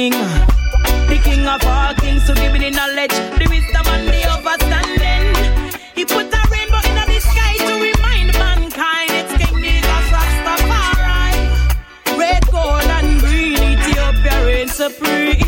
King, 0.00 0.12
the 0.12 1.20
King 1.22 1.46
of 1.46 1.62
all 1.66 1.92
kings, 1.96 2.24
to 2.26 2.32
give 2.32 2.54
me 2.54 2.58
the 2.58 2.70
knowledge, 2.70 3.12
the 3.36 3.46
wisdom, 3.50 3.84
and 3.92 4.08
the 4.08 4.20
understanding. 4.32 5.76
He 5.94 6.06
put 6.06 6.32
a 6.32 6.40
rainbow 6.48 6.80
in 6.88 6.96
the 6.96 7.20
sky 7.20 7.54
to 7.68 7.74
remind 7.88 8.32
mankind 8.32 9.10
it's 9.12 9.32
King 9.36 9.60
Jesus 9.60 10.06
Rastafari. 10.16 11.36
Red, 12.16 12.42
gold, 12.50 12.90
and 12.96 13.20
green, 13.20 13.58
Ethiopia 13.60 14.46
reigns 14.46 14.72
supreme. 14.72 15.44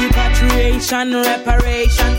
Repatriation, 0.00 1.12
reparation 1.12 2.09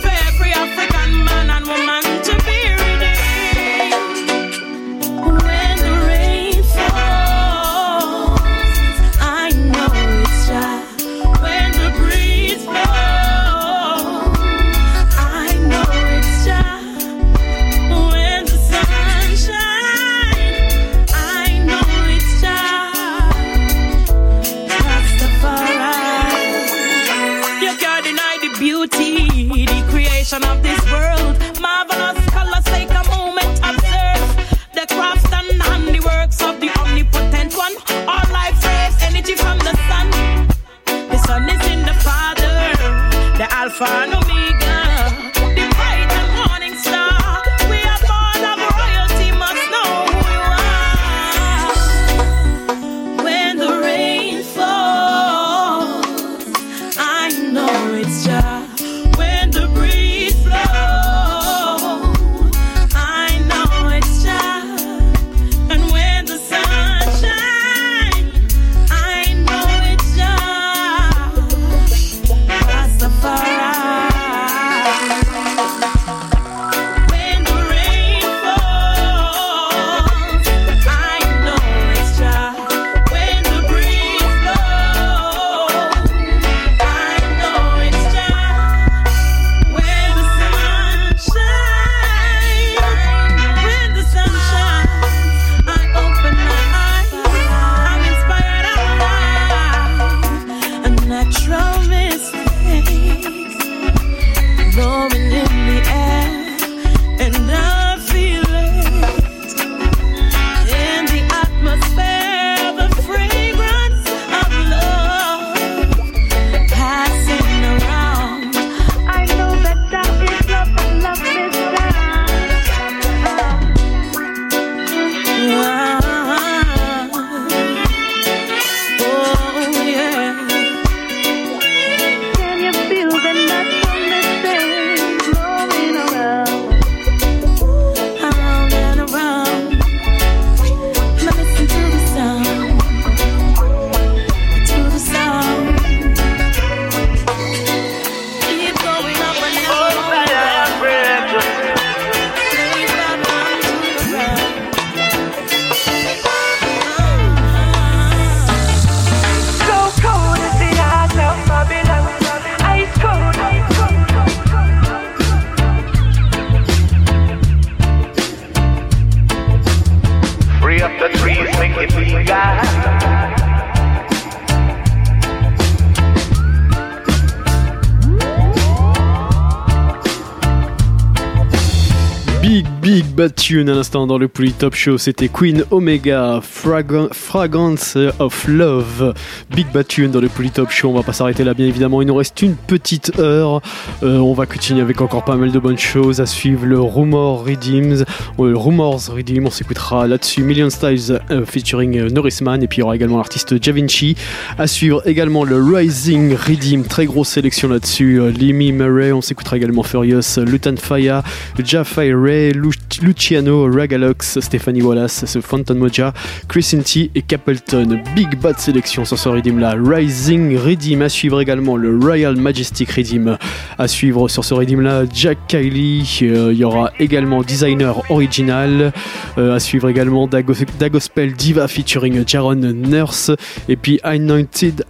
Tune 183.52 183.68
à 183.68 183.74
l'instant 183.74 184.08
dans 184.08 184.18
le 184.18 184.30
Top 184.30 184.76
Show, 184.76 184.98
c'était 184.98 185.28
Queen 185.28 185.66
Omega, 185.72 186.40
Fragrance 186.42 187.98
of 188.20 188.48
Love. 188.48 189.14
Big 189.56 189.68
Bad 189.72 189.88
Tune 189.88 190.12
dans 190.12 190.22
le 190.22 190.30
Top 190.54 190.70
Show, 190.70 190.90
on 190.90 190.94
va 190.94 191.04
pas 191.04 191.14
s'arrêter 191.14 191.44
là 191.44 191.54
bien 191.54 191.66
évidemment, 191.66 192.02
il 192.02 192.08
nous 192.08 192.16
reste 192.16 192.42
une 192.42 192.56
petite 192.56 193.20
heure. 193.20 193.62
Euh, 194.04 194.18
on 194.18 194.34
va 194.34 194.46
continuer 194.46 194.82
avec 194.82 195.02
encore 195.02 195.26
pas 195.26 195.36
mal 195.36 195.52
de 195.52 195.60
bonnes 195.60 195.78
choses 195.78 196.22
à 196.22 196.26
suivre. 196.26 196.66
Le 196.66 196.80
Rumor 196.80 197.46
Redeems, 197.46 198.06
euh, 198.40 198.54
Rumors 198.56 199.02
Redeem, 199.10 199.46
on 199.48 199.50
s'écoutera 199.50 200.08
là-dessus 200.08 200.44
Million 200.44 200.70
Styles 200.70 201.20
euh, 201.32 201.46
featuring 201.46 202.08
Norrisman 202.12 202.64
et 202.64 202.68
puis 202.68 202.78
il 202.78 202.82
y 202.82 202.84
aura 202.84 202.96
également 202.96 203.18
l'artiste 203.18 203.62
Javinci. 203.62 204.16
À 204.58 204.68
suivre 204.68 205.02
également 205.06 205.44
le 205.44 205.62
Rising 205.62 206.36
Redeem, 206.36 206.84
très 206.84 207.06
grosse 207.06 207.30
sélection 207.30 207.68
là-dessus. 207.68 208.22
Limi 208.32 208.72
Murray, 208.72 209.12
on 209.12 209.22
s'écoutera 209.22 209.58
également 209.58 209.84
Furious, 209.84 210.40
Lutan 210.46 210.76
Faya, 210.78 211.24
Jaffa 211.64 212.02
Ray, 212.02 212.54
Luciano, 213.02 213.70
Ragalox, 213.72 214.40
Stephanie 214.40 214.82
Wallace, 214.82 215.26
Phantom 215.42 215.78
Moja, 215.78 216.14
Chris 216.48 216.72
Inti 216.74 217.12
et 217.16 217.22
Capleton. 217.22 218.02
Big 218.16 218.40
Bad 218.40 218.60
sélection 218.60 219.06
sur 219.06 219.18
ce 219.18 219.41
Là. 219.44 219.76
Rising 219.76 220.56
Redeem 220.56 221.02
à 221.02 221.10
suivre 221.10 221.42
également 221.42 221.76
le 221.76 221.98
Royal 221.98 222.36
Majestic 222.36 222.92
Redeem 222.92 223.38
à 223.80 223.88
suivre 223.88 224.28
sur 224.28 224.46
ce 224.46 224.54
Redeem 224.54 224.82
là. 224.82 225.04
Jack 225.12 225.40
Kylie, 225.48 226.20
euh, 226.22 226.52
il 226.54 226.60
y 226.60 226.64
aura 226.64 226.92
également 227.00 227.42
Designer 227.42 228.04
Original 228.12 228.94
euh, 229.40 229.56
à 229.56 229.60
suivre 229.60 229.90
également 229.90 230.28
Dagospel 230.28 231.34
Diva 231.34 231.68
featuring 231.68 232.24
Jaron 232.28 232.56
Nurse 232.56 233.32
et 233.68 233.78
puis 233.78 234.00
Anointed, 234.04 234.86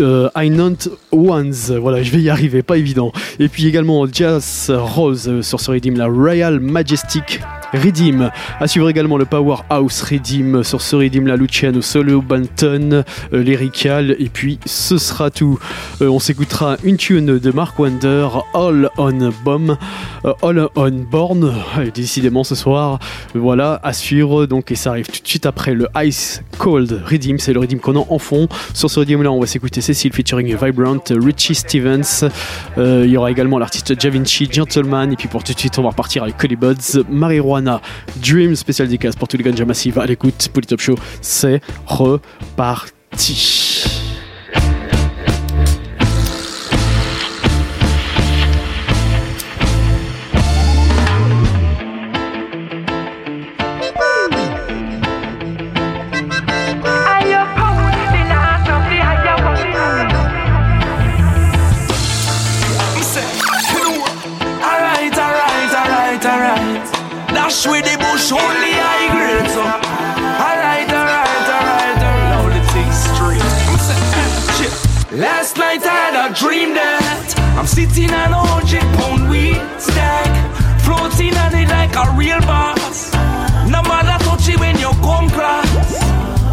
euh, 0.00 0.28
Ones. 1.10 1.54
Voilà, 1.80 2.02
je 2.04 2.10
vais 2.12 2.20
y 2.20 2.30
arriver, 2.30 2.62
pas 2.62 2.76
évident. 2.76 3.10
Et 3.40 3.48
puis 3.48 3.66
également 3.66 4.06
Jazz 4.06 4.70
Rose 4.72 5.40
sur 5.40 5.60
ce 5.60 5.72
Redeem 5.72 5.96
la 5.96 6.06
Royal 6.06 6.60
Majestic 6.60 7.40
Redeem. 7.72 8.30
À 8.58 8.66
suivre 8.66 8.88
également 8.88 9.16
le 9.16 9.24
Powerhouse 9.24 10.02
Redeem 10.02 10.64
sur 10.64 10.80
ce 10.80 10.96
Redeem 10.96 11.26
la 11.26 11.36
Luciano 11.36 11.80
Solo 11.80 12.20
Banton, 12.20 13.04
euh, 13.32 13.42
Lyrical 13.42 14.16
et 14.18 14.28
puis 14.28 14.58
ce 14.66 14.98
sera 14.98 15.30
tout. 15.30 15.58
Euh, 16.02 16.08
on 16.08 16.18
s'écoutera 16.18 16.76
une 16.82 16.96
tune 16.96 17.38
de 17.38 17.50
Mark 17.52 17.78
Wonder, 17.78 18.28
All 18.54 18.90
on 18.98 19.30
Bomb, 19.44 19.76
euh, 20.24 20.32
All 20.42 20.68
on 20.74 20.90
Born, 20.90 21.54
décidément 21.94 22.44
ce 22.44 22.54
soir. 22.54 22.98
Voilà, 23.34 23.80
à 23.82 23.92
suivre 23.92 24.46
donc 24.46 24.72
et 24.72 24.74
ça 24.74 24.90
arrive 24.90 25.06
tout 25.06 25.22
de 25.22 25.28
suite 25.28 25.46
après 25.46 25.74
le 25.74 25.86
Ice 26.02 26.42
Cold 26.58 27.02
Redeem, 27.06 27.38
c'est 27.38 27.52
le 27.52 27.60
Redeem 27.60 27.78
qu'on 27.78 27.96
a 27.96 28.04
en 28.08 28.18
fond. 28.18 28.48
Sur 28.74 28.90
ce 28.90 29.00
Redeem 29.00 29.22
là, 29.22 29.30
on 29.30 29.40
va 29.40 29.46
s'écouter 29.46 29.80
Cecil 29.80 30.12
featuring 30.12 30.56
Vibrant, 30.60 31.04
Richie 31.10 31.54
Stevens. 31.54 32.28
Il 32.76 33.06
y 33.06 33.16
aura 33.16 33.30
également 33.30 33.58
l'artiste 33.58 34.00
Javinci, 34.00 34.48
Gentleman 34.50 35.12
et 35.12 35.16
puis 35.16 35.28
pour 35.28 35.44
tout 35.44 35.52
de 35.52 35.58
suite, 35.58 35.78
on 35.78 35.82
va 35.82 35.90
repartir 35.90 36.24
avec 36.24 36.36
Cully 36.36 36.56
Buds, 36.56 37.04
Marijuana 37.08 37.59
Dream 38.16 38.56
spécial 38.56 38.88
dédicace 38.88 39.16
pour 39.16 39.28
tous 39.28 39.36
les 39.36 39.44
ganja 39.44 39.64
massifs 39.64 39.96
à 39.98 40.06
l'écoute. 40.06 40.48
Polytop 40.52 40.80
Show, 40.80 40.96
c'est 41.20 41.60
reparti. 41.86 43.69
Dash 67.50 67.66
with 67.66 67.82
the 67.82 67.98
bush, 67.98 68.30
only 68.30 68.70
high 68.78 69.10
grade, 69.10 69.50
so. 69.50 69.58
Alright, 69.58 70.86
alright, 70.86 71.48
alright. 71.50 71.98
Now 71.98 72.46
the 72.46 72.62
thing's 72.70 72.94
straight. 73.10 73.42
Last 75.18 75.56
night 75.58 75.82
I 75.82 75.90
had 75.90 76.14
a 76.14 76.32
dream 76.32 76.74
that 76.78 77.34
I'm 77.58 77.66
sitting 77.66 78.14
on 78.14 78.30
a 78.30 78.38
hundred 78.38 78.86
pound 79.02 79.26
weed 79.28 79.58
stack, 79.82 80.30
floating 80.86 81.34
on 81.42 81.50
it 81.58 81.66
like 81.66 81.90
a 81.98 82.14
real 82.14 82.38
boss. 82.46 83.10
No 83.66 83.82
matter 83.82 84.14
touch 84.22 84.46
it 84.46 84.60
when 84.60 84.78
you 84.78 84.94
come 85.02 85.26
cross. 85.34 85.98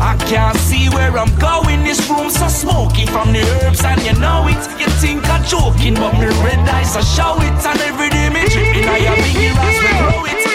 I 0.01 0.17
can't 0.25 0.57
see 0.57 0.89
where 0.89 1.13
I'm 1.13 1.29
going. 1.37 1.83
This 1.83 2.09
room's 2.09 2.41
so 2.41 2.47
smoky 2.47 3.05
from 3.05 3.33
the 3.33 3.45
herbs, 3.61 3.85
and 3.85 4.01
you 4.01 4.17
know 4.17 4.49
it. 4.49 4.57
You 4.81 4.89
think 4.97 5.29
I'm 5.29 5.45
joking, 5.45 5.93
but 5.93 6.17
me 6.17 6.25
red 6.41 6.65
eyes 6.65 6.97
are 6.97 7.05
show 7.05 7.37
it, 7.45 7.53
and 7.53 7.79
every 7.85 8.09
day 8.09 8.33
me 8.33 8.49
tripping. 8.49 8.89
I 8.89 9.05
have 9.05 9.21
big 9.21 9.37
ears, 9.45 9.61
we 9.61 9.93
grow 10.01 10.25
it. 10.25 10.46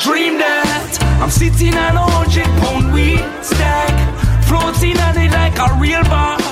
Dream 0.00 0.38
that 0.38 0.98
I'm 1.20 1.30
sitting 1.30 1.74
on 1.76 1.94
a 1.94 2.06
hundred 2.16 2.48
pound 2.60 2.92
weed 2.92 3.20
stack, 3.44 3.92
floating 4.48 4.96
on 4.98 5.16
it 5.18 5.30
like 5.30 5.58
a 5.60 5.78
real 5.78 6.02
boss. 6.04 6.49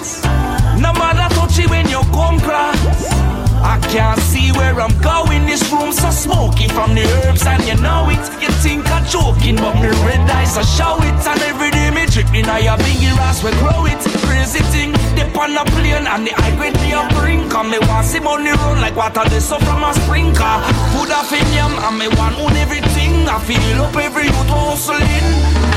I 3.78 3.80
can't 3.92 4.20
see 4.20 4.50
where 4.52 4.74
I'm 4.80 4.90
going. 5.00 5.46
This 5.46 5.62
room's 5.70 5.98
so 6.02 6.10
smoky 6.10 6.66
from 6.68 6.94
the 6.94 7.06
herbs, 7.22 7.46
and 7.46 7.62
you 7.62 7.78
know 7.78 8.10
it. 8.10 8.18
You 8.42 8.50
think 8.58 8.90
I'm 8.90 9.06
joking, 9.06 9.56
but 9.56 9.74
me 9.78 9.88
red 10.02 10.26
eyes 10.28 10.58
I 10.58 10.62
show 10.66 10.98
it, 10.98 11.14
and 11.14 11.40
every 11.46 11.70
day 11.70 11.90
me 11.94 12.06
dripping. 12.06 12.50
I 12.50 12.66
a 12.66 12.74
biggie 12.76 13.14
ass 13.22 13.42
we 13.44 13.50
grow 13.62 13.86
it. 13.86 14.02
Crazy 14.26 14.62
thing, 14.74 14.92
dip 15.14 15.36
on 15.38 15.56
a 15.56 15.64
plane 15.70 16.06
and 16.06 16.26
the 16.26 16.32
high 16.34 16.54
grade 16.58 16.74
me 16.82 16.90
a 16.92 17.06
bring. 17.14 17.48
Come 17.48 17.70
me 17.70 17.78
want 17.86 18.06
see 18.06 18.20
money 18.20 18.50
run 18.50 18.80
like 18.80 18.96
water 18.96 19.24
they 19.30 19.40
so 19.40 19.58
from 19.58 19.84
a 19.84 19.94
sprinkler. 19.94 20.58
Put 20.98 21.14
a 21.14 21.20
in 21.38 21.48
yam 21.54 21.72
and 21.78 21.98
me 21.98 22.08
want 22.18 22.34
own 22.42 22.56
everything. 22.58 23.30
I 23.30 23.38
feel 23.46 23.82
up 23.82 23.96
every 23.96 24.26
youth 24.26 24.50
hustling. 24.50 25.06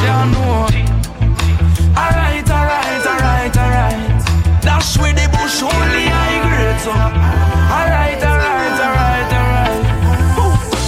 Yeah, 0.04 0.26
know. 0.34 0.66
Alright, 1.94 2.50
alright, 2.50 3.06
alright, 3.06 3.56
alright. 3.56 4.22
Dash 4.66 4.98
with 4.98 5.16
the 5.16 5.30
bush 5.38 5.62
only 5.62 6.06
high 6.10 6.42
grade 6.42 6.51
so. 6.82 6.90
Alright, 6.90 8.18
alright, 8.26 8.78
alright, 8.82 9.30
alright. 9.38 9.82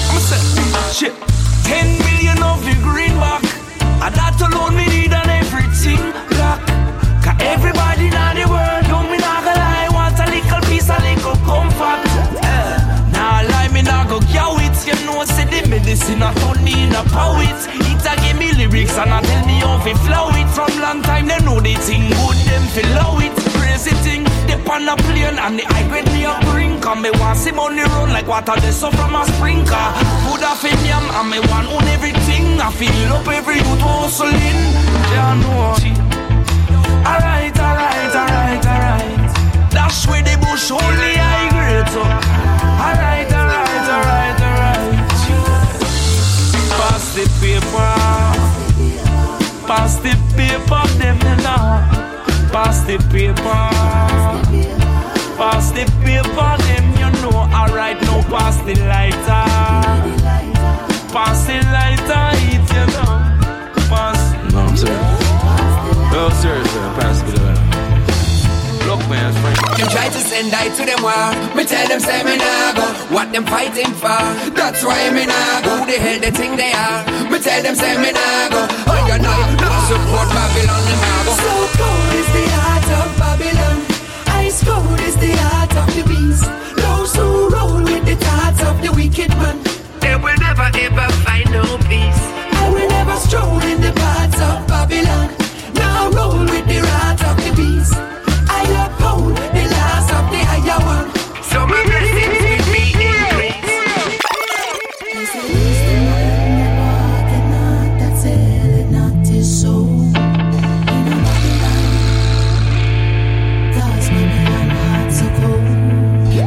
I'ma 0.09 0.21
say, 0.25 0.41
shit. 0.89 1.13
Ten 1.61 1.85
million 2.01 2.41
of 2.41 2.65
the 2.65 2.73
greenback. 2.81 3.45
And 4.01 4.13
that 4.17 4.41
alone 4.41 4.73
me 4.73 4.89
need 4.89 5.13
and 5.13 5.29
everything 5.29 6.01
lock. 6.41 6.65
Cause 7.21 7.37
everybody 7.45 8.09
in 8.09 8.33
the 8.41 8.49
world, 8.49 8.83
don't 8.89 9.05
me 9.13 9.21
not 9.21 9.45
gonna 9.45 9.61
lie, 9.61 9.89
want 9.93 10.17
a 10.17 10.25
little 10.33 10.61
piece, 10.65 10.89
a 10.89 10.97
little 10.97 11.37
comfort. 11.45 12.01
Uh, 12.41 13.13
nah, 13.13 13.45
lie, 13.53 13.69
me 13.69 13.85
not 13.85 14.09
go 14.09 14.17
cow 14.33 14.57
it. 14.65 14.73
You 14.89 14.97
know, 15.05 15.21
say 15.29 15.45
the 15.45 15.61
medicine 15.69 16.25
turn 16.25 16.57
me 16.65 16.73
in 16.89 16.97
a 16.97 17.05
poet. 17.13 17.59
It 17.69 18.01
a 18.01 18.13
give 18.25 18.41
me 18.41 18.49
lyrics 18.57 18.97
and 18.97 19.13
a 19.13 19.21
tell 19.21 19.45
me 19.45 19.61
how 19.61 19.77
to 19.77 19.93
flow 20.01 20.33
it. 20.41 20.49
From 20.57 20.73
long 20.81 21.05
time, 21.05 21.29
they 21.29 21.37
know 21.45 21.61
the 21.61 21.77
thing 21.85 22.09
good, 22.09 22.39
them 22.49 22.65
flow 22.73 23.21
it. 23.21 23.52
Thing, 23.83 24.23
they 24.47 24.55
on 24.71 24.87
a 24.87 24.95
plane 24.95 25.37
and 25.37 25.59
the 25.59 25.63
high 25.67 25.87
grade 25.87 26.07
me 26.15 26.23
a 26.23 26.39
bring. 26.51 26.79
Come 26.79 27.01
me 27.01 27.11
want 27.19 27.37
see 27.37 27.51
money 27.51 27.83
run 27.83 28.11
like 28.11 28.27
water 28.27 28.55
they 28.61 28.71
so 28.71 28.89
from 28.89 29.15
a 29.15 29.25
sprinkler. 29.27 29.91
Food 30.23 30.43
off 30.43 30.63
in 30.63 30.79
yam 30.87 31.03
and 31.03 31.29
me 31.29 31.39
want 31.51 31.67
own 31.67 31.83
everything. 31.91 32.59
I 32.63 32.71
feel 32.71 33.11
up 33.11 33.27
every 33.27 33.59
youth 33.59 33.83
hustling. 33.83 34.59
Yeah, 35.11 35.35
know. 35.35 35.75
Alright, 37.03 37.55
alright, 37.59 38.15
alright, 38.15 38.65
alright. 38.65 39.71
Dash 39.71 40.07
with 40.07 40.23
the 40.23 40.35
bush 40.39 40.71
only 40.71 41.15
high 41.19 41.51
grade 41.51 41.87
so. 41.91 42.03
Alright, 42.03 43.31
alright, 43.35 43.87
alright, 43.95 44.39
alright. 44.47 44.95
Pass 46.79 47.03
the 47.15 47.25
paper. 47.39 47.91
Pass 49.67 49.99
the 49.99 50.15
paper, 50.35 50.83
them 50.99 51.19
now. 51.43 52.02
Pass 52.53 52.83
the 52.85 52.97
paper. 53.09 53.63
Pass 55.41 55.71
the 55.71 55.85
paper, 56.05 56.51
them 56.63 56.85
you 57.01 57.09
know. 57.21 57.49
Alright, 57.49 57.99
now 58.03 58.21
pass 58.29 58.57
the 58.61 58.75
lighter. 58.85 59.45
Pass 61.09 61.47
the 61.49 61.57
lighter, 61.73 62.25
eat 62.45 62.67
you 62.77 62.85
know. 62.93 63.13
Pass. 63.89 64.53
No, 64.53 64.59
I'm 64.59 64.77
serious. 64.77 65.01
No, 66.13 66.29
I'm 66.29 66.35
serious, 66.41 66.75
man. 66.75 66.99
Pass 66.99 67.21
the 67.23 67.41
lighter. 67.41 67.63
Look, 68.85 69.01
man, 69.09 69.33
Frank. 69.41 69.89
try 69.89 70.09
to 70.09 70.19
send 70.19 70.53
I 70.53 70.69
to 70.77 70.85
them 70.85 71.01
war. 71.01 71.55
Me 71.55 71.63
tell 71.65 71.87
them 71.87 71.99
say 71.99 72.21
me 72.21 72.37
nah 72.37 72.73
go. 72.77 72.85
What 73.15 73.31
them 73.31 73.45
fighting 73.45 73.93
for? 73.97 74.21
That's 74.53 74.83
why 74.83 75.09
me 75.09 75.25
nah 75.25 75.61
go. 75.65 75.77
Who 75.77 75.85
the 75.89 75.97
hell 75.97 76.19
they 76.19 76.31
think 76.31 76.57
they 76.57 76.73
are? 76.73 77.01
Me 77.31 77.39
tell 77.39 77.63
them 77.63 77.73
say 77.73 77.97
me 77.97 78.11
nah 78.11 78.49
go. 78.53 78.61
Oh 78.91 78.99
you 79.09 79.17
know, 79.17 79.39
no 79.57 79.69
support 79.89 80.29
Babylon, 80.29 80.81
them 80.85 80.99
nah 81.01 81.23
go. 81.25 81.33
So 81.33 81.51
cold 81.79 81.97
is 81.97 82.02
the 82.35 82.45
heart 82.57 82.89
of 83.01 83.09
Babylon. 83.21 83.77
Ice 84.43 84.63
cold 84.63 84.99
is 85.01 85.15
the 85.17 85.33
heart 85.43 85.73
of 85.81 85.87
the 85.95 86.03
beast. 86.11 86.45
Those 86.83 87.15
who 87.15 87.49
roll 87.49 87.81
with 87.83 88.05
the 88.05 88.15
thoughts 88.25 88.61
of 88.69 88.81
the 88.81 88.91
wicked 88.91 89.29
man. 89.41 89.57
They 90.01 90.15
will 90.15 90.37
never 90.47 90.67
ever 90.85 91.07
find 91.25 91.47
no 91.51 91.65
peace. 91.89 92.23
I 92.61 92.69
will 92.73 92.89
never 92.89 93.15
stroll 93.25 93.61
in 93.71 93.81
the 93.81 93.93
paths 94.01 94.39
of 94.49 94.67
Babylon. 94.67 95.29
Now 95.75 96.09
roll 96.11 96.39
with 96.39 96.65
the 96.67 96.79
wrath 96.85 97.21
of 97.29 97.35
the 97.45 97.51
beast. 97.55 98.12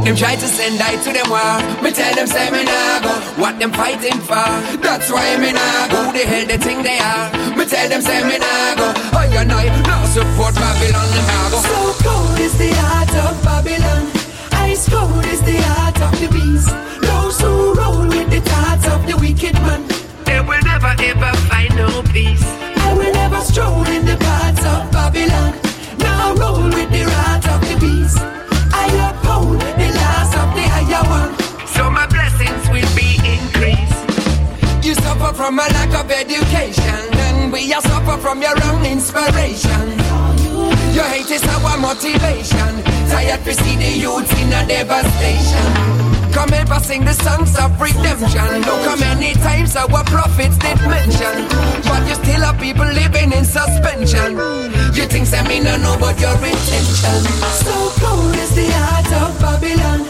Them 0.06 0.14
try 0.14 0.36
to 0.36 0.46
send 0.46 0.80
I 0.80 0.94
to 1.02 1.10
them 1.10 1.26
war. 1.34 1.82
Me 1.82 1.90
tell 1.90 2.14
them 2.14 2.28
say 2.28 2.48
me 2.54 2.62
nah 2.62 3.00
go. 3.02 3.10
What 3.42 3.58
them 3.58 3.72
fighting 3.72 4.20
for? 4.22 4.46
That's 4.78 5.10
why 5.10 5.36
me 5.36 5.50
nah 5.50 5.88
go. 5.90 5.98
Who 6.06 6.12
the 6.12 6.24
hell 6.24 6.46
they 6.46 6.58
think 6.58 6.84
they 6.84 7.00
are? 7.02 7.26
Me 7.58 7.66
tell 7.66 7.88
them 7.88 8.00
say 8.00 8.22
me 8.22 8.38
nah 8.38 8.78
go. 8.78 8.94
Oh 9.18 9.26
you 9.26 9.42
know, 9.42 9.58
no 9.58 9.96
support 10.14 10.54
Babylon, 10.54 11.10
them 11.10 11.26
nah 11.26 11.50
go. 11.50 11.58
So 11.58 12.06
cold 12.06 12.38
is 12.38 12.56
the 12.56 12.70
heart 12.86 13.14
of 13.18 13.34
Babylon. 13.42 14.06
Ice 14.70 14.88
cold 14.88 15.26
is 15.26 15.42
the 15.42 15.58
heart 15.74 15.98
of 16.00 16.12
the 16.22 16.28
beast. 16.30 16.70
Those 17.02 17.40
who 17.40 17.74
roll 17.74 18.06
with 18.06 18.30
the 18.30 18.40
thoughts 18.46 18.86
of 18.86 19.04
the 19.10 19.16
wicked 19.18 19.54
man. 19.66 19.82
They 20.22 20.38
will 20.38 20.62
never 20.62 20.94
ever 21.02 21.32
find 21.50 21.74
no 21.74 21.90
peace. 22.14 22.46
I 22.78 22.94
will 22.94 23.12
never 23.12 23.40
stroll 23.40 23.82
in 23.88 24.06
the 24.06 24.16
paths 24.18 24.64
of 24.64 24.86
Babylon. 24.92 25.55
Of 36.06 36.12
education, 36.12 37.02
and 37.26 37.52
we 37.52 37.72
are 37.72 37.80
suffer 37.80 38.16
from 38.18 38.40
your 38.40 38.56
own 38.70 38.84
inspiration. 38.86 39.86
Your 40.94 41.08
hate 41.10 41.30
is 41.30 41.42
our 41.54 41.76
motivation. 41.78 42.72
Tired 43.10 43.42
to 43.44 43.54
see 43.54 43.76
the 43.76 43.92
youth 43.98 44.30
in 44.40 44.52
a 44.52 44.62
devastation. 44.66 45.66
Come 46.32 46.50
help 46.50 46.70
us 46.70 46.86
sing 46.86 47.04
the 47.04 47.14
songs 47.14 47.58
of 47.58 47.80
redemption. 47.80 48.50
Look 48.68 48.82
how 48.86 48.96
many 48.96 49.34
times 49.34 49.74
our 49.74 50.04
prophets 50.04 50.56
did 50.58 50.78
mention. 50.86 51.48
But 51.88 52.06
you 52.06 52.14
still 52.14 52.42
have 52.46 52.58
people 52.60 52.86
living 52.86 53.32
in 53.32 53.44
suspension. 53.44 54.36
You 54.94 55.06
think 55.10 55.26
say 55.26 55.42
me 55.48 55.60
no 55.60 55.76
know 55.78 55.94
about 55.94 56.20
your 56.20 56.36
intention. 56.38 57.18
So 57.66 57.74
cold 57.98 58.36
is 58.36 58.54
the 58.54 58.68
heart 58.78 59.10
of 59.22 59.40
Babylon. 59.40 60.06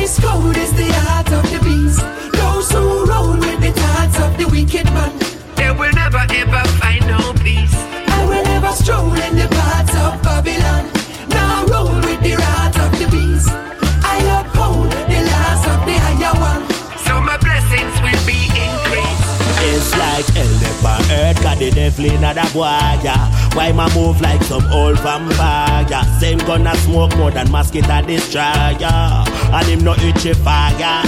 Ice 0.00 0.20
cold 0.20 0.56
is 0.56 0.72
the 0.74 0.92
heart 0.92 1.32
of 1.32 1.44
the 1.50 1.60
beast. 1.64 2.29
Those 2.70 3.08
roll 3.08 3.32
with 3.36 3.60
the 3.60 3.72
thoughts 3.72 4.16
of 4.20 4.38
the 4.38 4.46
wicked 4.48 4.86
man. 4.94 5.12
They 5.56 5.70
will 5.70 5.92
never 5.92 6.24
ever 6.30 6.62
find 6.78 7.04
no 7.06 7.32
peace. 7.42 7.74
I 8.16 8.24
will 8.28 8.44
never 8.44 8.72
stroll 8.72 9.12
in 9.12 9.36
the 9.36 9.48
paths 9.50 9.94
of 9.98 10.22
Babylon. 10.22 10.86
Now 11.28 11.66
roll 11.66 11.94
with 12.06 12.20
the 12.22 12.36
wrath 12.36 12.78
of 12.78 12.92
the 12.98 13.08
beast. 13.10 13.50
I 13.50 14.16
uphold 14.38 14.90
the 15.10 15.20
laws 15.30 15.62
of 15.72 15.78
the 15.88 15.96
higher 16.04 16.36
one. 16.38 16.62
So 17.06 17.20
my 17.20 17.36
blessings 17.38 17.96
will 18.04 18.22
be 18.24 18.46
increased. 18.54 19.30
It's 19.66 19.90
like 19.98 20.26
hell 20.34 20.54
never 20.62 21.00
earth 21.12 21.42
Got 21.42 21.58
the 21.58 21.70
devil 21.70 22.04
in 22.06 22.24
a 22.24 22.32
boy, 22.52 23.00
yeah 23.04 23.28
Why 23.54 23.72
my 23.72 23.92
move 23.94 24.20
like 24.20 24.42
some 24.44 24.64
old 24.72 24.98
vampire 25.00 26.04
Same 26.18 26.38
gonna 26.38 26.74
smoke 26.76 27.16
more 27.16 27.30
than 27.30 27.50
mosquito 27.50 28.00
destroyer 28.02 29.24
And 29.52 29.66
him 29.66 29.80
no 29.80 29.94
itchy 29.94 30.32
fire 30.34 31.02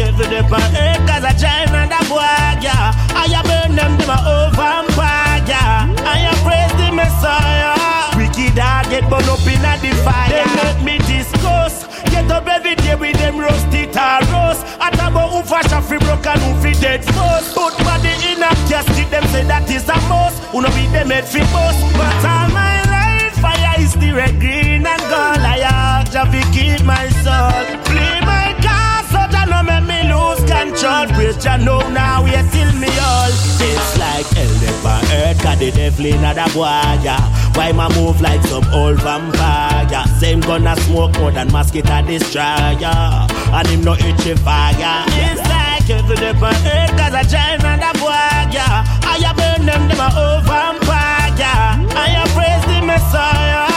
Heaven 0.00 0.30
never 0.30 0.56
earth 0.56 1.04
Cause 1.04 1.24
I 1.24 1.32
giant 1.36 1.76
and 1.76 1.92
a 1.92 2.00
boy, 2.08 2.24
yeah 2.64 2.96
I 3.12 3.28
a 3.28 3.40
burn 3.44 3.76
them 3.76 3.98
to 4.00 4.06
my 4.08 4.16
old 4.24 4.56
vampire 4.56 5.44
I 6.08 6.24
a 6.24 6.32
praise 6.40 6.72
the 6.80 6.88
Messiah. 6.88 7.76
Wicked 8.16 8.56
heart 8.56 8.88
get 8.88 9.04
burn 9.12 9.28
up 9.28 9.44
in 9.44 9.60
a 9.60 9.76
the 9.76 9.92
fire. 10.00 10.32
They 10.32 10.48
make 10.56 10.80
me 10.80 10.96
discuss 11.04 11.84
Get 12.08 12.30
up 12.30 12.48
every 12.48 12.76
day 12.76 12.94
with 12.94 13.16
them 13.18 13.38
rusty 13.38 13.86
tar 13.92 14.24
roast 14.32 14.64
At 14.80 14.94
about 14.96 15.36
who 15.36 15.42
for 15.44 15.60
free 15.82 15.98
broken 15.98 16.40
who 16.40 16.56
fi 16.64 16.72
dead 16.80 17.04
first. 17.04 17.52
Put 17.54 17.76
body 17.84 18.16
in 18.24 18.40
a 18.40 18.50
casket 18.72 19.10
them 19.10 19.24
say 19.28 19.44
that 19.44 19.68
is 19.68 19.88
a 19.88 19.96
must. 20.08 20.40
Who 20.48 20.62
no 20.62 20.68
be 20.72 20.86
them 20.88 21.10
head 21.10 21.28
fi 21.28 21.40
bust? 21.52 21.80
But 21.92 22.24
all 22.24 22.48
my 22.56 22.80
life 22.88 23.36
fire 23.36 23.76
is 23.78 23.92
the 23.94 24.12
red, 24.12 24.40
green 24.40 24.86
and 24.86 25.04
gold. 25.12 25.44
I 25.44 25.60
have 25.60 26.08
to 26.32 26.40
keep 26.56 26.84
my 26.84 27.08
soul 27.20 27.64
Play 27.84 28.29
control 30.70 31.06
Praise 31.14 31.36
Jah 31.42 31.56
know 31.56 31.80
now 31.90 32.22
wait 32.24 32.46
till 32.52 32.72
me 32.78 32.88
all 33.02 33.30
It's 33.58 33.98
like 33.98 34.26
hell 34.34 34.54
never 34.62 34.98
earth 35.18 35.42
Got 35.42 35.58
the 35.58 35.70
devil 35.70 36.06
in 36.06 36.24
a 36.24 36.34
boy 36.54 37.10
Why 37.54 37.72
my 37.72 37.88
move 37.94 38.20
like 38.20 38.42
some 38.42 38.64
old 38.72 39.00
vampire. 39.02 40.06
Same 40.18 40.40
gonna 40.40 40.76
smoke 40.76 41.18
more 41.18 41.32
than 41.32 41.50
mosquito 41.52 42.02
destroyer 42.06 43.26
And 43.52 43.68
him 43.68 43.82
no 43.82 43.94
itchy 43.94 44.34
fire 44.36 45.04
It's 45.08 45.42
like 45.48 45.88
heaven 45.88 46.20
never 46.20 46.46
earth 46.46 46.90
Cause 46.98 47.14
I 47.14 47.22
giant 47.24 47.64
and 47.64 47.82
a 47.82 47.92
boy 47.98 48.30
yeah. 48.54 48.84
I 49.02 49.18
a 49.18 49.34
burn 49.34 49.66
them 49.66 49.88
them 49.88 50.00
a 50.00 50.08
old 50.16 50.44
vampire. 50.44 51.38
I 51.94 52.18
a 52.18 52.26
praise 52.34 52.64
the 52.66 52.86
Messiah 52.86 53.69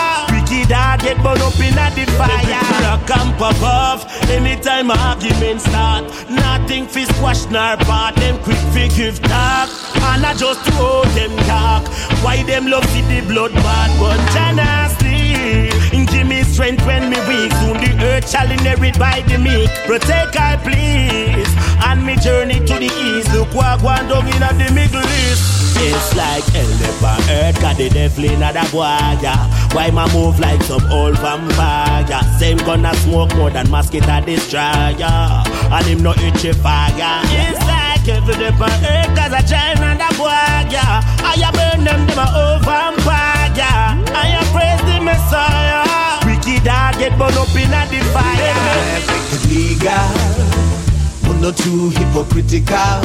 get 1.14 1.24
burn 1.24 1.42
up 1.42 1.60
in 1.60 1.78
a 1.78 1.88
the 1.96 2.06
fire. 2.18 2.74
And 3.04 3.38
pop 3.38 3.62
off 3.62 4.30
Anytime 4.30 4.92
argument 4.92 5.62
start. 5.62 6.06
Nothing 6.30 6.88
fi 6.88 7.04
squash 7.06 7.46
nor 7.50 7.78
part 7.78 8.16
Them 8.16 8.42
quick 8.44 8.58
fi 8.74 8.88
give 8.88 9.20
talk 9.22 9.70
And 9.96 10.26
I 10.26 10.34
just 10.38 10.62
throw 10.62 11.04
them 11.16 11.36
talk 11.46 11.88
Why 12.24 12.44
them 12.44 12.68
love 12.68 12.86
see 12.86 13.02
the 13.02 13.26
blood 13.28 13.54
bad 13.54 13.90
But 14.00 14.20
honestly 14.38 15.70
Give 16.14 16.28
me 16.28 16.44
strength 16.44 16.86
when 16.86 17.10
me 17.10 17.18
weak. 17.28 17.52
Soon 17.60 17.78
the 17.82 17.92
earth 18.06 18.30
shall 18.30 18.50
inherit 18.50 18.98
by 19.00 19.22
the 19.28 19.38
meek. 19.38 19.70
Protect 19.90 20.38
I 20.40 20.56
please. 20.58 21.52
And 21.84 22.06
me 22.06 22.16
journey 22.16 22.60
to 22.60 22.76
the 22.78 22.92
east. 23.06 23.34
Look 23.34 23.54
what 23.54 23.82
going 23.82 24.40
down 24.40 24.62
in 24.62 24.68
the 24.68 24.72
Middle 24.74 25.02
East. 25.02 25.64
It's 25.76 26.16
like 26.16 26.46
hell 26.54 26.70
never 26.80 27.18
earth 27.34 27.60
Got 27.60 27.78
the 27.78 27.90
devil 27.90 28.24
in 28.24 28.44
a 28.44 28.54
boy 28.72 28.86
yeah. 29.20 29.50
Why 29.74 29.90
my 29.92 30.06
move 30.14 30.40
like 30.40 30.62
some 30.62 30.86
old 30.92 31.18
vampire. 31.18 32.06
Same 32.40 32.58
gonna 32.58 32.94
smoke 33.04 33.36
more 33.36 33.50
than 33.50 33.70
mosquito 33.70 34.22
destroyer. 34.22 35.44
And 35.74 35.86
him 35.86 36.04
no 36.04 36.12
itchy 36.12 36.54
fire. 36.54 37.22
It's 37.34 37.60
like 37.68 38.06
heaven 38.06 38.40
never 38.40 38.64
earth 38.64 39.12
Cause 39.18 39.34
I 39.34 39.42
giant 39.42 39.80
and 39.80 40.02
a 40.02 40.18
boy. 40.18 40.30
I 40.30 41.52
burn 41.52 41.84
them 41.84 42.06
them 42.08 42.20
a 42.20 42.28
old 42.32 42.64
vampire. 42.64 44.00
I 44.16 44.40
praise 44.54 44.82
the 44.88 45.02
Messiah 45.04 45.83
Heart 46.66 46.98
get 47.00 47.18
burn 47.18 47.34
up 47.34 47.50
in 47.56 47.70
the 47.72 48.04
fire 48.14 48.56
Make 49.08 49.32
it 49.32 49.44
legal. 49.50 50.08
But 51.24 51.40
not 51.42 51.58
too 51.58 51.90
hypocritical. 51.90 53.04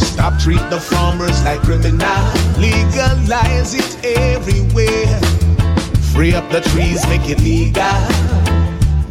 Stop 0.00 0.38
treat 0.40 0.62
the 0.70 0.80
farmers 0.80 1.42
like 1.44 1.60
criminal. 1.60 2.22
Legalize 2.58 3.74
it 3.74 4.04
everywhere. 4.04 5.20
Free 6.12 6.34
up 6.34 6.50
the 6.50 6.60
trees, 6.60 7.06
make 7.08 7.28
it 7.28 7.40
legal. 7.40 7.84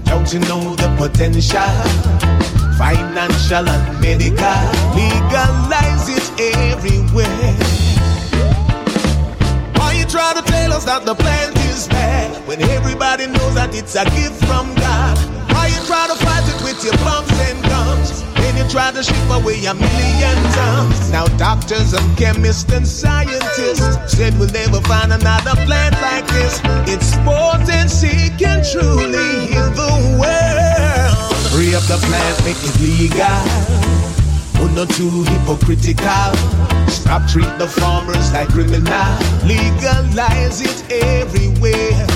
Don't 0.05 0.31
you 0.33 0.39
know 0.49 0.75
the 0.75 0.89
potential? 0.97 1.61
Financial 2.77 3.67
and 3.67 4.01
medical. 4.01 4.61
Legalize 4.95 6.09
it 6.09 6.27
everywhere. 6.71 7.96
Try 10.09 10.33
to 10.33 10.41
tell 10.41 10.71
us 10.71 10.85
that 10.85 11.03
the 11.05 11.13
plant 11.13 11.57
is 11.67 11.87
bad 11.89 12.31
when 12.47 12.61
everybody 12.61 13.27
knows 13.27 13.55
that 13.55 13.75
it's 13.75 13.95
a 13.95 14.05
gift 14.15 14.39
from 14.47 14.73
God? 14.75 15.19
Why 15.51 15.67
you 15.67 15.83
try 15.83 16.07
to 16.07 16.15
fight 16.23 16.47
it 16.47 16.63
with 16.63 16.79
your 16.79 16.95
pumps 17.03 17.35
and 17.43 17.59
guns? 17.67 18.23
Then 18.39 18.55
you 18.55 18.63
try 18.71 18.91
to 18.91 19.03
ship 19.03 19.29
away 19.29 19.59
a 19.67 19.73
million 19.75 20.37
tons. 20.55 21.11
Now 21.11 21.27
doctors 21.35 21.91
and 21.91 22.17
chemists 22.17 22.71
and 22.71 22.87
scientists 22.87 23.83
said 24.07 24.31
we'll 24.39 24.49
never 24.55 24.79
find 24.87 25.11
another 25.11 25.59
plant 25.67 25.99
like 25.99 26.25
this. 26.31 26.61
Its 26.87 27.11
potency 27.27 28.31
can 28.39 28.63
truly 28.63 29.51
heal 29.51 29.67
the 29.75 29.91
world. 30.15 31.35
Free 31.51 31.75
up 31.75 31.83
the 31.91 31.99
plant, 32.07 32.35
make 32.47 32.55
it 32.63 32.79
legal. 32.79 34.06
But 34.59 34.71
not 34.73 34.89
too 34.89 35.23
hypocritical. 35.23 36.33
Stop 36.89 37.27
treat 37.29 37.51
the 37.57 37.67
farmers 37.67 38.31
like 38.33 38.49
criminal. 38.49 39.17
Legalize 39.45 40.61
it 40.61 40.91
everywhere. 40.91 42.07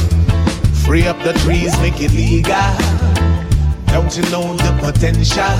Free 0.83 1.07
up 1.07 1.17
the 1.23 1.33
trees, 1.43 1.77
make 1.79 2.01
it 2.01 2.11
legal. 2.11 2.51
Don't 3.87 4.15
you 4.17 4.23
know 4.31 4.55
the 4.57 4.71
potential? 4.81 5.55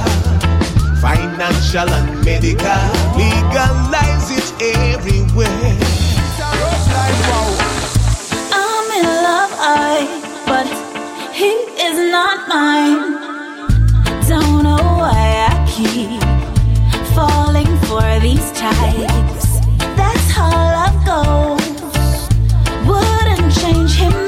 Financial 1.02 1.90
and 1.90 2.26
medical. 2.26 2.84
Legalize 3.16 4.32
it 4.32 4.48
everywhere. 4.76 5.78
I'm 8.54 8.88
in 9.00 9.06
love, 9.28 9.54
I, 9.60 10.08
but 10.46 10.68
he 11.34 11.52
is 11.88 12.12
not 12.12 12.48
mine. 12.48 13.32
Don't 14.28 14.64
know 14.64 14.78
why 14.78 15.48
I 15.50 15.66
keep 15.68 16.21
falling 17.16 17.78
for 17.88 18.20
these 18.20 18.52
types. 18.54 19.60
That's 19.98 20.32
how 20.32 20.52
love 20.78 20.98
goes. 21.06 22.30
Wouldn't 22.88 23.54
change 23.54 23.94
him 23.94 24.21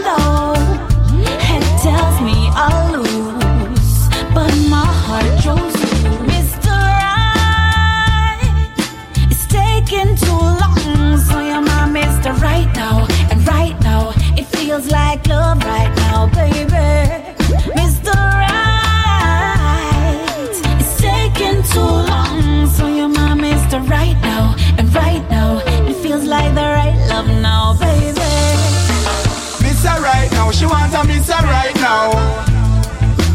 miss 31.06 31.30
her 31.30 31.44
right 31.46 31.76
now. 31.76 32.12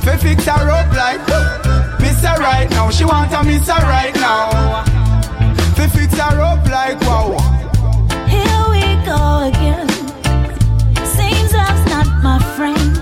Fi 0.05 0.17
fix 0.17 0.45
her 0.47 0.71
up 0.71 0.93
like 0.95 1.21
Miss 2.01 2.23
her 2.23 2.37
right 2.41 2.71
now, 2.71 2.91
she 2.91 3.05
want 3.05 3.33
a 3.33 3.43
miss 3.45 3.69
her 3.69 3.83
right 3.87 4.15
now. 4.15 4.85
Fi 5.77 5.87
fix 5.89 6.15
her 6.19 6.41
up 6.41 6.65
like 6.67 7.01
wow. 7.03 7.37
Here 8.27 8.65
we 8.75 8.85
go 9.05 9.21
again. 9.51 9.89
Seems 11.17 11.53
love's 11.53 11.85
not 11.93 12.09
my 12.23 12.39
friend, 12.57 12.93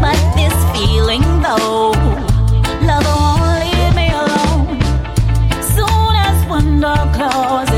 but 0.00 0.18
this 0.36 0.56
feeling 0.72 1.22
though, 1.42 1.92
love 2.88 3.06
won't 3.18 3.42
leave 3.62 3.94
me 3.94 4.08
alone. 4.22 4.80
Soon 5.76 6.12
as 6.26 6.38
one 6.48 6.80
door 6.80 7.04
closes, 7.16 7.71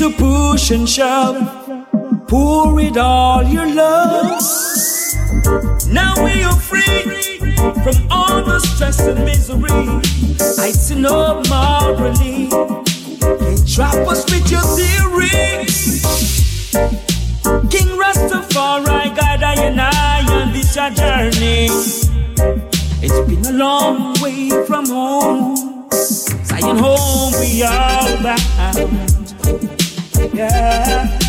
to 0.00 0.10
push 0.12 0.70
and 0.70 0.88
shove. 0.88 1.36
Pour 2.26 2.80
it 2.80 2.96
all 2.96 3.42
your 3.42 3.66
love. 3.66 4.40
Now 5.88 6.14
we 6.24 6.42
are 6.42 6.56
free 6.56 7.36
from 7.84 7.96
all 8.10 8.42
the 8.42 8.60
stress 8.60 9.00
and 9.00 9.22
misery. 9.26 10.00
I 10.58 10.72
see 10.72 10.94
no 10.94 11.42
more 11.50 11.92
relief. 12.02 12.50
Can't 13.20 13.68
trap 13.68 14.08
us 14.08 14.24
with 14.32 14.50
your 14.50 14.64
theory. 14.78 15.68
King 17.68 17.90
Rastafari, 18.00 19.14
guide 19.14 19.42
I 19.42 19.54
and 19.68 19.80
I 19.82 20.24
on 20.32 20.54
this 20.54 20.78
our 20.78 20.90
journey. 20.92 21.68
It's 23.04 23.20
been 23.28 23.44
a 23.54 23.58
long 23.58 24.14
way 24.22 24.48
from 24.66 24.86
home. 24.86 25.90
Zion 25.92 26.78
home 26.78 27.34
we 27.38 27.62
are 27.62 28.22
bound. 28.22 29.09
Yeah. 30.48 31.19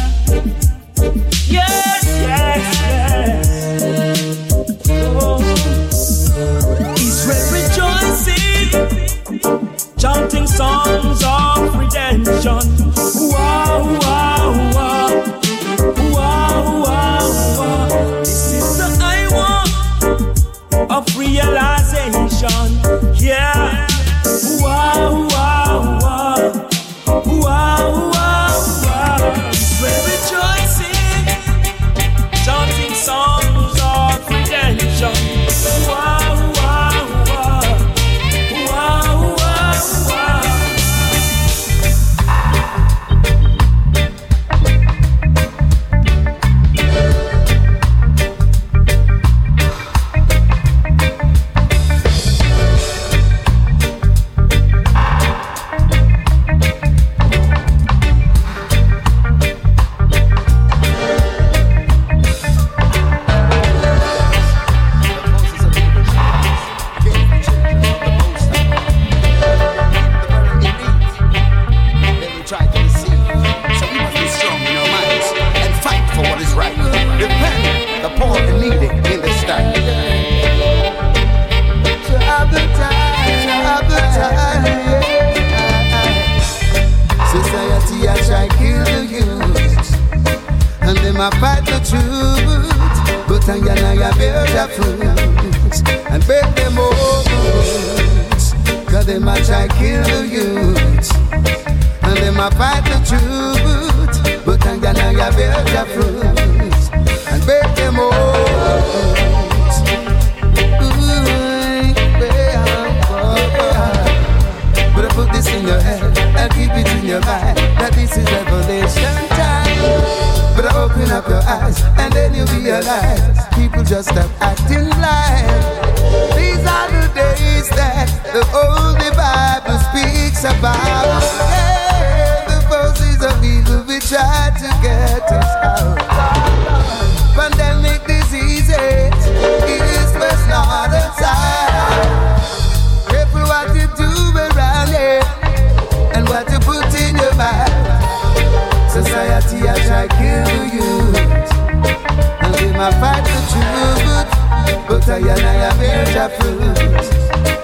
And 152.81 152.93
they 152.93 152.99
might 152.99 152.99
fight 152.99 153.23
the 153.23 153.39
truth, 153.51 154.87
but 154.87 155.09
I 155.09 155.17
and 155.17 155.45
I 155.45 155.69
here 155.79 156.05
to 156.05 156.25
fruit 156.37 156.77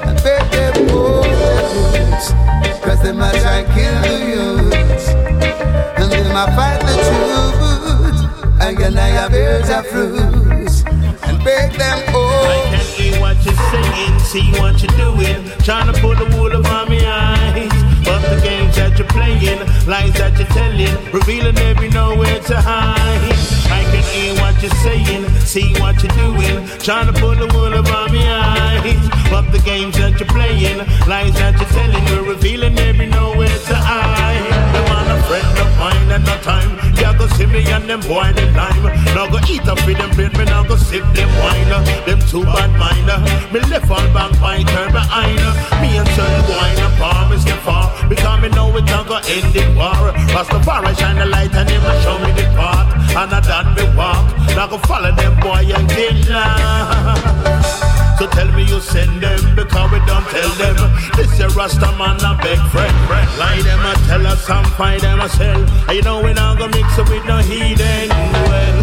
and 0.06 0.18
beg 0.24 0.44
them 0.52 0.88
bones, 0.88 2.26
cause 2.84 3.02
they 3.02 3.14
might 3.14 3.40
try 3.42 3.64
kill 3.74 4.06
you, 4.30 4.46
and 5.98 6.12
they 6.12 6.24
might 6.34 6.52
fight 6.56 6.80
the 6.82 6.94
truth, 7.08 8.62
I 8.62 8.76
and 8.80 9.00
I 9.00 9.10
am 9.10 9.32
here 9.32 9.62
to 9.62 9.84
fruit 9.90 10.58
and 11.24 11.44
beg 11.44 11.72
them 11.74 12.00
I 12.10 12.64
can't 12.70 12.82
hear 12.84 13.20
what 13.20 13.38
you're 13.46 13.56
saying, 13.72 14.20
see 14.20 14.52
what 14.60 14.82
you're 14.82 14.98
doing. 14.98 15.50
Trying 15.64 15.94
to 15.94 16.00
put 16.00 16.18
the 16.18 16.26
wool 16.38 16.54
over 16.54 16.86
my 16.90 17.07
you're 18.98 19.08
playing, 19.08 19.60
lies 19.86 20.14
that 20.14 20.38
you're 20.38 20.48
telling, 20.48 20.96
revealing 21.12 21.56
be 21.80 21.90
nowhere 21.90 22.40
to 22.40 22.58
hide. 22.60 23.38
I 23.70 23.84
can 23.92 24.04
hear 24.14 24.34
what 24.42 24.62
you're 24.62 24.72
saying, 24.82 25.30
see 25.40 25.74
what 25.80 26.02
you're 26.02 26.16
doing. 26.16 26.68
Trying 26.80 27.08
to 27.08 27.14
put 27.14 27.38
the 27.38 27.48
wool 27.54 27.74
over 27.74 28.14
my 28.14 28.24
eyes. 28.26 29.10
But 29.30 29.52
the 29.52 29.60
games 29.60 29.98
that 29.98 30.20
you're 30.20 30.30
playing, 30.30 30.80
lies 31.08 31.34
that 31.34 31.60
you're 31.60 31.70
telling, 31.70 32.04
we're 32.06 32.34
revealing 32.34 32.76
be 32.76 33.06
nowhere 33.06 33.48
to 33.48 33.76
hide. 33.76 34.37
The 35.28 35.36
a 35.36 35.44
friend 35.44 35.60
of 35.60 35.78
mine 35.78 36.12
and 36.12 36.24
no 36.26 36.38
time. 36.40 36.72
Yeah, 36.96 37.12
go 37.18 37.28
see 37.36 37.46
me 37.48 37.60
and 37.68 37.84
them 37.90 38.00
boy 38.00 38.32
them 38.32 38.54
lime. 38.56 38.86
Now 39.12 39.28
go 39.28 39.40
eat 39.52 39.68
up 39.68 39.76
with 39.86 39.98
them 39.98 40.12
bread, 40.16 40.32
me 40.38 40.46
now 40.46 40.64
go 40.64 40.78
sip 40.78 41.04
them 41.14 41.28
wine. 41.44 41.68
Them 42.08 42.20
two 42.32 42.44
bad 42.44 42.72
mind. 42.80 43.08
Me 43.52 43.60
left 43.68 43.92
all 43.92 44.08
back 44.16 44.32
by 44.40 44.64
turn 44.64 44.92
behind. 44.94 45.36
Me 45.84 45.98
and 46.00 46.08
turn 46.16 46.44
wine 46.48 46.80
and 46.80 46.96
promise 46.96 47.44
you 47.46 47.60
far. 47.68 47.92
Because 48.08 48.42
me 48.42 48.48
know 48.56 48.72
it 48.78 48.86
not 48.86 49.08
go 49.08 49.18
end 49.28 49.54
in 49.54 49.76
war. 49.76 50.16
Rastafari 50.32 50.98
shine 50.98 51.18
the 51.18 51.26
light 51.26 51.54
and 51.54 51.70
him 51.70 51.84
a 51.84 52.02
show 52.04 52.18
me 52.20 52.32
the 52.32 52.48
path. 52.56 52.88
And 53.12 53.34
I 53.34 53.42
done 53.42 53.76
me 53.76 53.84
walk. 53.98 54.32
Now 54.56 54.68
go 54.68 54.78
follow 54.78 55.12
them 55.12 55.36
boy 55.42 55.68
and 55.76 55.90
get. 55.90 56.28
So 58.18 58.26
tell 58.26 58.52
me 58.54 58.64
you 58.64 58.80
send 58.80 59.22
them 59.22 59.56
because 59.56 59.92
we 59.92 60.00
don't 60.10 60.26
tell 60.34 60.50
them. 60.58 60.76
This 61.16 61.40
a 61.40 61.50
Rasta 61.50 61.92
man 62.00 62.18
a 62.26 62.34
beg 62.42 62.58
friend. 62.72 62.96
Lie 63.38 63.62
them 63.62 63.80
a 63.86 63.94
tell 64.08 64.26
us 64.26 64.50
and 64.50 64.66
find 64.74 65.00
them 65.02 65.20
a 65.20 65.30
sell. 65.30 65.62
And 65.88 65.96
you 65.96 66.02
know 66.02 66.24
we 66.24 66.34
not 66.34 66.58
gonna 66.58 66.76
mix 66.76 66.98
it 66.98 67.08
with 67.10 67.24
no 67.26 67.38
heathen. 67.38 68.10
Well, 68.10 68.77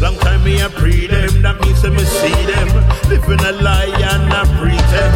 long 0.00 0.16
time 0.18 0.44
me 0.44 0.60
a 0.60 0.68
pre 0.68 1.06
them, 1.06 1.42
that 1.42 1.60
means 1.60 1.82
me 1.82 2.04
see 2.04 2.38
them. 2.46 2.68
Living 3.08 3.40
a 3.44 3.52
lie 3.62 3.90
and 4.12 4.32
a 4.32 4.42
pretend. 4.58 5.14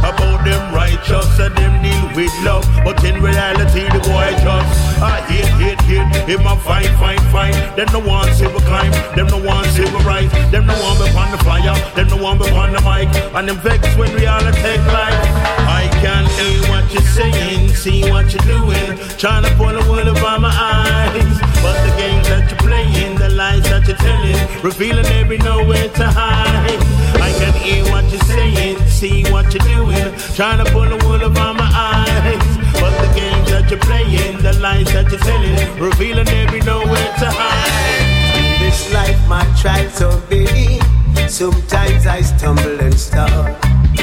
About 0.00 0.44
them 0.44 0.74
righteous 0.74 1.38
and 1.38 1.54
them 1.56 1.82
deal 1.82 2.04
with 2.16 2.34
love. 2.44 2.66
But 2.84 3.02
in 3.04 3.22
reality 3.22 3.84
the 3.88 4.00
boy 4.04 4.30
just 4.40 4.90
I 5.00 5.20
hate, 5.28 5.48
hate, 5.56 5.80
hate. 5.88 6.28
Him 6.28 6.46
a 6.46 6.56
fight, 6.60 6.92
fight, 7.00 7.20
fight. 7.32 7.56
Them 7.76 7.88
no 7.92 8.00
one 8.00 8.32
see 8.34 8.46
we 8.46 8.60
climb. 8.68 8.92
Them 9.16 9.28
no 9.28 9.38
one 9.40 9.64
see 9.72 9.84
we 9.84 10.00
rise. 10.04 10.30
Them 10.50 10.66
no 10.66 10.74
one 10.84 10.96
be 11.00 11.08
on 11.16 11.30
the 11.32 11.38
fire. 11.44 11.76
Them 11.96 12.08
no 12.08 12.16
one 12.16 12.38
be 12.38 12.48
on 12.50 12.72
the 12.72 12.80
mic. 12.84 13.08
And 13.34 13.48
them 13.48 13.58
vex 13.58 13.80
when 13.96 14.12
we 14.14 14.26
all 14.26 14.40
take 14.40 14.84
life. 14.92 15.20
I 15.64 15.88
can't 16.04 16.28
hear 16.36 16.60
what 16.68 16.84
you're 16.92 17.02
saying, 17.02 17.70
see 17.70 18.02
what 18.10 18.32
you're 18.32 18.44
doing. 18.44 18.98
Trying 19.16 19.44
to 19.44 19.50
pull 19.56 19.72
the 19.72 19.82
wool 19.88 20.00
over 20.00 20.38
my 20.38 20.52
eyes. 20.52 21.36
But 21.64 21.76
the 21.84 21.92
games 21.96 22.28
that 22.28 22.48
you're 22.50 22.60
playing, 22.60 23.19
lies 23.40 23.62
that 23.70 23.88
you're 23.88 23.96
telling, 23.96 24.36
revealing 24.62 25.26
be 25.26 25.38
nowhere 25.38 25.88
to 26.00 26.06
hide. 26.20 26.80
I 27.26 27.30
can 27.40 27.54
hear 27.64 27.82
what 27.90 28.04
you're 28.12 28.28
saying, 28.36 28.76
see 28.86 29.24
what 29.32 29.46
you're 29.54 29.64
doing. 29.64 30.12
Trying 30.36 30.62
to 30.62 30.70
pull 30.70 30.84
the 30.92 30.98
wool 31.06 31.22
over 31.28 31.54
my 31.62 31.70
eyes. 31.88 32.46
But 32.80 32.92
the 33.00 33.08
games 33.18 33.48
that 33.52 33.64
you're 33.70 33.80
playing, 33.80 34.42
the 34.42 34.52
lies 34.60 34.92
that 34.92 35.08
you're 35.10 35.24
telling, 35.30 35.56
revealing 35.80 36.26
be 36.52 36.60
nowhere 36.72 37.12
to 37.22 37.28
hide. 37.40 38.60
This 38.60 38.92
life 38.92 39.20
my 39.26 39.44
trials 39.60 39.94
so 39.94 40.08
big. 40.28 40.82
Sometimes 41.30 42.06
I 42.06 42.20
stumble 42.20 42.78
and 42.78 42.94
stop. 42.94 43.56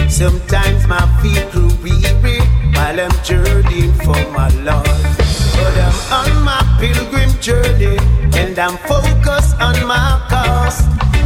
Sometimes 0.09 0.87
my 0.87 1.05
feet 1.21 1.45
grew 1.51 1.69
weary 1.85 2.41
while 2.77 2.99
I'm 2.99 3.17
journeying 3.23 3.93
for 4.05 4.21
my 4.37 4.49
Lord. 4.67 5.01
But 5.57 5.75
I'm 5.87 5.97
on 6.19 6.31
my 6.43 6.61
pilgrim 6.79 7.31
journey 7.41 7.97
and 8.37 8.57
I'm 8.59 8.77
focused 8.91 9.55
on 9.59 9.75
my 9.85 10.21
cause. 10.29 10.79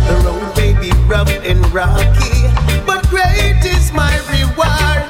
The 0.07 0.15
road 0.25 0.47
may 0.55 0.73
be 0.79 0.91
rough 1.11 1.33
and 1.51 1.61
rocky, 1.73 2.37
but 2.87 3.01
great 3.09 3.59
is 3.75 3.91
my 3.91 4.15
reward. 4.31 5.01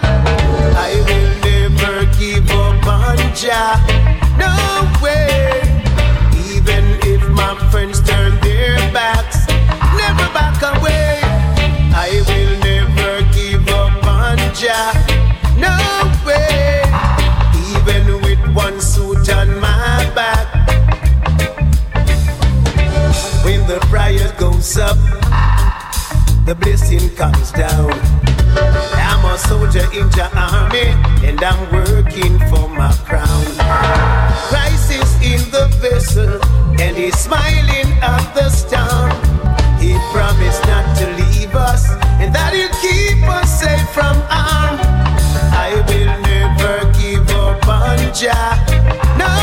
I 0.87 0.91
will 1.07 1.31
never 1.49 1.95
give 2.19 2.49
up 2.49 2.87
on 2.87 3.17
Jah. 3.35 3.77
No 4.41 4.53
way. 5.03 5.20
the 26.51 26.65
blessing 26.65 27.09
comes 27.15 27.51
down. 27.53 27.91
I'm 28.99 29.23
a 29.23 29.37
soldier 29.37 29.87
in 29.95 30.09
the 30.11 30.27
army, 30.35 30.91
and 31.25 31.41
I'm 31.41 31.61
working 31.71 32.37
for 32.49 32.67
my 32.67 32.91
crown. 33.07 33.45
Christ 34.49 34.91
is 34.91 35.11
in 35.23 35.39
the 35.51 35.67
vessel, 35.79 36.41
and 36.81 36.97
he's 36.97 37.17
smiling 37.17 37.87
at 38.03 38.33
the 38.33 38.49
storm. 38.49 39.11
He 39.79 39.95
promised 40.11 40.63
not 40.67 40.85
to 40.97 41.05
leave 41.23 41.55
us, 41.55 41.89
and 42.19 42.35
that 42.35 42.51
he'll 42.53 42.75
keep 42.83 43.23
us 43.29 43.47
safe 43.61 43.89
from 43.91 44.17
harm. 44.27 44.77
I 45.55 45.71
will 45.87 46.13
never 46.31 46.75
give 46.99 47.29
up 47.31 47.65
on 47.65 47.97
Jah. 48.13 48.59
No. 49.17 49.40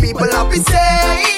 People 0.00 0.26
me 0.50 0.58
say? 0.58 1.37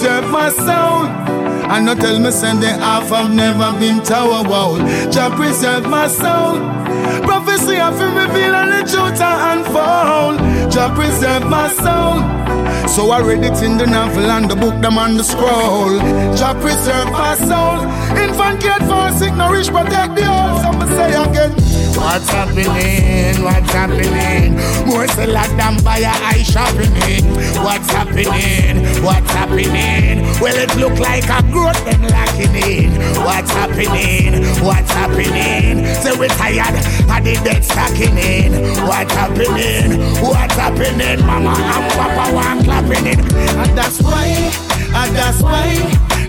Preserve 0.00 0.30
my 0.30 0.48
soul. 0.48 1.04
And 1.70 1.84
not 1.84 1.98
tell 1.98 2.18
me 2.18 2.30
send 2.30 2.62
the 2.62 2.68
half 2.68 3.12
I've 3.12 3.30
never 3.30 3.78
been 3.78 4.02
tower 4.02 4.48
wall. 4.48 4.78
Jah 5.12 5.30
preserve 5.36 5.86
my 5.86 6.08
soul. 6.08 6.56
Prophecy 7.28 7.78
of 7.78 8.00
him 8.00 8.16
reveal 8.16 8.54
and 8.54 8.72
the 8.72 8.90
truth 8.90 9.20
I 9.20 9.52
unfold. 9.52 10.72
Jah 10.72 10.90
preserve 10.94 11.44
my 11.50 11.68
soul. 11.68 12.16
So 12.88 13.10
I 13.10 13.20
read 13.20 13.44
it 13.44 13.62
in 13.62 13.76
the 13.76 13.86
novel 13.86 14.30
and 14.30 14.50
the 14.50 14.56
book 14.56 14.80
them 14.80 14.96
on 14.96 15.18
the 15.18 15.24
scroll. 15.24 15.98
Jah 16.34 16.56
preserve 16.60 17.10
my 17.12 17.34
soul. 17.36 17.84
Infant 18.16 18.60
cared 18.62 18.82
for, 18.88 19.12
sick, 19.18 19.34
nourish, 19.34 19.68
protect 19.68 20.16
the 20.16 20.24
old. 20.24 20.62
Some 20.62 20.80
say 20.96 21.12
again. 21.12 21.69
What's 22.00 22.30
happening? 22.30 23.44
What's 23.44 23.72
happening? 23.72 24.56
More 24.88 25.04
a 25.04 25.06
than 25.06 25.84
buy 25.84 25.98
a 25.98 26.08
eye 26.08 26.42
shopping. 26.42 27.24
What's 27.62 27.90
happening? 27.92 29.04
What's 29.04 29.30
happening? 29.30 30.24
Well, 30.40 30.56
it 30.56 30.74
look 30.76 30.98
like 30.98 31.28
a 31.28 31.42
growth 31.52 31.84
them 31.84 32.02
lacking 32.08 32.56
in. 32.56 32.90
What's 33.22 33.50
happening? 33.52 34.42
What's 34.64 34.90
happening? 34.90 35.84
Say 36.00 36.16
we 36.18 36.28
tired 36.28 36.74
of 36.74 37.20
the 37.22 37.38
dead 37.44 37.62
stacking 37.62 38.16
in. 38.16 38.52
What's 38.88 39.12
happening? 39.12 40.00
What's 40.24 40.54
happening? 40.54 41.26
Mama 41.26 41.52
and 41.52 41.92
Papa 41.92 42.34
want 42.34 42.64
clapping 42.64 43.06
in. 43.06 43.20
And 43.20 43.76
that's 43.76 44.00
why, 44.00 44.26
and 44.26 45.14
that's 45.14 45.42
why. 45.42 45.76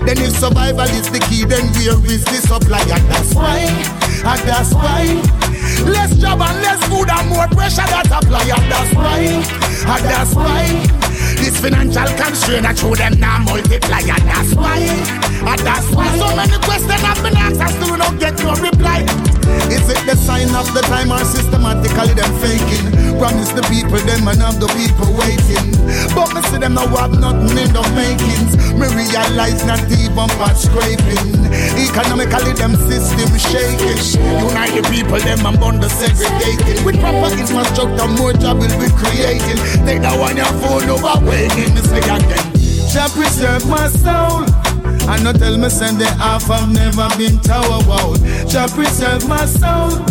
Then 0.06 0.18
if 0.18 0.36
survival 0.38 0.82
is 0.82 1.10
the 1.10 1.20
key, 1.30 1.46
then 1.46 1.64
where 1.74 2.12
is 2.12 2.26
the 2.26 2.42
supply? 2.46 2.82
And 2.82 3.08
that's 3.10 3.34
why, 3.34 3.60
and 3.60 4.42
that's 4.48 4.74
why. 4.74 5.51
Less 5.86 6.16
job 6.18 6.42
and 6.42 6.58
less 6.62 6.82
food 6.88 7.10
and 7.10 7.28
more 7.30 7.48
pressure 7.48 7.88
that 7.88 8.08
apply. 8.12 8.44
And 8.52 8.72
that's 8.72 8.94
why, 8.96 9.20
and 9.20 10.06
that's 10.06 10.36
why. 10.36 10.66
Ah, 11.02 11.36
this 11.38 11.60
financial 11.60 12.10
constraint 12.18 12.66
I 12.66 12.74
show 12.74 12.94
them 12.96 13.20
now 13.20 13.40
multiply. 13.40 14.00
And 14.00 14.26
that's 14.28 14.54
why, 14.56 14.78
and 14.78 15.48
ah, 15.48 15.56
that's 15.58 15.90
why. 15.92 16.08
So 16.18 16.36
many 16.36 16.58
questions 16.64 17.02
have 17.02 17.22
been 17.24 17.38
asked 17.38 17.62
and 17.62 17.72
still 17.72 17.98
don't 17.98 18.20
get 18.20 18.38
no 18.44 18.54
reply. 18.62 19.41
Is 19.72 19.88
it 19.90 20.02
the 20.06 20.16
sign 20.16 20.52
of 20.56 20.68
the 20.74 20.82
time 20.88 21.12
or 21.12 21.24
systematically 21.24 22.14
them 22.14 22.32
faking? 22.40 22.92
Promise 23.18 23.52
the 23.54 23.64
people 23.70 24.02
them 24.04 24.28
and 24.28 24.42
have 24.42 24.60
the 24.60 24.68
people 24.74 25.10
waiting. 25.16 25.72
But 26.16 26.34
me 26.34 26.42
see 26.50 26.58
them 26.58 26.74
now 26.76 26.88
have 26.98 27.14
nothing 27.20 27.58
in 27.58 27.72
the 27.72 27.84
makings. 27.94 28.58
Me 28.76 28.88
realize 28.92 29.64
not 29.66 29.84
even 29.92 30.30
part 30.40 30.58
scraping. 30.58 31.46
Economically 31.78 32.54
them 32.58 32.76
system 32.76 33.32
shaking. 33.38 34.00
Unite 34.20 34.76
the 34.76 34.84
people 34.90 35.20
them 35.20 35.46
and 35.46 35.60
bond 35.60 35.82
the 35.84 35.90
segregating. 35.90 36.84
With 36.84 37.00
proper 37.00 37.32
infrastructure 37.36 38.10
more 38.20 38.34
job 38.34 38.60
will 38.60 38.76
be 38.80 38.90
creating. 38.98 39.60
Take 39.86 40.02
that 40.02 40.18
one 40.18 40.38
your 40.38 40.52
phone 40.60 40.90
over 40.90 41.16
waiting. 41.26 41.74
Me 41.76 41.82
say 41.82 42.00
again. 42.00 42.52
Jah 42.92 43.08
preserve 43.14 43.66
my 43.68 43.88
soul. 43.88 44.61
And 45.10 45.24
not 45.24 45.36
tell 45.38 45.58
me 45.58 45.70
send 45.70 46.00
the 46.00 46.06
half 46.06 46.50
I've 46.50 46.70
never 46.72 47.08
been 47.18 47.40
tower 47.40 47.80
wall. 47.88 48.16
Jah 48.48 48.68
preserve 48.74 49.28
my 49.28 49.46
soul. 49.46 50.04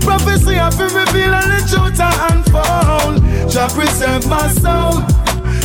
Prophecy 0.00 0.58
of 0.58 0.74
it 0.80 0.92
reveal 0.92 1.34
and 1.34 1.50
the 1.52 1.60
truth 1.68 2.00
and 2.00 2.16
unfold. 2.32 3.22
Jah 3.50 3.68
preserve 3.72 4.26
my 4.28 4.48
soul. 4.48 5.02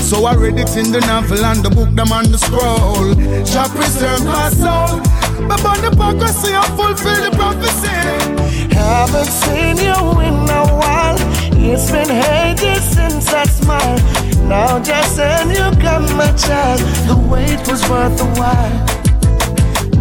So 0.08 0.26
I 0.26 0.36
read 0.36 0.58
it 0.58 0.76
in 0.78 0.92
the 0.92 1.02
novel 1.02 1.44
and 1.44 1.64
the 1.64 1.70
book, 1.70 1.90
them 1.94 2.12
on 2.12 2.32
the 2.32 2.38
scroll. 2.38 3.14
Jah 3.44 3.68
preserve 3.76 4.24
my 4.24 4.50
soul. 4.50 5.02
But 5.48 5.64
on 5.66 5.82
the 5.82 5.92
prophecy, 5.96 6.54
I 6.54 6.64
fulfill 6.76 7.30
the 7.30 7.36
prophecy. 7.36 8.74
Haven't 8.74 9.28
seen 9.28 9.78
you 9.78 10.00
in 10.22 10.50
a 10.50 10.64
while. 10.80 11.18
It's 11.60 11.92
been 11.92 12.10
ages 12.10 12.84
since 12.84 13.34
I 13.34 13.44
smiled. 13.46 14.02
Now 14.48 14.80
just 14.80 15.16
send 15.18 15.50
you 15.52 15.70
got 15.82 16.02
my 16.16 16.32
child. 16.32 16.80
The 17.08 17.16
wait 17.30 17.60
was 17.68 17.82
worth 17.90 18.18
the 18.18 18.26
while. 18.40 18.98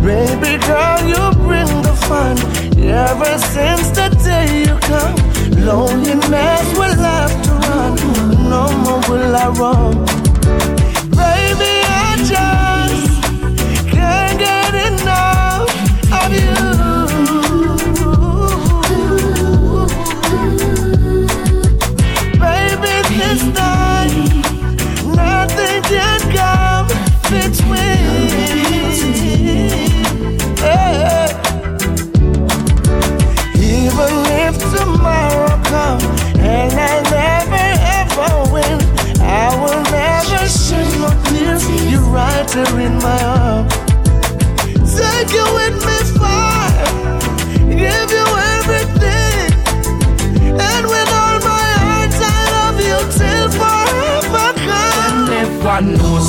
Baby 0.04 0.64
girl, 0.64 1.02
you 1.04 1.22
bring 1.42 1.66
the 1.82 1.94
fun. 2.06 2.38
Ever 2.78 3.38
since 3.38 3.90
the 3.90 4.08
day 4.22 4.62
you 4.66 4.78
come, 4.86 5.16
loneliness 5.66 6.78
will 6.78 6.94
have 6.94 7.34
to 7.42 7.52
run. 7.66 7.94
No 8.48 8.70
more 8.84 9.00
will 9.08 9.34
I 9.34 9.48
roam. 9.58 10.25
My 43.02 43.22
arms. 43.24 43.35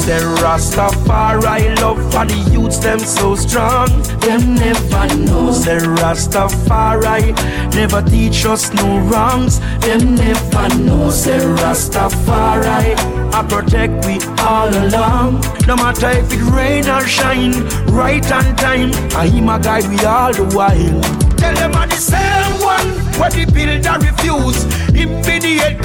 The 0.07 0.19
Rastafari 0.41 1.75
love 1.81 1.97
for 2.13 2.25
the 2.25 2.49
youths 2.49 2.77
them 2.77 2.97
so 2.97 3.35
strong. 3.35 3.89
Them 4.21 4.55
never 4.55 5.05
knows 5.17 5.65
the 5.65 5.79
Rastafari 5.99 7.35
never 7.75 8.01
teach 8.01 8.45
us 8.45 8.73
no 8.73 8.99
wrongs. 8.99 9.59
Them 9.81 10.15
never 10.15 10.69
knows 10.79 11.25
the 11.25 11.39
Rastafari 11.59 12.95
I 13.33 13.45
protect 13.49 14.05
we 14.05 14.17
all 14.39 14.69
along. 14.69 15.41
No 15.67 15.75
matter 15.75 16.11
if 16.11 16.31
it 16.31 16.41
rain 16.55 16.87
or 16.87 17.05
shine, 17.05 17.67
right 17.87 18.31
on 18.31 18.55
time. 18.55 18.91
I 19.11 19.27
him 19.27 19.49
a 19.49 19.59
guide 19.59 19.89
we 19.89 19.99
all 20.05 20.31
the 20.31 20.45
while. 20.55 21.01
Tell 21.35 21.53
them 21.53 21.75
I'm 21.75 21.89
the 21.89 21.97
same 21.97 22.63
one 22.63 22.96
where 23.19 23.29
the 23.29 23.45
builder 23.51 23.97
refuse. 23.99 24.63
Him 24.93 25.21
be 25.21 25.39
the 25.39 25.57
head. 25.57 25.77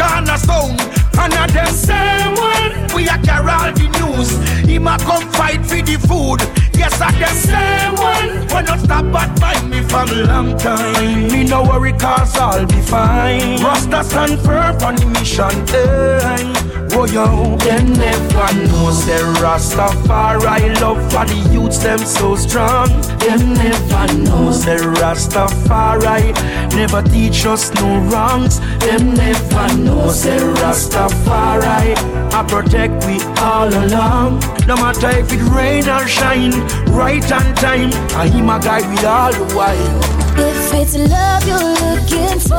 And 1.18 1.34
a 1.34 1.52
them 1.52 1.66
same 1.66 2.34
one 2.34 2.82
we 2.94 3.08
a 3.08 3.16
carry 3.18 3.50
all 3.50 3.72
the 3.72 3.88
news. 4.00 4.30
Him 4.66 4.86
a 4.86 4.98
come 4.98 5.28
fight 5.32 5.64
for 5.64 5.80
the 5.80 5.96
food. 6.08 6.40
Yes, 6.76 7.00
I 7.00 7.12
the 7.12 7.28
same 7.28 7.94
one. 7.94 8.48
When 8.48 8.64
not 8.64 8.80
stop 8.80 9.04
but 9.12 9.38
find 9.38 9.70
me 9.70 9.82
from 9.82 10.08
long 10.26 10.56
time. 10.58 11.28
Me 11.28 11.44
no 11.44 11.62
worry 11.62 11.92
cause 11.92 12.36
I'll 12.36 12.66
be 12.66 12.80
fine. 12.82 13.62
Rasta 13.62 14.04
stand 14.04 14.40
firm 14.40 14.76
on 14.82 14.96
the 14.96 15.06
mission. 15.06 15.66
Hey. 15.68 16.71
Oh 16.94 17.06
yo, 17.06 17.56
them 17.56 17.92
never 17.94 18.52
knows 18.68 19.06
the 19.06 19.18
Rastafari 19.40 20.80
love 20.80 21.02
for 21.10 21.24
the 21.24 21.48
youths 21.50 21.78
them 21.78 21.98
so 21.98 22.36
strong. 22.36 22.88
Them 23.18 23.54
never 23.54 24.12
knows 24.18 24.64
the 24.64 24.76
Rastafari 25.00 26.34
never 26.74 27.02
teach 27.02 27.46
us 27.46 27.72
no 27.74 27.98
wrongs. 28.10 28.60
Them 28.80 29.14
never 29.14 29.76
knows 29.78 30.22
the 30.24 30.36
Rastafari 30.60 31.96
I 32.34 32.44
protect 32.44 33.06
we 33.06 33.22
all 33.40 33.68
along. 33.68 34.40
No 34.66 34.76
matter 34.76 35.10
if 35.10 35.32
it 35.32 35.42
rain 35.50 35.88
or 35.88 36.06
shine, 36.06 36.52
right 36.92 37.24
on 37.32 37.54
time. 37.54 37.90
I 38.16 38.26
him 38.28 38.48
a 38.50 38.58
guide 38.58 38.88
we 38.90 38.98
all 39.06 39.32
the 39.32 39.54
while. 39.54 40.00
If 40.38 40.72
it's 40.74 40.96
love 40.96 41.46
you're 41.46 41.58
looking 41.58 42.38
for, 42.40 42.56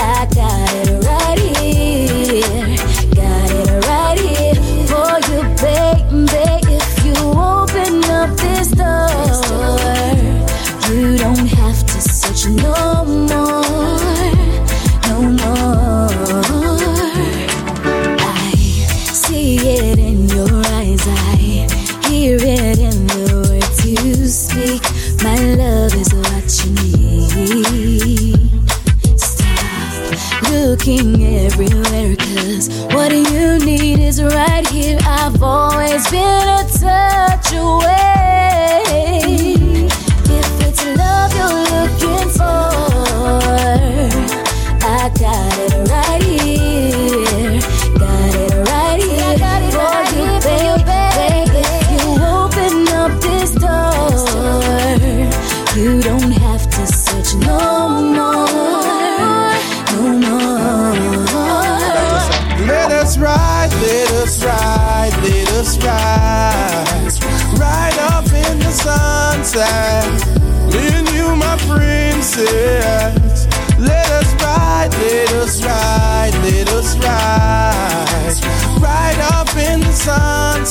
I 0.00 0.26
got 0.34 0.74
it 0.74 1.04
right 1.04 1.38
here. 1.38 1.47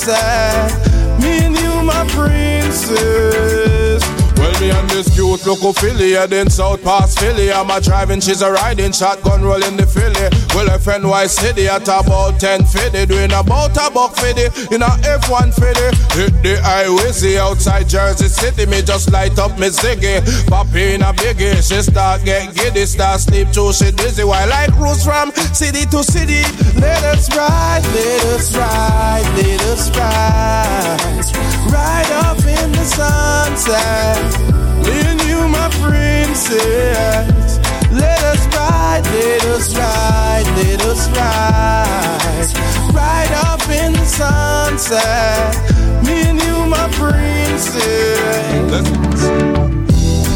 Sunset. 0.07 0.76
Filly, 5.55 6.13
then 6.27 6.49
South 6.49 6.83
past 6.83 7.19
Philly. 7.19 7.51
I'm 7.51 7.69
a 7.69 7.79
driving, 7.79 8.19
she's 8.19 8.41
a 8.41 8.51
riding, 8.51 8.91
shotgun 8.91 9.43
rolling 9.43 9.77
the 9.77 9.87
Philly. 9.87 10.27
Well, 10.53 10.73
a 10.73 10.79
friend 10.79 11.07
why 11.07 11.27
city 11.27 11.67
at 11.67 11.83
about 11.83 12.39
10 12.39 12.65
50, 12.65 13.05
doing 13.05 13.31
about 13.31 13.77
a 13.77 13.89
buck 13.91 14.15
50 14.17 14.75
in 14.75 14.81
a 14.81 14.91
F1 15.07 15.53
50. 15.53 16.19
Hit 16.19 16.43
the 16.43 16.59
highway, 16.61 17.11
see 17.11 17.37
outside 17.37 17.87
Jersey 17.87 18.27
City, 18.27 18.65
me 18.65 18.81
just 18.81 19.11
light 19.11 19.37
up 19.39 19.57
me 19.57 19.67
ziggy. 19.67 20.19
Pop 20.47 20.73
in 20.75 21.01
a 21.01 21.13
biggie, 21.13 21.55
she 21.63 21.81
start 21.81 22.25
get 22.25 22.53
giddy, 22.53 22.85
start 22.85 23.21
sleep 23.21 23.49
too, 23.51 23.71
she 23.71 23.91
dizzy. 23.91 24.23
While 24.23 24.51
I 24.51 24.67
cruise 24.67 25.03
from 25.03 25.31
city 25.53 25.85
to 25.91 26.03
city, 26.03 26.43
let 26.79 27.03
us 27.03 27.29
ride, 27.35 27.83
let 27.93 28.23
us 28.35 28.55
ride, 28.55 29.23
let 29.37 29.61
us 29.61 29.89
ride. 29.95 31.07
Ride 31.71 32.11
up 32.25 32.39
in 32.39 32.71
the 32.71 32.83
sunset. 32.83 34.66
Me 34.87 34.97
and 35.11 35.21
you, 35.23 35.47
my 35.49 35.69
princess. 35.81 37.59
Let 37.91 38.23
us 38.23 38.47
ride, 38.55 39.03
let 39.05 39.43
us 39.45 39.75
ride, 39.75 40.47
let 40.55 40.81
us 40.85 41.09
ride. 41.09 42.47
Ride 42.93 43.33
up 43.45 43.61
in 43.69 43.93
the 43.93 44.05
sunset. 44.05 45.55
Me 46.05 46.29
and 46.29 46.41
you, 46.41 46.65
my 46.65 46.87
princess. 46.93 48.37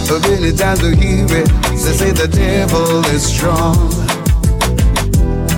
So 0.08 0.20
many 0.20 0.52
times 0.52 0.82
we 0.82 0.96
hear 0.98 1.26
it, 1.26 1.48
they 1.72 1.94
say 1.94 2.12
the 2.12 2.28
devil 2.28 3.06
is 3.16 3.24
strong. 3.24 3.92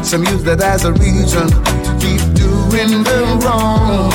Some 0.03 0.23
use 0.25 0.43
that 0.43 0.61
as 0.61 0.85
a 0.85 0.93
reason 0.93 1.47
to 1.49 1.97
keep 1.99 2.21
doing 2.35 3.03
them 3.03 3.39
wrong. 3.39 4.11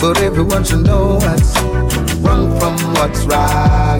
But 0.00 0.20
everyone 0.20 0.64
should 0.64 0.84
know 0.84 1.20
wrong 1.20 2.11
from 2.62 2.78
what's 2.94 3.24
right 3.24 3.98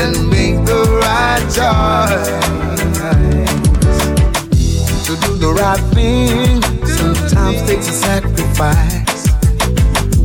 and 0.00 0.14
make 0.30 0.56
the 0.64 0.80
right 1.04 1.44
choice 1.52 2.40
to 5.06 5.12
do 5.26 5.30
the 5.44 5.52
right 5.60 5.84
thing. 5.92 6.62
Sometimes 6.86 7.60
takes 7.68 7.88
a 7.88 7.92
sacrifice, 7.92 9.28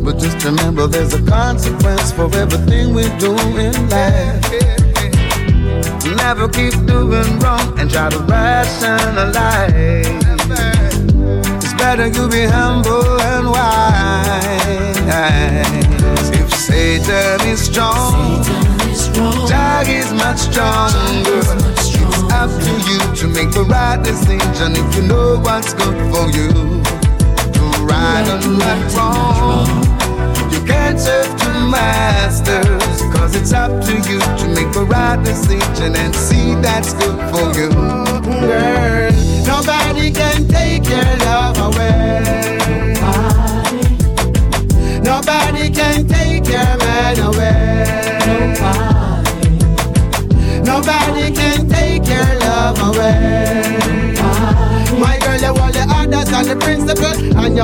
but 0.01 0.17
just 0.17 0.41
remember 0.45 0.87
there's 0.87 1.13
a 1.13 1.21
consequence 1.23 2.13
for 2.13 2.33
everything 2.37 2.93
we 2.93 3.03
do 3.19 3.35
in 3.59 3.75
life. 3.89 4.49
Never 6.23 6.47
keep 6.47 6.73
doing 6.85 7.37
wrong 7.39 7.77
and 7.77 7.91
try 7.91 8.09
to 8.09 8.19
rationalize. 8.19 10.07
It's 11.61 11.73
better 11.73 12.07
you 12.07 12.29
be 12.29 12.45
humble 12.45 13.19
and 13.19 13.47
wise. 13.55 14.43
Satan 16.73 17.47
is 17.49 17.65
strong, 17.65 18.43
Jah 19.47 19.83
is 19.85 20.11
much 20.11 20.39
stronger. 20.39 21.45
It's 21.77 22.33
up 22.33 22.49
to 22.49 22.73
you 22.89 22.99
to 23.13 23.27
make 23.27 23.51
the 23.51 23.63
right 23.69 24.01
decision 24.03 24.73
if 24.73 24.95
you 24.95 25.03
know 25.03 25.37
what's 25.37 25.75
good 25.75 25.95
for 26.09 26.25
you. 26.33 26.49
To 27.53 27.63
right 27.85 28.25
and 28.25 28.57
right 28.57 28.85
wrong. 28.97 29.69
You 30.51 30.65
can't 30.65 30.99
serve 30.99 31.29
two 31.41 31.69
masters, 31.69 33.01
cause 33.13 33.35
it's 33.35 33.53
up 33.53 33.69
to 33.85 33.93
you 34.09 34.19
to 34.41 34.47
make 34.57 34.73
the 34.73 34.85
right 34.89 35.23
decision 35.23 35.95
and 35.95 36.15
see 36.15 36.55
that's 36.55 36.93
good 36.95 37.19
for 37.29 37.53
you. 37.53 37.69
Girl, 37.69 39.11
nobody 39.45 40.09
can 40.09 40.47
take 40.47 40.89
your 40.89 41.05
love 41.27 41.62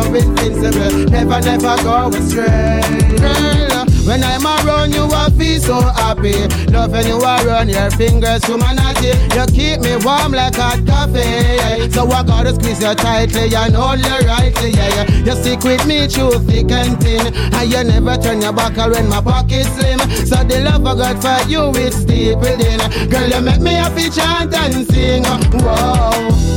principle, 0.02 0.16
invincible. 0.16 1.06
Never, 1.12 1.42
never 1.42 1.84
go 1.84 2.10
astray. 2.10 3.69
When 4.10 4.23
I'm 4.23 4.44
around 4.44 4.95
you, 4.95 5.06
I 5.06 5.30
feel 5.38 5.61
so 5.61 5.81
happy. 5.81 6.34
Loving 6.73 7.06
you 7.06 7.22
around 7.22 7.69
your 7.69 7.91
fingers, 7.91 8.44
humanity. 8.44 9.14
You 9.38 9.45
keep 9.53 9.81
me 9.81 9.98
warm 10.03 10.31
like 10.31 10.56
hot 10.56 10.81
coffee. 10.81 11.91
So 11.91 12.10
I 12.10 12.23
gotta 12.23 12.56
squeeze 12.56 12.81
you 12.81 12.95
tightly 12.95 13.53
and 13.53 13.76
hold 13.76 13.99
you 13.99 14.18
rightly. 14.26 14.72
Yeah, 14.72 14.90
yeah. 14.90 15.26
You 15.26 15.36
stick 15.36 15.61
with 15.64 15.86
me 15.86 16.07
through 16.07 16.40
thick 16.49 16.72
and 16.72 16.99
thin, 16.99 17.36
and 17.53 17.72
you 17.72 17.84
never 17.84 18.18
turn 18.18 18.41
your 18.41 18.52
back 18.52 18.77
when 18.77 19.10
my 19.10 19.22
pocket 19.22 19.68
slim. 19.77 19.99
So 20.26 20.44
the 20.44 20.61
love 20.65 20.88
I 20.88 21.14
got 21.14 21.22
for 21.22 21.48
you 21.48 21.69
is 21.77 21.94
steepled 21.94 22.65
in. 22.65 22.80
Girl, 23.11 23.30
you 23.30 23.41
make 23.41 23.61
me 23.61 23.73
happy 23.73 24.10
chant 24.10 24.56
and 24.56 24.90
sing. 24.90 25.23
Whoa, 25.61 26.10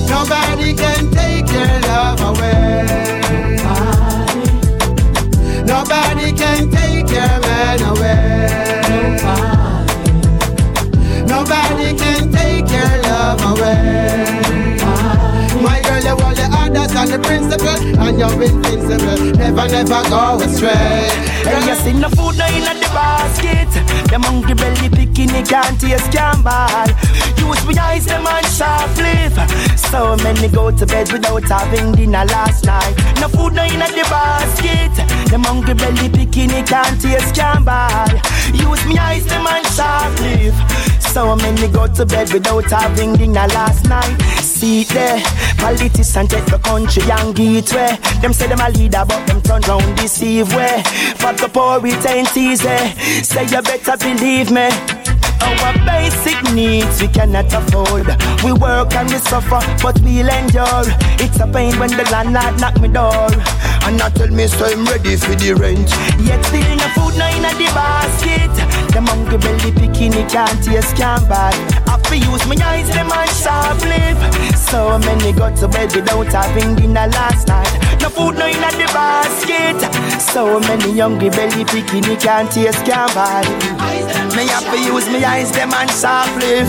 nobody 0.09 0.73
can 0.73 1.11
take 1.13 1.53
your 1.53 1.69
love 1.85 2.19
away. 2.33 3.13
Nobody 5.67 6.33
can 6.33 6.71
take 6.71 7.02
Nobody 11.27 11.97
can 11.97 12.33
take 12.33 12.71
your 12.71 12.93
love 13.03 13.41
away. 13.53 14.81
My 15.63 15.81
girl, 15.83 16.03
you 16.03 16.17
the 16.35 16.49
and 16.97 17.11
the 17.11 17.19
and 17.99 18.19
you're 18.19 18.43
invincible. 18.43 19.33
Never, 19.37 19.69
never 19.69 20.03
go 20.09 20.41
astray. 20.41 21.42
Hey, 21.53 21.69
you 21.69 21.75
see 21.77 21.93
no 21.93 22.09
food 22.09 22.39
no 22.39 22.47
in 22.47 22.65
the 22.65 22.89
basket. 22.97 23.69
Them 24.09 24.23
hungry 24.23 24.55
belly 24.55 24.89
picking 24.89 25.29
it 25.37 25.49
can't 25.49 25.79
taste 25.79 26.11
gamble. 26.11 26.89
Use 27.37 27.67
me 27.67 27.77
eyes 27.77 28.07
them 28.07 28.27
and 28.27 28.47
sharp 28.47 28.97
live. 28.97 29.37
So 29.77 30.17
many 30.25 30.49
go 30.49 30.71
to 30.71 30.87
bed 30.87 31.13
without 31.13 31.45
having 31.45 31.93
dinner 31.93 32.25
last 32.25 32.65
night. 32.65 32.97
No 33.21 33.29
food 33.29 33.53
no 33.53 33.65
in 33.65 33.81
the 33.81 34.07
basket. 34.09 34.95
Them 35.31 35.45
hungry 35.45 35.75
belly 35.75 36.09
picking 36.09 36.51
it 36.51 36.69
can't 36.69 36.99
taste 36.99 37.35
gamble. 37.35 38.17
Use 38.57 38.87
me 38.87 38.97
eyes 38.97 39.27
them 39.27 39.47
and 39.47 39.67
sharp 39.67 40.19
live. 40.21 40.57
So 41.13 41.37
many 41.37 41.69
go 41.69 41.87
to 41.87 42.07
bed 42.07 42.33
without 42.33 42.71
having 42.71 43.13
dinner 43.13 43.47
last 43.49 43.87
night. 43.87 44.17
See 44.41 44.85
there, 44.85 45.21
politicians 45.59 46.29
take 46.31 46.47
the 46.47 46.59
country 46.65 47.03
and 47.03 47.37
get 47.37 47.71
way. 47.75 47.99
Them 48.23 48.33
say 48.33 48.47
them 48.47 48.61
a 48.61 48.71
leader, 48.71 49.05
but 49.07 49.27
them 49.27 49.43
turn 49.43 49.61
round 49.69 49.95
deceive 49.99 50.49
way. 50.55 50.83
But 51.21 51.37
the 51.43 51.49
poor 51.49 51.85
it 51.85 52.07
ain't 52.07 52.37
easy. 52.37 52.69
Say 53.23 53.45
you 53.47 53.63
better 53.63 53.97
believe 53.97 54.51
me. 54.53 55.02
Our 55.43 55.73
basic 55.87 56.39
needs 56.55 57.01
we 57.01 57.09
cannot 57.09 57.53
afford. 57.53 58.07
We 58.45 58.53
work 58.53 58.95
and 58.95 59.11
we 59.11 59.19
suffer, 59.19 59.61
but 59.83 60.01
we'll 60.01 60.29
endure. 60.29 60.85
It's 61.23 61.41
a 61.41 61.47
pain 61.47 61.79
when 61.79 61.91
the 61.91 62.05
landlord 62.11 62.61
knock 62.61 62.81
me 62.81 62.89
door. 62.89 63.31
And 63.85 63.99
not 63.99 64.15
tell 64.15 64.29
me 64.29 64.47
so 64.47 64.65
I'm 64.67 64.85
ready 64.87 65.17
for 65.17 65.35
the 65.35 65.55
rent. 65.55 65.91
Yet 66.23 66.45
still 66.47 66.77
no 66.77 66.89
food 66.95 67.19
no 67.19 67.27
in 67.35 67.43
the 67.43 67.69
basket. 67.75 68.53
The 68.93 69.01
hungry 69.01 69.39
belly 69.39 69.73
picking 69.73 70.13
it 70.15 70.31
can't 70.31 70.63
taste 70.63 70.97
can't 70.97 71.27
buy. 71.29 71.51
I 71.89 71.99
fi 72.07 72.17
use 72.17 72.47
my 72.47 72.57
eyes 72.63 72.89
them 72.91 73.11
and 73.11 73.31
sharp 73.43 73.81
lip. 73.83 74.19
So 74.55 74.99
many 74.99 75.33
go 75.33 75.55
to 75.57 75.69
bed 75.69 75.95
without 75.95 76.27
having 76.27 76.77
dinner 76.77 77.09
last 77.09 77.49
night. 77.49 77.73
No 78.01 78.09
food 78.09 78.37
no 78.37 78.47
in 78.47 78.61
the 78.61 78.89
basket. 78.95 79.81
So 80.21 80.61
many 80.61 80.99
hungry 80.99 81.31
belly 81.31 81.65
picking 81.65 82.05
it 82.05 82.21
can't 82.21 82.51
taste 82.51 82.85
can't 82.85 83.13
buy. 83.15 84.22
Me 84.43 84.49
have 84.49 84.65
to 84.75 84.81
use 84.81 85.07
my 85.07 85.25
eyes 85.25 85.53
them 85.53 85.73
and 85.73 85.89
sharp 85.89 86.27
lip. 86.35 86.67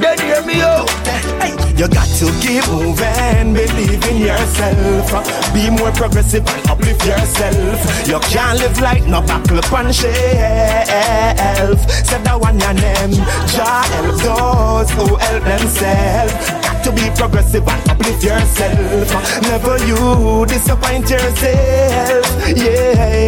Then 0.00 0.18
hear 0.18 0.40
me 0.46 0.62
out. 0.62 0.88
You 1.76 1.88
got 1.88 2.08
to 2.20 2.32
keep 2.40 2.66
moving, 2.72 3.52
believe 3.52 4.02
in 4.08 4.16
yourself. 4.16 5.12
Be 5.52 5.68
more 5.68 5.92
progressive 5.92 6.48
and 6.48 6.70
uplift 6.70 7.04
yourself. 7.04 8.08
You 8.08 8.18
can't 8.20 8.58
live 8.60 8.80
like 8.80 9.04
no 9.04 9.20
buckle 9.20 9.60
on 9.76 9.92
shelf. 9.92 10.08
Said 12.08 12.24
that 12.24 12.40
one 12.40 12.58
your 12.58 12.72
name. 12.72 13.12
Jah 13.52 13.84
help 13.92 14.16
those 14.24 14.90
who 14.92 15.16
help 15.16 15.44
themselves. 15.44 16.75
To 16.86 16.92
be 16.92 17.10
progressive 17.16 17.66
and 17.66 17.90
uplift 17.90 18.22
yourself. 18.22 19.42
Never 19.42 19.76
you 19.86 20.46
disappoint 20.46 21.10
yourself. 21.10 22.56
Yeah. 22.56 23.26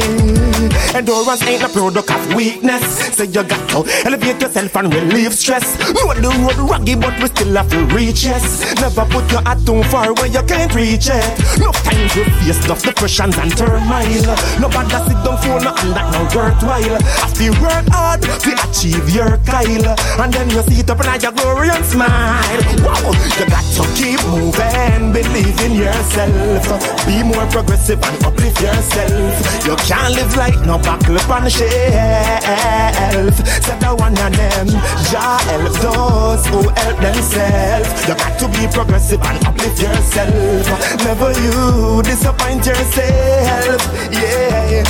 Endurance 0.94 1.42
ain't 1.42 1.62
a 1.62 1.68
product 1.68 2.10
of 2.10 2.34
weakness. 2.34 3.16
So 3.16 3.24
you 3.24 3.42
got 3.42 3.68
to 3.70 3.84
elevate 4.06 4.40
yourself 4.40 4.76
and 4.76 4.94
relieve 4.94 5.34
stress. 5.34 5.76
Road 5.90 6.22
the 6.22 6.30
road 6.38 6.70
raggy, 6.70 6.94
but 6.94 7.18
we 7.20 7.26
still 7.26 7.54
have 7.56 7.68
to 7.70 7.84
reach 7.94 8.24
yes. 8.24 8.62
Never 8.80 9.04
put 9.10 9.30
your 9.30 9.42
head 9.42 9.58
too 9.66 9.82
far 9.90 10.14
where 10.14 10.26
you 10.26 10.42
can't 10.44 10.72
reach 10.74 11.10
it. 11.10 11.58
No 11.58 11.72
time 11.72 12.08
to 12.14 12.24
face 12.38 12.64
enough 12.64 12.82
depressions 12.82 13.36
and 13.38 13.50
turmoil. 13.56 14.22
Nobody 14.62 14.98
sit 15.02 15.18
down 15.26 15.38
for 15.42 15.58
nothing 15.58 15.92
that 15.98 16.06
no 16.14 16.22
worthwhile. 16.30 17.02
Have 17.02 17.34
to 17.34 17.50
work 17.58 17.86
hard 17.90 18.22
to 18.22 18.50
achieve 18.70 19.10
your 19.10 19.36
Kyle. 19.42 19.94
And 20.22 20.32
then 20.32 20.48
you 20.50 20.62
sit 20.62 20.88
up 20.90 21.00
and 21.02 21.22
your 21.22 21.32
glory 21.32 21.70
and 21.70 21.84
smile. 21.84 22.62
Wow, 22.86 23.12
you 23.38 23.46
got 23.48 23.64
to 23.76 23.82
keep 23.94 24.20
moving, 24.26 25.12
believe 25.12 25.60
in 25.60 25.72
yourself. 25.72 26.64
Be 27.06 27.22
more 27.22 27.46
progressive 27.46 28.02
and 28.02 28.24
uplift 28.24 28.60
yourself. 28.60 29.64
You 29.64 29.76
can't 29.76 30.14
live 30.14 30.36
like 30.36 30.58
no 30.66 30.78
buckle 30.78 31.18
on 31.32 31.44
the 31.44 31.50
shelf. 31.50 33.34
Said 33.64 33.80
the 33.80 33.94
one 33.94 34.12
of 34.18 34.32
them, 34.36 34.66
Jah 35.10 35.38
help 35.48 35.72
those 35.84 36.46
who 36.48 36.68
help 36.68 36.98
themselves. 37.00 38.08
You 38.08 38.14
got 38.14 38.38
to 38.40 38.48
be 38.48 38.66
progressive 38.72 39.22
and 39.22 39.46
uplift 39.46 39.80
yourself. 39.80 40.66
Never 41.04 41.32
you 41.40 42.02
disappoint 42.02 42.66
yourself. 42.66 43.80
Yeah. 44.12 44.84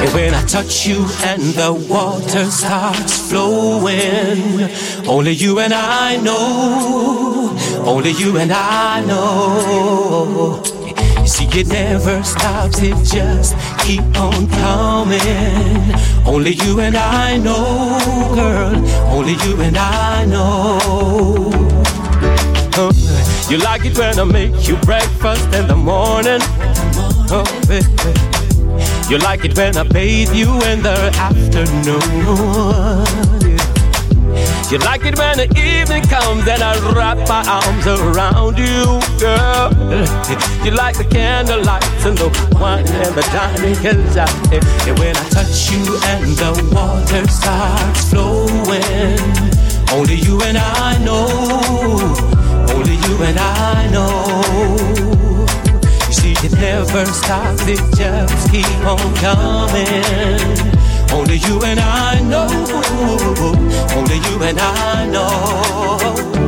And 0.00 0.14
when 0.14 0.32
I 0.32 0.44
touch 0.44 0.86
you 0.86 1.04
and 1.24 1.42
the 1.42 1.72
water 1.90 2.44
starts 2.52 3.28
flowing, 3.28 4.70
only 5.08 5.32
you 5.32 5.58
and 5.58 5.74
I 5.74 6.16
know. 6.16 7.56
Only 7.84 7.97
you 8.06 8.36
and 8.36 8.52
I 8.52 9.04
know. 9.04 10.62
You 11.20 11.26
see, 11.26 11.46
it 11.58 11.66
never 11.66 12.22
stops, 12.22 12.78
it 12.80 12.96
just 13.04 13.56
keep 13.80 14.02
on 14.16 14.46
coming. 14.48 15.94
Only 16.24 16.52
you 16.52 16.80
and 16.80 16.96
I 16.96 17.38
know, 17.38 17.98
girl. 18.34 18.76
Only 19.12 19.32
you 19.44 19.60
and 19.60 19.76
I 19.76 20.24
know. 20.26 20.78
Uh, 22.76 22.92
you 23.50 23.58
like 23.58 23.84
it 23.84 23.98
when 23.98 24.18
I 24.18 24.24
make 24.24 24.68
you 24.68 24.76
breakfast 24.76 25.52
in 25.54 25.66
the 25.66 25.76
morning. 25.76 26.40
Oh, 27.30 27.44
baby. 27.66 27.84
You 29.10 29.18
like 29.18 29.44
it 29.44 29.56
when 29.56 29.76
I 29.76 29.82
bathe 29.82 30.32
you 30.34 30.52
in 30.62 30.82
the 30.82 31.10
afternoon. 31.18 31.98
You 34.70 34.76
like 34.80 35.06
it 35.06 35.16
when 35.16 35.38
the 35.38 35.48
evening 35.56 36.04
comes 36.04 36.46
and 36.46 36.62
I 36.62 36.76
wrap 36.92 37.16
my 37.26 37.40
arms 37.48 37.86
around 37.86 38.58
you, 38.58 39.00
girl. 39.18 39.72
You 40.62 40.72
like 40.72 40.98
the 40.98 41.08
candlelights 41.08 42.04
and 42.04 42.18
the 42.18 42.28
wine 42.60 42.86
and 42.86 43.14
the 43.14 43.22
dining 43.32 43.76
I, 44.18 44.28
and 44.52 44.98
when 44.98 45.16
I 45.16 45.24
touch 45.30 45.70
you 45.72 45.80
and 46.12 46.36
the 46.36 46.52
water 46.70 47.26
starts 47.28 48.10
flowing, 48.10 49.16
only 49.96 50.16
you 50.16 50.38
and 50.42 50.58
I 50.58 50.98
know, 51.02 51.28
only 52.68 52.96
you 53.08 53.22
and 53.24 53.38
I 53.38 53.88
know. 53.88 55.46
You 56.08 56.12
see, 56.12 56.32
it 56.44 56.52
never 56.52 57.06
stops, 57.06 57.66
it 57.66 57.80
just 57.96 58.52
keep 58.52 58.66
on 58.84 58.98
coming. 59.16 60.77
Only 61.12 61.36
you 61.36 61.60
and 61.62 61.80
I 61.80 62.20
know. 62.20 62.48
Only 63.96 64.16
you 64.16 64.42
and 64.42 64.58
I 64.58 65.06
know. 65.06 66.47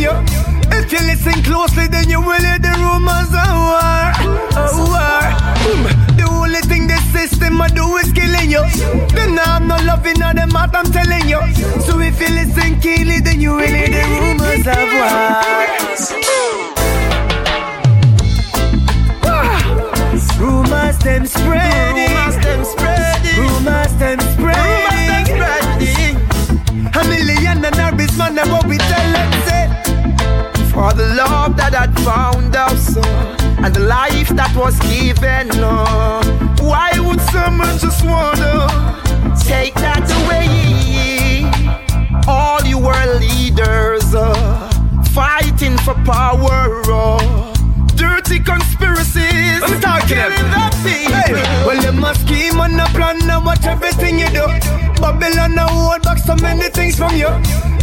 yeah. 0.00 0.24
If 0.78 0.92
you 0.92 1.00
listen 1.00 1.42
closely, 1.42 1.86
then 1.88 2.08
you 2.08 2.20
will 2.20 2.40
hear 2.40 2.58
the 2.58 2.72
rumors 2.78 3.32
of 3.32 3.52
war. 3.66 4.04
Of 4.62 4.72
war. 4.78 5.22
Hmm, 5.62 6.16
the 6.16 6.26
only 6.30 6.60
thing 6.60 6.86
this 6.86 7.02
system 7.12 7.60
I 7.60 7.68
do 7.68 7.96
is 7.96 8.12
killing 8.12 8.50
you. 8.50 8.62
Then 9.14 9.38
I'm 9.38 9.66
not 9.66 9.84
loving 9.84 10.22
all 10.22 10.34
them 10.34 10.54
out, 10.54 10.74
I'm 10.74 10.86
telling 10.92 11.28
you. 11.28 11.40
So 11.82 11.98
if 12.00 12.20
you 12.20 12.28
listen 12.28 12.80
keenly, 12.80 13.20
then 13.20 13.40
you 13.40 13.52
will 13.56 13.66
hear 13.66 13.88
the 13.88 14.04
rumors 14.20 14.66
of 14.66 14.88
war. 14.96 15.65
the 30.96 31.14
love 31.14 31.56
that 31.58 31.74
had 31.74 31.92
found 32.00 32.56
us 32.56 32.96
uh, 32.96 33.36
and 33.62 33.74
the 33.74 33.80
life 33.80 34.28
that 34.30 34.54
was 34.56 34.78
given. 34.80 35.50
Uh, 35.62 36.24
why 36.60 36.90
would 36.98 37.20
someone 37.32 37.76
just 37.78 38.02
wanna 38.02 38.64
take 39.44 39.74
that 39.74 40.08
away? 40.24 41.44
All 42.26 42.64
you 42.64 42.78
were 42.78 43.06
leaders 43.20 44.14
uh, 44.14 44.70
fighting 45.12 45.76
for 45.78 45.94
power. 46.08 46.80
Uh, 46.88 47.52
dirty 47.94 48.40
conspiracies. 48.40 49.60
I'm 49.62 49.80
talking 49.80 50.16
about 50.16 50.72
the. 50.80 50.96
Hey. 51.12 51.32
Well, 51.66 51.80
them 51.82 52.04
a 52.04 52.14
scheme 52.14 52.58
and 52.60 52.80
a 52.80 52.86
plan 52.96 53.20
and 53.28 53.44
watch 53.44 53.66
everything 53.66 54.18
you 54.18 54.28
do. 54.28 54.46
Babylon 55.00 55.58
a 55.58 55.68
hold 55.68 56.02
back 56.02 56.18
so 56.18 56.34
many 56.36 56.70
things 56.70 56.96
from 56.96 57.14
you. 57.16 57.28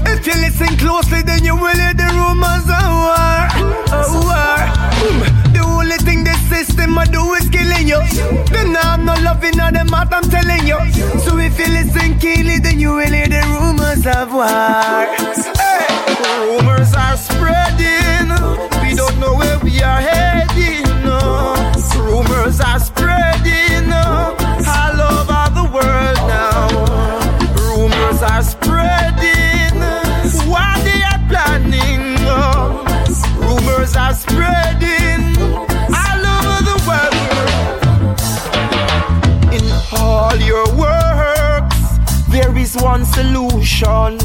If 0.05 0.27
you 0.27 0.33
listen 0.41 0.77
closely, 0.77 1.21
then 1.21 1.43
you 1.43 1.55
will 1.55 1.75
hear 1.75 1.93
the 1.93 2.09
rumors 2.19 2.67
of 2.67 2.87
war. 3.03 3.37
Of 3.99 4.09
war. 4.23 4.57
Hmm, 4.99 5.53
the 5.53 5.61
only 5.65 5.97
thing 5.97 6.23
this 6.23 6.39
system 6.49 6.97
I 6.97 7.05
do 7.05 7.33
is 7.33 7.49
killing 7.49 7.87
you. 7.87 8.01
Then 8.51 8.75
I'm 8.77 9.05
not 9.05 9.21
loving 9.21 9.59
all 9.59 9.71
them 9.71 9.93
out, 9.93 10.13
I'm 10.13 10.23
telling 10.29 10.65
you. 10.67 10.79
So 11.25 11.37
if 11.37 11.57
you 11.59 11.67
listen 11.67 12.19
keenly, 12.19 12.59
then 12.59 12.79
you 12.79 12.95
will 12.95 13.13
hear 13.13 13.27
the 13.27 13.41
rumors 13.59 14.05
of 14.05 14.33
war. 14.33 14.47
Hey. 15.59 15.87
Rumors 16.47 16.93
are 16.93 17.17
spreading. 17.17 18.29
We 18.81 18.95
don't 18.95 19.19
know 19.19 19.35
where 19.35 19.59
we 19.59 19.81
are 19.81 20.01
heading. 20.01 20.83
No. 21.03 21.19
Rumors 21.97 22.59
are 22.59 22.79
spreading. 22.79 22.92
Solution, 43.23 44.19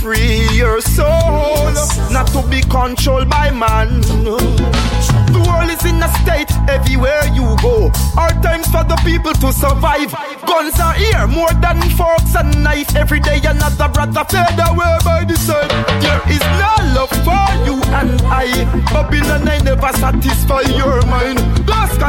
Free 0.00 0.48
your 0.56 0.80
soul, 0.80 1.72
not 2.10 2.26
to 2.28 2.42
be 2.48 2.62
controlled 2.62 3.28
by 3.28 3.50
man. 3.50 4.00
The 4.00 5.42
world 5.44 5.70
is 5.70 5.84
in 5.84 6.02
a 6.02 6.08
state 6.24 6.50
everywhere 6.68 7.20
you 7.34 7.44
go. 7.60 7.90
Hard 8.16 8.42
times 8.42 8.66
for 8.68 8.82
the 8.84 8.96
people 9.04 9.34
to 9.34 9.52
survive. 9.52 10.10
Guns 10.46 10.80
are 10.80 10.94
here, 10.94 11.26
more 11.26 11.52
than 11.60 11.82
forks 12.00 12.34
and 12.34 12.64
knife. 12.64 12.96
Every 12.96 13.20
day 13.20 13.40
another 13.44 13.88
brother 13.92 14.24
fed 14.24 14.56
away 14.56 14.96
by 15.04 15.24
the 15.28 15.36
sun. 15.36 15.68
There 16.00 16.22
is 16.32 16.40
no 16.56 16.72
love 16.96 17.12
for 17.28 17.44
you 17.68 17.76
and 17.92 18.16
I. 18.24 18.64
Babylon, 18.88 19.48
I 19.48 19.58
never 19.58 19.92
satisfy 20.00 20.62
your 20.80 21.04
mind. 21.06 21.68
Last 21.68 22.00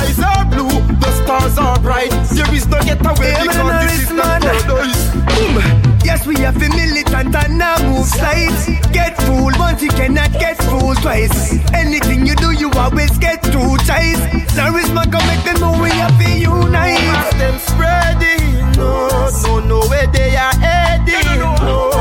a 6.48 6.54
fi 6.54 6.68
militant 6.70 7.36
and 7.36 7.58
now 7.58 7.78
move 7.90 8.08
sides. 8.08 8.66
Get 8.92 9.18
fooled 9.24 9.58
once 9.60 9.82
you 9.82 9.90
cannot 9.90 10.32
get 10.34 10.58
fooled 10.64 10.98
twice. 11.02 11.60
Anything 11.74 12.26
you 12.26 12.36
do, 12.36 12.52
you 12.52 12.72
always 12.72 13.18
get 13.18 13.44
two 13.44 13.76
ties. 13.90 14.20
Charisma 14.56 15.04
can 15.12 15.24
make 15.28 15.44
them 15.44 15.60
know 15.60 15.82
we 15.82 15.92
a 15.92 16.10
fi 16.18 16.32
unite. 16.38 17.00
As 17.20 17.34
them 17.42 17.58
spreading, 17.60 18.72
no, 18.78 19.30
don't 19.68 19.90
where 19.90 20.08
they 20.08 20.36
are 20.36 20.56
heading, 20.56 21.40
no. 21.66 21.92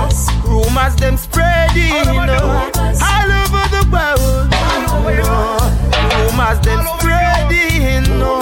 Rumors 0.46 0.94
them 0.96 1.16
spreading, 1.16 2.04
no, 2.04 2.70
all 3.10 3.30
over 3.42 3.66
the 3.74 3.82
world. 3.90 4.54
Rumors 6.14 6.60
them 6.60 6.82
spreading, 6.98 8.18
no, 8.18 8.38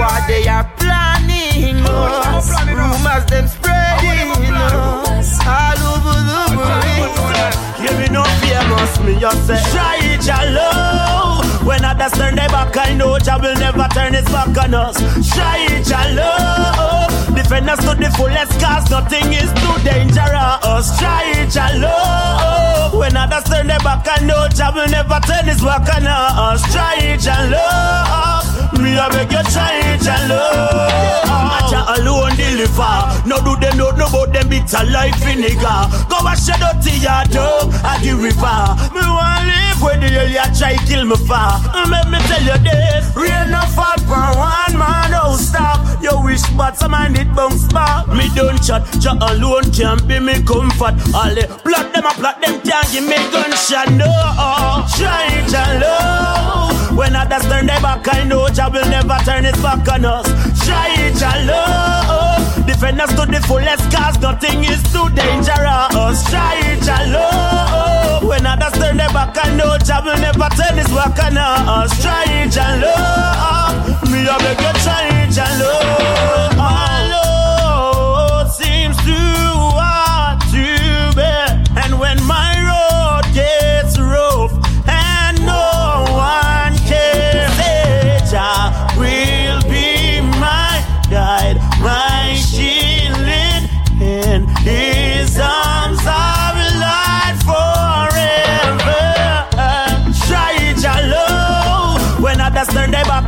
what 0.00 0.26
they 0.26 0.48
are 0.48 0.64
planning, 0.78 1.82
no. 1.82 2.40
Rumors 2.78 3.26
them 3.26 3.46
spreading, 3.48 4.50
no 4.50 5.23
all 5.46 5.80
over 5.94 6.16
the 6.30 6.42
world. 6.56 7.54
Give 7.80 7.96
me 8.00 8.08
no 8.08 8.24
fear, 8.40 8.62
must 8.68 9.00
me 9.02 9.12
yourself. 9.14 9.62
Try 9.72 9.98
it 10.00 10.26
alone. 10.28 11.44
When 11.66 11.84
others 11.84 12.12
turn 12.12 12.34
their 12.34 12.48
back, 12.48 12.76
I 12.76 12.94
know 12.94 13.18
Jah 13.18 13.38
will 13.40 13.54
never 13.54 13.86
turn 13.92 14.14
his 14.14 14.24
back 14.26 14.56
on 14.58 14.74
us. 14.74 14.96
Try 15.34 15.66
it 15.70 15.90
alone. 15.90 17.13
Defend 17.44 17.68
us 17.68 17.78
to 17.84 17.94
the 17.94 18.08
fullest 18.16 18.58
cause 18.58 18.88
nothing 18.88 19.34
is 19.36 19.52
too 19.52 19.76
dangerous. 19.84 20.96
Try 20.96 21.44
it 21.44 21.52
alone. 21.52 22.98
When 22.98 23.14
others 23.14 23.44
turn 23.44 23.66
their 23.66 23.78
back 23.80 24.08
and 24.08 24.26
no 24.26 24.48
job 24.48 24.74
will 24.74 24.88
never 24.88 25.20
turn 25.28 25.44
his 25.44 25.60
back 25.60 25.84
on 25.92 26.08
us. 26.08 26.64
Try 26.72 26.96
it 27.04 27.26
alone. 27.28 28.80
Me 28.80 28.96
I 28.96 29.08
beg 29.12 29.30
you 29.30 29.44
try 29.52 29.76
it 29.92 30.08
alone. 30.08 31.28
I 31.28 31.36
Matcha 31.52 32.00
alone 32.00 32.32
deliver. 32.32 33.28
No 33.28 33.36
do 33.44 33.60
them 33.60 33.76
no 33.76 33.90
know 33.90 34.08
about 34.08 34.32
them 34.32 34.48
bitter 34.48 34.84
life 34.88 35.14
vinegar. 35.20 35.84
Go 36.08 36.24
wash 36.24 36.48
your 36.48 36.56
dirty 36.56 36.96
yard 36.96 37.36
up 37.36 37.68
at 37.84 38.00
the 38.00 38.16
river. 38.16 38.56
Me 38.96 39.04
want 39.04 39.52
it 39.52 39.63
where 39.84 40.00
the 40.00 40.08
hell 40.08 40.28
you 40.28 40.48
try 40.56 40.74
kill 40.88 41.04
me 41.04 41.16
for? 41.28 41.46
Mm, 41.76 41.92
let 41.92 42.08
me 42.08 42.18
tell 42.24 42.42
you 42.42 42.58
this. 42.64 43.04
real 43.14 43.46
no 43.52 43.60
fall 43.76 44.00
for 44.08 44.24
one 44.40 44.74
man, 44.80 45.12
oh 45.12 45.36
stop. 45.36 45.84
You 46.02 46.16
wish 46.24 46.42
but 46.56 46.76
some 46.76 46.92
man 46.92 47.14
it 47.14 47.28
bounce 47.36 47.68
back. 47.72 48.08
Me 48.08 48.28
don't 48.34 48.60
chat, 48.64 48.82
chat 49.00 49.20
alone 49.20 49.70
can't 49.70 50.00
be 50.08 50.18
me 50.18 50.42
comfort. 50.42 50.96
All 51.12 51.28
the 51.36 51.44
plot 51.62 51.92
them 51.92 52.06
a 52.08 52.12
plot 52.16 52.40
them 52.40 52.60
can't 52.64 52.88
give 52.90 53.04
me 53.04 53.16
gunshot. 53.30 53.92
No, 53.92 54.08
try 54.96 55.28
it, 55.36 55.52
love. 55.52 56.96
When 56.96 57.14
others 57.16 57.42
turn 57.44 57.66
their 57.66 57.80
back, 57.80 58.06
I 58.08 58.24
know 58.24 58.48
Jah 58.48 58.70
will 58.72 58.88
never 58.88 59.18
turn 59.24 59.44
his 59.44 59.60
back 59.60 59.86
on 59.92 60.04
us. 60.04 60.26
Try 60.64 60.94
it, 60.96 61.20
love 61.46 62.03
defend 62.84 63.00
us 63.00 63.10
to 63.14 63.24
the 63.30 63.40
fullest 63.46 63.90
cause 63.90 64.18
nothing 64.20 64.62
is 64.64 64.82
too 64.92 65.08
dangerous. 65.10 66.20
Try 66.28 66.60
it 66.72 66.86
alone. 66.86 68.28
When 68.28 68.44
others 68.46 68.72
turn 68.72 68.98
their 68.98 69.08
back 69.08 69.36
I 69.38 69.56
know 69.56 69.78
job 69.78 70.04
will 70.04 70.18
never 70.18 70.48
turn 70.54 70.76
his 70.76 70.88
back 70.88 71.18
on 71.24 71.38
us. 71.38 72.02
Try 72.02 72.24
it 72.28 72.56
alone. 72.56 74.12
Me, 74.12 74.28
I 74.28 74.36
beg 74.38 74.60
you, 74.60 74.72
try 74.84 75.08
it 75.22 75.38
alone. 75.38 76.93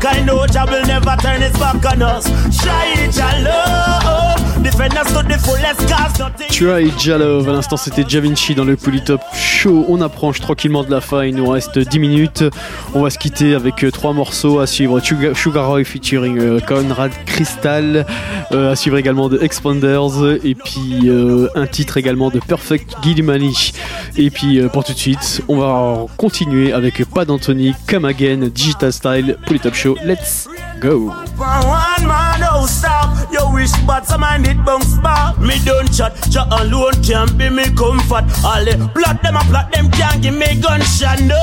I 0.06 0.22
know 0.22 0.46
Jah 0.46 0.64
will 0.66 0.86
never 0.86 1.16
turn 1.16 1.42
his 1.42 1.52
back 1.58 1.84
on 1.84 2.00
us. 2.02 2.26
Try 2.62 2.94
it, 2.96 3.12
Jah 3.12 3.42
love. 3.42 4.45
Cause 4.66 4.80
nothing. 4.80 6.48
Try 6.51 6.90
Jalove, 6.98 7.48
à 7.48 7.52
l'instant 7.52 7.76
c'était 7.76 8.05
Javinci 8.09 8.55
dans 8.55 8.64
le 8.64 8.76
Polytop 8.76 9.20
Show. 9.34 9.84
On 9.88 10.01
approche 10.01 10.40
tranquillement 10.40 10.82
de 10.82 10.90
la 10.90 11.01
fin, 11.01 11.24
il 11.24 11.36
nous 11.36 11.48
reste 11.48 11.78
10 11.78 11.98
minutes. 11.98 12.44
On 12.94 13.02
va 13.02 13.10
se 13.10 13.18
quitter 13.18 13.55
avec 13.55 13.84
euh, 13.84 13.90
trois 13.90 14.12
morceaux 14.12 14.59
à 14.59 14.66
suivre 14.66 15.01
Sugar, 15.01 15.66
Roy 15.66 15.84
featuring 15.84 16.38
euh, 16.38 16.60
Conrad 16.60 17.12
Crystal, 17.26 18.06
euh, 18.52 18.72
à 18.72 18.76
suivre 18.76 18.97
également 18.97 19.28
de 19.28 19.40
Expanders, 19.40 20.38
et 20.43 20.55
puis 20.55 21.10
un 21.55 21.66
titre 21.66 21.97
également 21.97 22.30
de 22.30 22.40
Perfect 22.40 22.97
Gillimani. 23.02 23.72
Et 24.16 24.30
puis 24.30 24.60
pour 24.72 24.84
tout 24.84 24.94
de 24.94 24.98
suite, 24.98 25.43
on 25.48 25.59
va 25.59 26.06
continuer 26.16 26.72
avec 26.72 27.05
Pas 27.05 27.24
d'Anthony, 27.24 27.74
Come 27.86 28.05
Again, 28.05 28.48
Digital 28.52 28.93
Style, 28.93 29.36
Polytop 29.47 29.74
Show. 29.74 29.97
Let's 30.05 30.48
go! 30.80 31.12
Stop. 32.66 33.30
You 33.30 33.47
wish, 33.52 33.70
but 33.86 34.06
some 34.06 34.22
mind 34.22 34.47
it 34.47 34.59
bounce 34.64 34.98
back. 34.98 35.38
Me 35.38 35.55
don't 35.64 35.86
chat, 35.86 36.14
chat 36.32 36.47
alone 36.51 36.98
can't 37.02 37.30
be 37.38 37.48
me 37.48 37.64
comfort. 37.74 38.26
All 38.44 38.64
the 38.64 38.90
plot 38.93 39.22
them 39.22 39.36
a 39.36 39.40
plot 39.47 39.70
them 39.70 39.90
can't 39.90 40.20
give 40.20 40.34
me 40.34 40.60
gunshot. 40.60 41.20
No, 41.22 41.38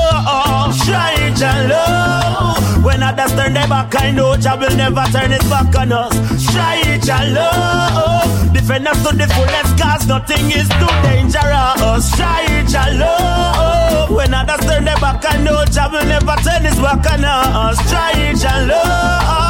try 0.84 1.16
it 1.16 1.40
and. 1.40 2.84
When 2.84 3.02
others 3.02 3.32
turn 3.32 3.54
their 3.54 3.66
back, 3.66 3.94
I 3.96 4.10
know 4.10 4.36
Jah 4.36 4.56
will 4.60 4.76
never 4.76 5.04
turn 5.12 5.30
his 5.32 5.42
back 5.48 5.74
on 5.76 5.92
us. 5.92 6.12
Try 6.52 6.76
it 6.84 7.08
and. 7.08 8.52
Defend 8.52 8.86
us 8.86 9.02
to 9.08 9.16
the 9.16 9.26
fullest, 9.32 9.78
cause 9.80 10.06
nothing 10.06 10.52
is 10.52 10.68
too 10.68 10.92
dangerous. 11.08 12.04
Try 12.16 12.44
it 12.52 12.74
and. 12.74 14.14
When 14.14 14.34
others 14.34 14.66
turn 14.66 14.84
their 14.84 14.96
back, 14.96 15.24
I 15.24 15.42
know 15.42 15.64
Jah 15.64 15.88
will 15.90 16.04
never 16.04 16.36
turn 16.44 16.62
his 16.64 16.76
back 16.76 17.06
on 17.10 17.24
us. 17.24 17.78
Try 17.90 18.12
it 18.12 18.44
love. 18.68 19.43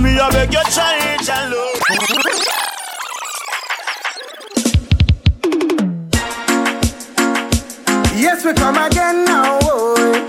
Me, 0.00 0.16
I 0.18 0.30
beg 0.30 0.52
you, 0.52 0.60
it 0.60 1.28
and 1.28 1.50
love. 1.50 1.78
Yes, 8.14 8.44
we 8.44 8.52
come 8.54 8.76
again 8.76 9.24
now, 9.24 9.58
boy. 9.60 10.28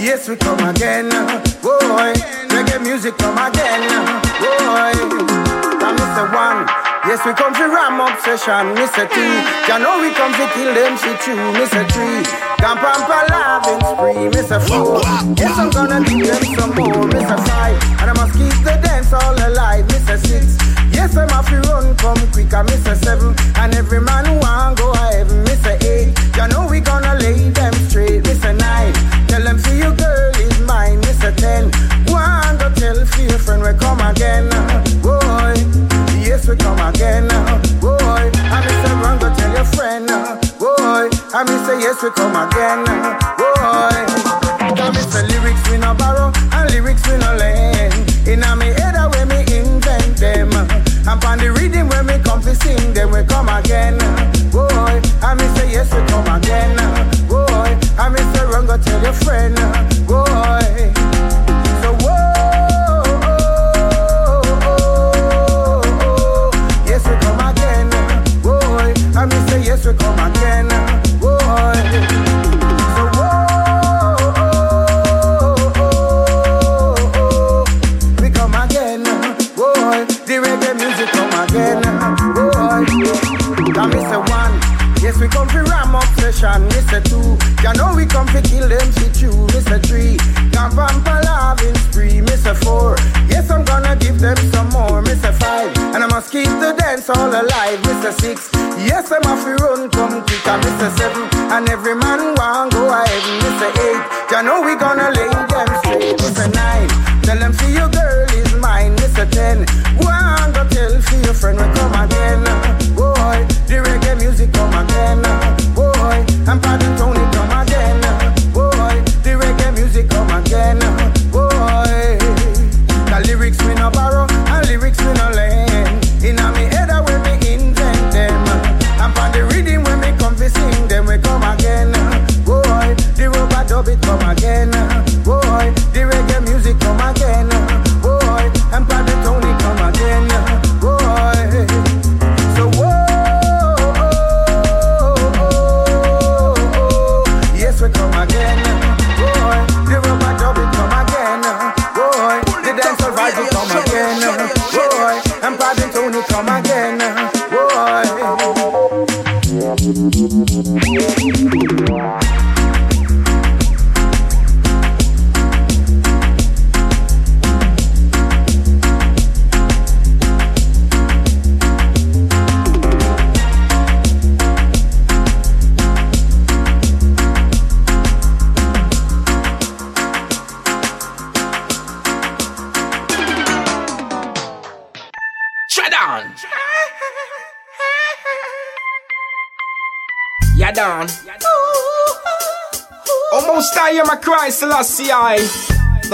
Yes, 0.00 0.28
we 0.28 0.36
come 0.36 0.60
again 0.68 1.08
now, 1.08 1.26
boy. 1.62 2.14
Reggae 2.48 2.82
music 2.82 3.16
come 3.18 3.36
again 3.36 3.80
boy. 4.40 4.92
I'm 5.84 5.96
Mr. 5.96 6.32
One. 6.32 6.93
Yes, 7.06 7.20
we 7.26 7.34
come 7.34 7.52
to 7.52 7.68
ram 7.68 8.00
obsession, 8.00 8.72
Mr. 8.80 9.04
Two. 9.12 9.20
You 9.68 9.76
know 9.78 10.00
we 10.00 10.08
come 10.16 10.32
to 10.32 10.46
kill 10.56 10.72
them 10.72 10.96
shit 10.96 11.20
too, 11.20 11.36
Mr. 11.52 11.84
Three. 11.92 12.24
Camp 12.56 12.80
and 12.80 13.04
palavin 13.04 13.76
spree, 13.92 14.24
Mr. 14.32 14.56
Four. 14.64 15.04
Yes, 15.36 15.52
I'm 15.58 15.68
gonna 15.68 16.00
give 16.00 16.24
them 16.24 16.44
some 16.56 16.72
more, 16.72 17.04
Mr. 17.12 17.36
Five. 17.44 17.76
And 18.00 18.08
I 18.08 18.14
must 18.16 18.32
keep 18.32 18.56
the 18.64 18.80
dance 18.80 19.12
all 19.12 19.36
alive, 19.36 19.83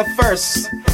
the 0.05 0.11
first. 0.15 0.90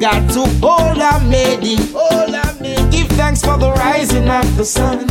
got 0.00 0.30
to 0.30 0.46
hold 0.60 0.98
our 1.00 1.20
lady. 1.24 1.76
Hold 1.92 2.34
our 2.34 2.52
lady. 2.60 2.90
Give 2.90 3.08
thanks 3.08 3.40
for 3.40 3.56
the 3.58 3.72
rising 3.72 4.28
of 4.28 4.56
the 4.56 4.64
sun. 4.64 5.05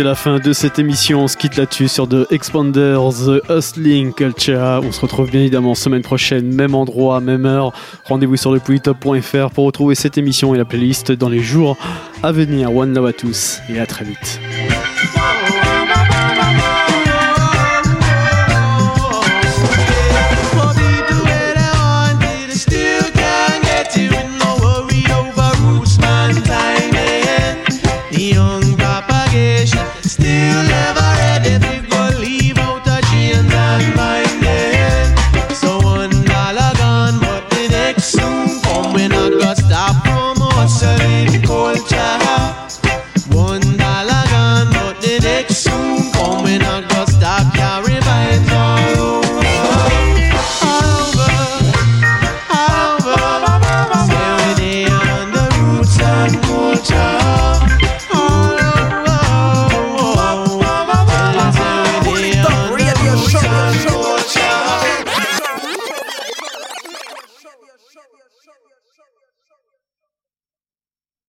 C'est 0.00 0.04
la 0.04 0.14
fin 0.14 0.38
de 0.38 0.54
cette 0.54 0.78
émission. 0.78 1.24
On 1.24 1.28
se 1.28 1.36
quitte 1.36 1.58
là-dessus 1.58 1.88
sur 1.88 2.08
The 2.08 2.32
Expanders, 2.32 3.12
The 3.26 3.42
Hustling 3.50 4.14
Culture. 4.14 4.80
On 4.82 4.92
se 4.92 5.00
retrouve 5.02 5.30
bien 5.30 5.40
évidemment 5.40 5.74
semaine 5.74 6.00
prochaine, 6.00 6.54
même 6.54 6.74
endroit, 6.74 7.20
même 7.20 7.44
heure. 7.44 7.74
Rendez-vous 8.06 8.38
sur 8.38 8.50
le 8.50 8.60
pour 9.50 9.66
retrouver 9.66 9.94
cette 9.94 10.16
émission 10.16 10.54
et 10.54 10.58
la 10.58 10.64
playlist 10.64 11.12
dans 11.12 11.28
les 11.28 11.40
jours 11.40 11.76
à 12.22 12.32
venir. 12.32 12.74
One 12.74 12.94
love 12.94 13.04
à 13.04 13.12
tous 13.12 13.58
et 13.68 13.78
à 13.78 13.84
très 13.84 14.06
vite. 14.06 14.40